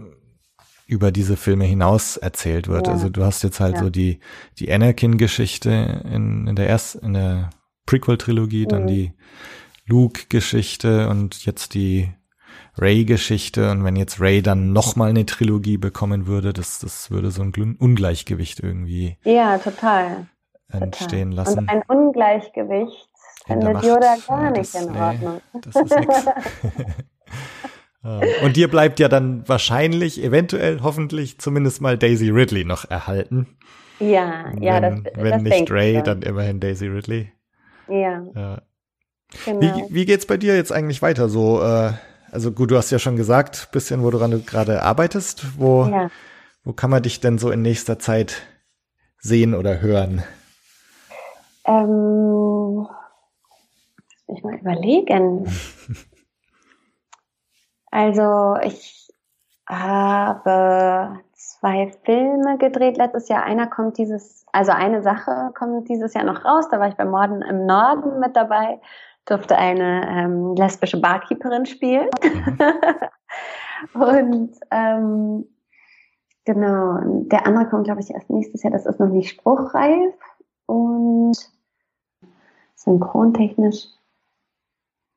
[0.89, 2.87] über diese Filme hinaus erzählt wird.
[2.87, 2.93] Ja.
[2.93, 3.83] Also du hast jetzt halt ja.
[3.83, 4.19] so die,
[4.57, 7.51] die Anakin-Geschichte in, in der erst, in der
[7.85, 8.69] Prequel-Trilogie, mhm.
[8.69, 9.13] dann die
[9.85, 12.09] Luke-Geschichte und jetzt die
[12.79, 13.69] Ray-Geschichte.
[13.69, 17.75] Und wenn jetzt Ray dann nochmal eine Trilogie bekommen würde, das, das würde so ein
[17.77, 19.17] Ungleichgewicht irgendwie.
[19.23, 20.27] Ja, total.
[20.69, 21.45] Entstehen total.
[21.45, 21.59] lassen.
[21.59, 23.09] Und ein Ungleichgewicht
[23.45, 25.41] findet Yoda gar nicht in Ordnung.
[25.53, 26.25] Nee, das ist nix.
[28.03, 33.57] Ähm, und dir bleibt ja dann wahrscheinlich, eventuell, hoffentlich zumindest mal Daisy Ridley noch erhalten.
[33.99, 37.31] Ja, wenn, ja, das Wenn das nicht Ray, dann immerhin Daisy Ridley.
[37.89, 38.25] Ja.
[38.33, 38.61] ja.
[39.45, 39.61] Genau.
[39.61, 41.29] Wie, wie geht's bei dir jetzt eigentlich weiter?
[41.29, 41.91] So, äh,
[42.31, 45.59] also gut, du hast ja schon gesagt, bisschen, wo du gerade arbeitest.
[45.59, 46.09] Wo, ja.
[46.63, 48.41] wo kann man dich denn so in nächster Zeit
[49.19, 50.23] sehen oder hören?
[51.65, 52.87] Ähm,
[54.27, 55.45] lass mich mal überlegen.
[57.91, 59.09] Also ich
[59.67, 63.43] habe zwei Filme gedreht letztes Jahr.
[63.43, 66.67] Einer kommt dieses, also eine Sache kommt dieses Jahr noch raus.
[66.69, 68.79] Da war ich bei Morden im Norden mit dabei.
[69.25, 72.09] durfte eine ähm, lesbische Barkeeperin spielen.
[72.23, 72.57] Mhm.
[74.01, 75.45] und ähm,
[76.45, 78.73] genau, der andere kommt, glaube ich, erst nächstes Jahr.
[78.73, 80.13] Das ist noch nicht spruchreif.
[80.65, 81.37] Und
[82.75, 83.87] synchrontechnisch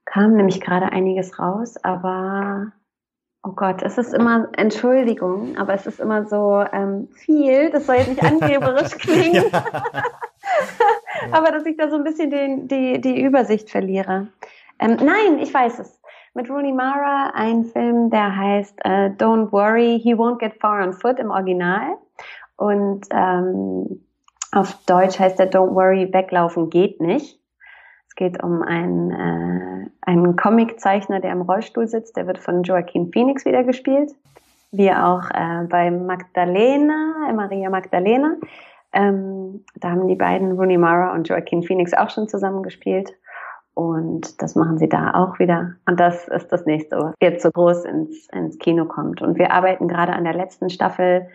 [0.05, 2.73] kam nämlich gerade einiges raus, aber
[3.43, 7.97] oh Gott, es ist immer, Entschuldigung, aber es ist immer so ähm, viel, das soll
[7.97, 9.45] jetzt nicht angeberisch klingen,
[11.33, 14.29] aber dass ich da so ein bisschen den, die, die Übersicht verliere.
[14.79, 16.01] Ähm, nein, ich weiß es.
[16.35, 20.95] Mit Rooney Mara ein Film, der heißt äh, Don't Worry, He Won't Get Far on
[20.95, 21.99] Foot im Original.
[22.57, 24.03] Und ähm,
[24.51, 27.42] auf Deutsch heißt der Don't Worry, weglaufen geht nicht.
[28.13, 32.15] Es geht um einen, äh, einen Comiczeichner, der im Rollstuhl sitzt.
[32.19, 34.13] Der wird von Joaquin Phoenix wieder gespielt.
[34.71, 38.37] Wie auch äh, bei Magdalena, äh, Maria Magdalena.
[38.93, 43.15] Ähm, da haben die beiden, Rooney Mara und Joaquin Phoenix, auch schon zusammen gespielt.
[43.73, 45.77] Und das machen sie da auch wieder.
[45.87, 49.23] Und das ist das nächste, was jetzt so groß ins, ins Kino kommt.
[49.23, 51.29] Und wir arbeiten gerade an der letzten Staffel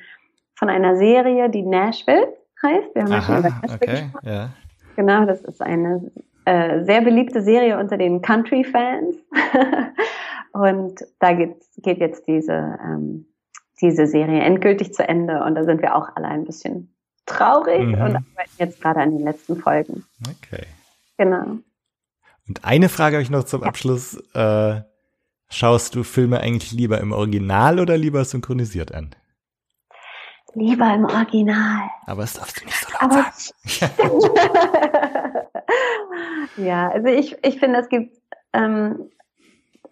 [0.54, 2.94] von einer Serie, die Nashville heißt.
[2.94, 4.30] Wir haben Aha, schon über Nashville okay, gesprochen.
[4.30, 4.50] Ja.
[4.96, 6.12] Genau, das ist eine
[6.48, 9.18] äh, sehr beliebte Serie unter den Country-Fans.
[10.54, 13.26] und da geht, geht jetzt diese, ähm,
[13.82, 16.96] diese Serie endgültig zu Ende und da sind wir auch alle ein bisschen
[17.26, 17.96] traurig mhm.
[17.96, 20.06] und arbeiten jetzt gerade an den letzten Folgen.
[20.22, 20.64] Okay.
[21.18, 21.58] Genau.
[22.48, 24.16] Und eine Frage habe ich noch zum Abschluss.
[24.34, 24.84] Äh,
[25.50, 29.10] schaust du Filme eigentlich lieber im Original oder lieber synchronisiert an?
[30.58, 31.88] Lieber im Original.
[32.08, 33.26] Aber es darfst du nicht so laut Aber
[33.64, 34.22] sagen.
[36.66, 38.18] ja, also ich, ich finde, es gibt
[38.54, 39.12] ähm,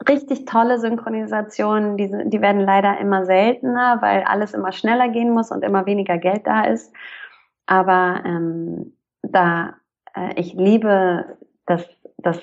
[0.09, 5.51] richtig tolle Synchronisationen, die, die werden leider immer seltener, weil alles immer schneller gehen muss
[5.51, 6.91] und immer weniger Geld da ist.
[7.67, 9.75] Aber ähm, da
[10.15, 11.37] äh, ich liebe
[11.67, 11.87] das,
[12.17, 12.39] das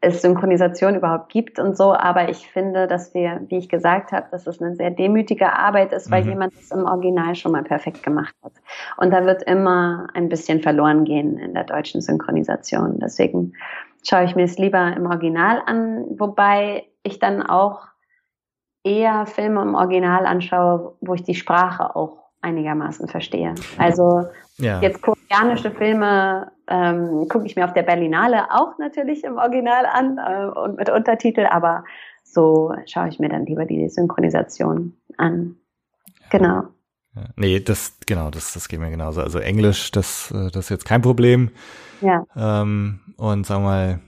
[0.00, 4.26] es Synchronisation überhaupt gibt und so, aber ich finde, dass wir, wie ich gesagt habe,
[4.30, 6.30] dass es eine sehr demütige Arbeit ist, weil mhm.
[6.30, 8.52] jemand das im Original schon mal perfekt gemacht hat.
[8.96, 12.98] Und da wird immer ein bisschen verloren gehen in der deutschen Synchronisation.
[12.98, 13.52] Deswegen
[14.02, 17.86] schaue ich mir es lieber im Original an, wobei ich dann auch
[18.84, 23.54] eher Filme im Original anschaue, wo ich die Sprache auch einigermaßen verstehe.
[23.78, 24.26] Also
[24.58, 24.80] ja.
[24.80, 25.00] jetzt
[25.32, 30.58] koreanische Filme ähm, gucke ich mir auf der Berlinale auch natürlich im Original an äh,
[30.58, 31.84] und mit Untertitel, aber
[32.22, 35.56] so schaue ich mir dann lieber die Synchronisation an.
[36.30, 36.64] Genau.
[37.14, 37.24] Ja.
[37.36, 39.20] Nee, das, genau, das, das geht mir genauso.
[39.20, 41.50] Also Englisch, das, äh, das ist jetzt kein Problem.
[42.00, 42.24] Ja.
[42.34, 44.00] Ähm, und sagen wir mal,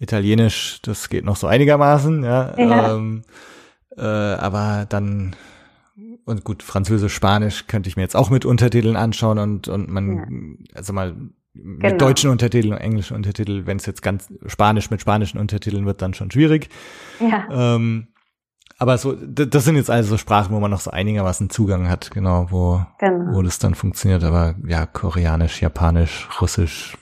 [0.00, 2.58] Italienisch, das geht noch so einigermaßen, ja.
[2.58, 2.94] ja.
[2.94, 3.22] Ähm,
[3.96, 5.36] äh, aber dann
[6.24, 10.16] und gut, Französisch, Spanisch könnte ich mir jetzt auch mit Untertiteln anschauen und, und man,
[10.16, 10.76] ja.
[10.76, 11.14] also mal
[11.54, 11.96] mit genau.
[11.96, 16.14] deutschen Untertiteln und englischen Untertiteln, wenn es jetzt ganz Spanisch mit spanischen Untertiteln wird, dann
[16.14, 16.68] schon schwierig.
[17.20, 17.76] Ja.
[17.76, 18.08] Ähm,
[18.76, 22.48] aber so, das sind jetzt also Sprachen, wo man noch so einigermaßen Zugang hat, genau,
[22.50, 23.36] wo, genau.
[23.36, 24.24] wo das dann funktioniert.
[24.24, 26.98] Aber ja, Koreanisch, Japanisch, Russisch.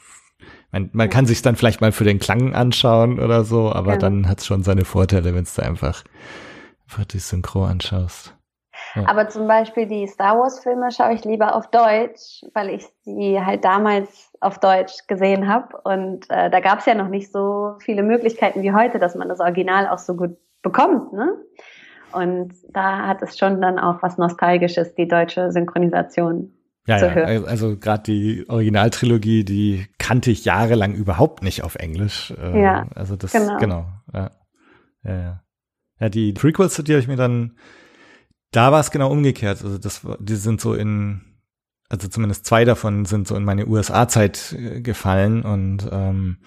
[0.71, 4.01] Man, man kann sich dann vielleicht mal für den Klang anschauen oder so, aber genau.
[4.01, 6.05] dann hat es schon seine Vorteile, wenn es da einfach,
[6.89, 8.35] einfach die Synchro anschaust.
[8.95, 13.65] Aber zum Beispiel die Star Wars-Filme schaue ich lieber auf Deutsch, weil ich sie halt
[13.65, 15.79] damals auf Deutsch gesehen habe.
[15.85, 19.29] Und äh, da gab es ja noch nicht so viele Möglichkeiten wie heute, dass man
[19.29, 21.13] das Original auch so gut bekommt.
[21.13, 21.37] Ne?
[22.13, 26.53] Und da hat es schon dann auch was Nostalgisches, die deutsche Synchronisation.
[26.87, 27.13] Ja, zu ja.
[27.13, 27.45] Hören.
[27.47, 32.35] also gerade die Originaltrilogie, die kannte ich jahrelang überhaupt nicht auf Englisch.
[32.43, 33.57] Äh, ja, also das, genau.
[33.59, 34.31] genau ja.
[35.05, 35.43] Ja, ja.
[36.01, 37.57] ja, die Prequels, die habe ich mir dann
[38.53, 39.63] da war es genau umgekehrt.
[39.65, 41.23] Also das, die sind so in,
[41.89, 46.39] also zumindest zwei davon sind so in meine USA-Zeit äh, gefallen und ähm,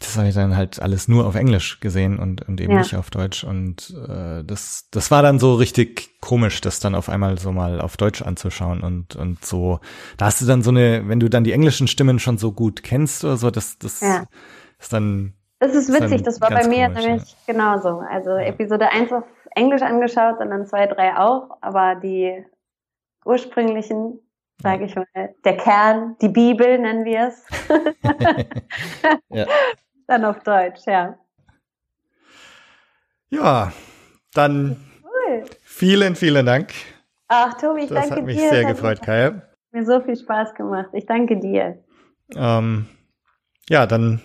[0.00, 2.78] das habe ich dann halt alles nur auf Englisch gesehen und, und eben ja.
[2.78, 3.44] nicht auf Deutsch.
[3.44, 7.82] Und äh, das, das war dann so richtig komisch, das dann auf einmal so mal
[7.82, 9.80] auf Deutsch anzuschauen und, und so.
[10.16, 12.82] Da hast du dann so eine, wenn du dann die englischen Stimmen schon so gut
[12.82, 14.24] kennst oder so, das, das ja.
[14.78, 15.34] ist dann.
[15.58, 17.52] Das ist witzig, das war bei mir komisch, nämlich ja.
[17.52, 18.02] genauso.
[18.10, 19.24] Also Episode 1 auf
[19.54, 22.44] Englisch angeschaut, sondern zwei, drei auch, aber die
[23.24, 24.20] ursprünglichen,
[24.62, 25.06] sage ich mal,
[25.44, 27.46] der Kern, die Bibel nennen wir es.
[29.28, 29.46] ja.
[30.06, 31.16] Dann auf Deutsch, ja.
[33.28, 33.72] Ja,
[34.34, 35.44] dann cool.
[35.62, 36.72] vielen, vielen Dank.
[37.28, 38.08] Ach, Tobi, ich das danke dir.
[38.08, 38.48] Das hat mich dir.
[38.50, 39.42] sehr gefreut, Kaya.
[39.70, 40.88] Mir so viel Spaß gemacht.
[40.94, 41.84] Ich danke dir.
[42.34, 42.88] Ähm,
[43.68, 44.20] ja, dann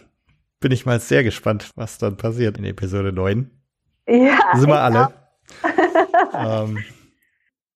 [0.59, 3.51] bin ich mal sehr gespannt, was dann passiert in Episode 9.
[4.07, 4.39] Ja.
[4.55, 5.13] Sind wir alle.
[6.33, 6.83] ähm.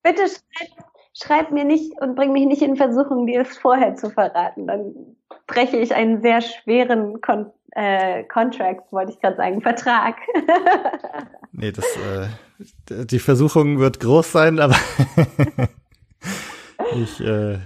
[0.03, 4.09] Bitte schreib, schreib, mir nicht und bring mich nicht in Versuchung, dir es vorher zu
[4.09, 4.67] verraten.
[4.67, 10.15] Dann breche ich einen sehr schweren Kon äh, Contract, wollte ich gerade sagen, Vertrag.
[11.51, 14.75] nee, das, äh, die Versuchung wird groß sein, aber
[16.95, 17.59] ich, äh,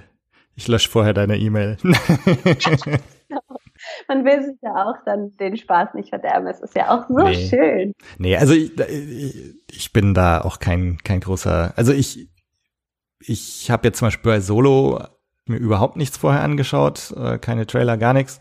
[0.56, 1.77] ich lösche vorher deine E-Mail.
[4.08, 6.48] Man will sich ja auch dann den Spaß nicht verderben.
[6.48, 7.48] Es ist ja auch so nee.
[7.50, 7.94] schön.
[8.18, 8.74] Nee, also ich,
[9.72, 12.30] ich bin da auch kein, kein großer, also ich,
[13.20, 15.00] ich habe jetzt zum Beispiel bei Solo
[15.46, 18.40] mir überhaupt nichts vorher angeschaut, äh, keine Trailer, gar nichts,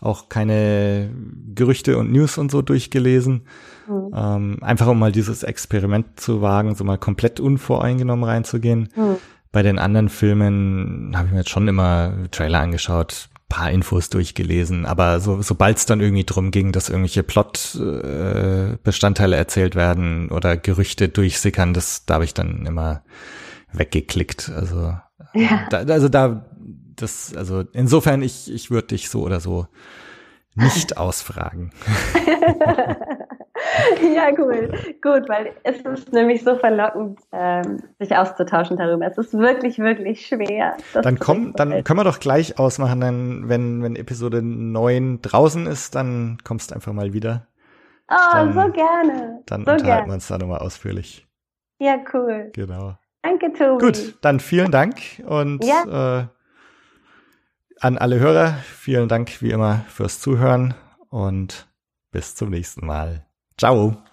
[0.00, 1.10] auch keine
[1.54, 3.46] Gerüchte und News und so durchgelesen.
[3.88, 4.10] Mhm.
[4.14, 8.88] Ähm, einfach um mal dieses Experiment zu wagen, so mal komplett unvoreingenommen reinzugehen.
[8.94, 9.16] Mhm.
[9.52, 14.84] Bei den anderen Filmen habe ich mir jetzt schon immer Trailer angeschaut, paar Infos durchgelesen,
[14.86, 20.56] aber so, sobald es dann irgendwie drum ging, dass irgendwelche Plot-Bestandteile äh, erzählt werden oder
[20.56, 23.02] Gerüchte durchsickern, das da habe ich dann immer
[23.72, 24.50] weggeklickt.
[24.54, 24.96] Also,
[25.34, 25.66] ja.
[25.70, 26.46] da, also da,
[26.96, 29.66] das, also insofern, ich, ich würde dich so oder so
[30.54, 31.72] nicht ausfragen.
[34.14, 34.70] ja, cool.
[35.02, 39.06] Gut, weil es ist nämlich so verlockend, ähm, sich auszutauschen darüber.
[39.06, 40.76] Es ist wirklich, wirklich schwer.
[40.94, 45.94] Dann komm, dann können wir doch gleich ausmachen, dann, wenn, wenn Episode 9 draußen ist,
[45.94, 47.46] dann kommst du einfach mal wieder.
[48.10, 49.42] Oh, dann, so gerne.
[49.46, 50.06] Dann so unterhalten gerne.
[50.06, 51.26] wir uns da nochmal ausführlich.
[51.78, 52.50] Ja, cool.
[52.54, 52.96] Genau.
[53.22, 53.84] Danke, Tobi.
[53.84, 54.96] Gut, dann vielen Dank
[55.26, 56.20] und ja.
[56.20, 56.26] äh,
[57.80, 60.74] an alle Hörer, vielen Dank wie immer fürs Zuhören
[61.08, 61.66] und
[62.10, 63.26] bis zum nächsten Mal.
[63.56, 64.04] Ciao.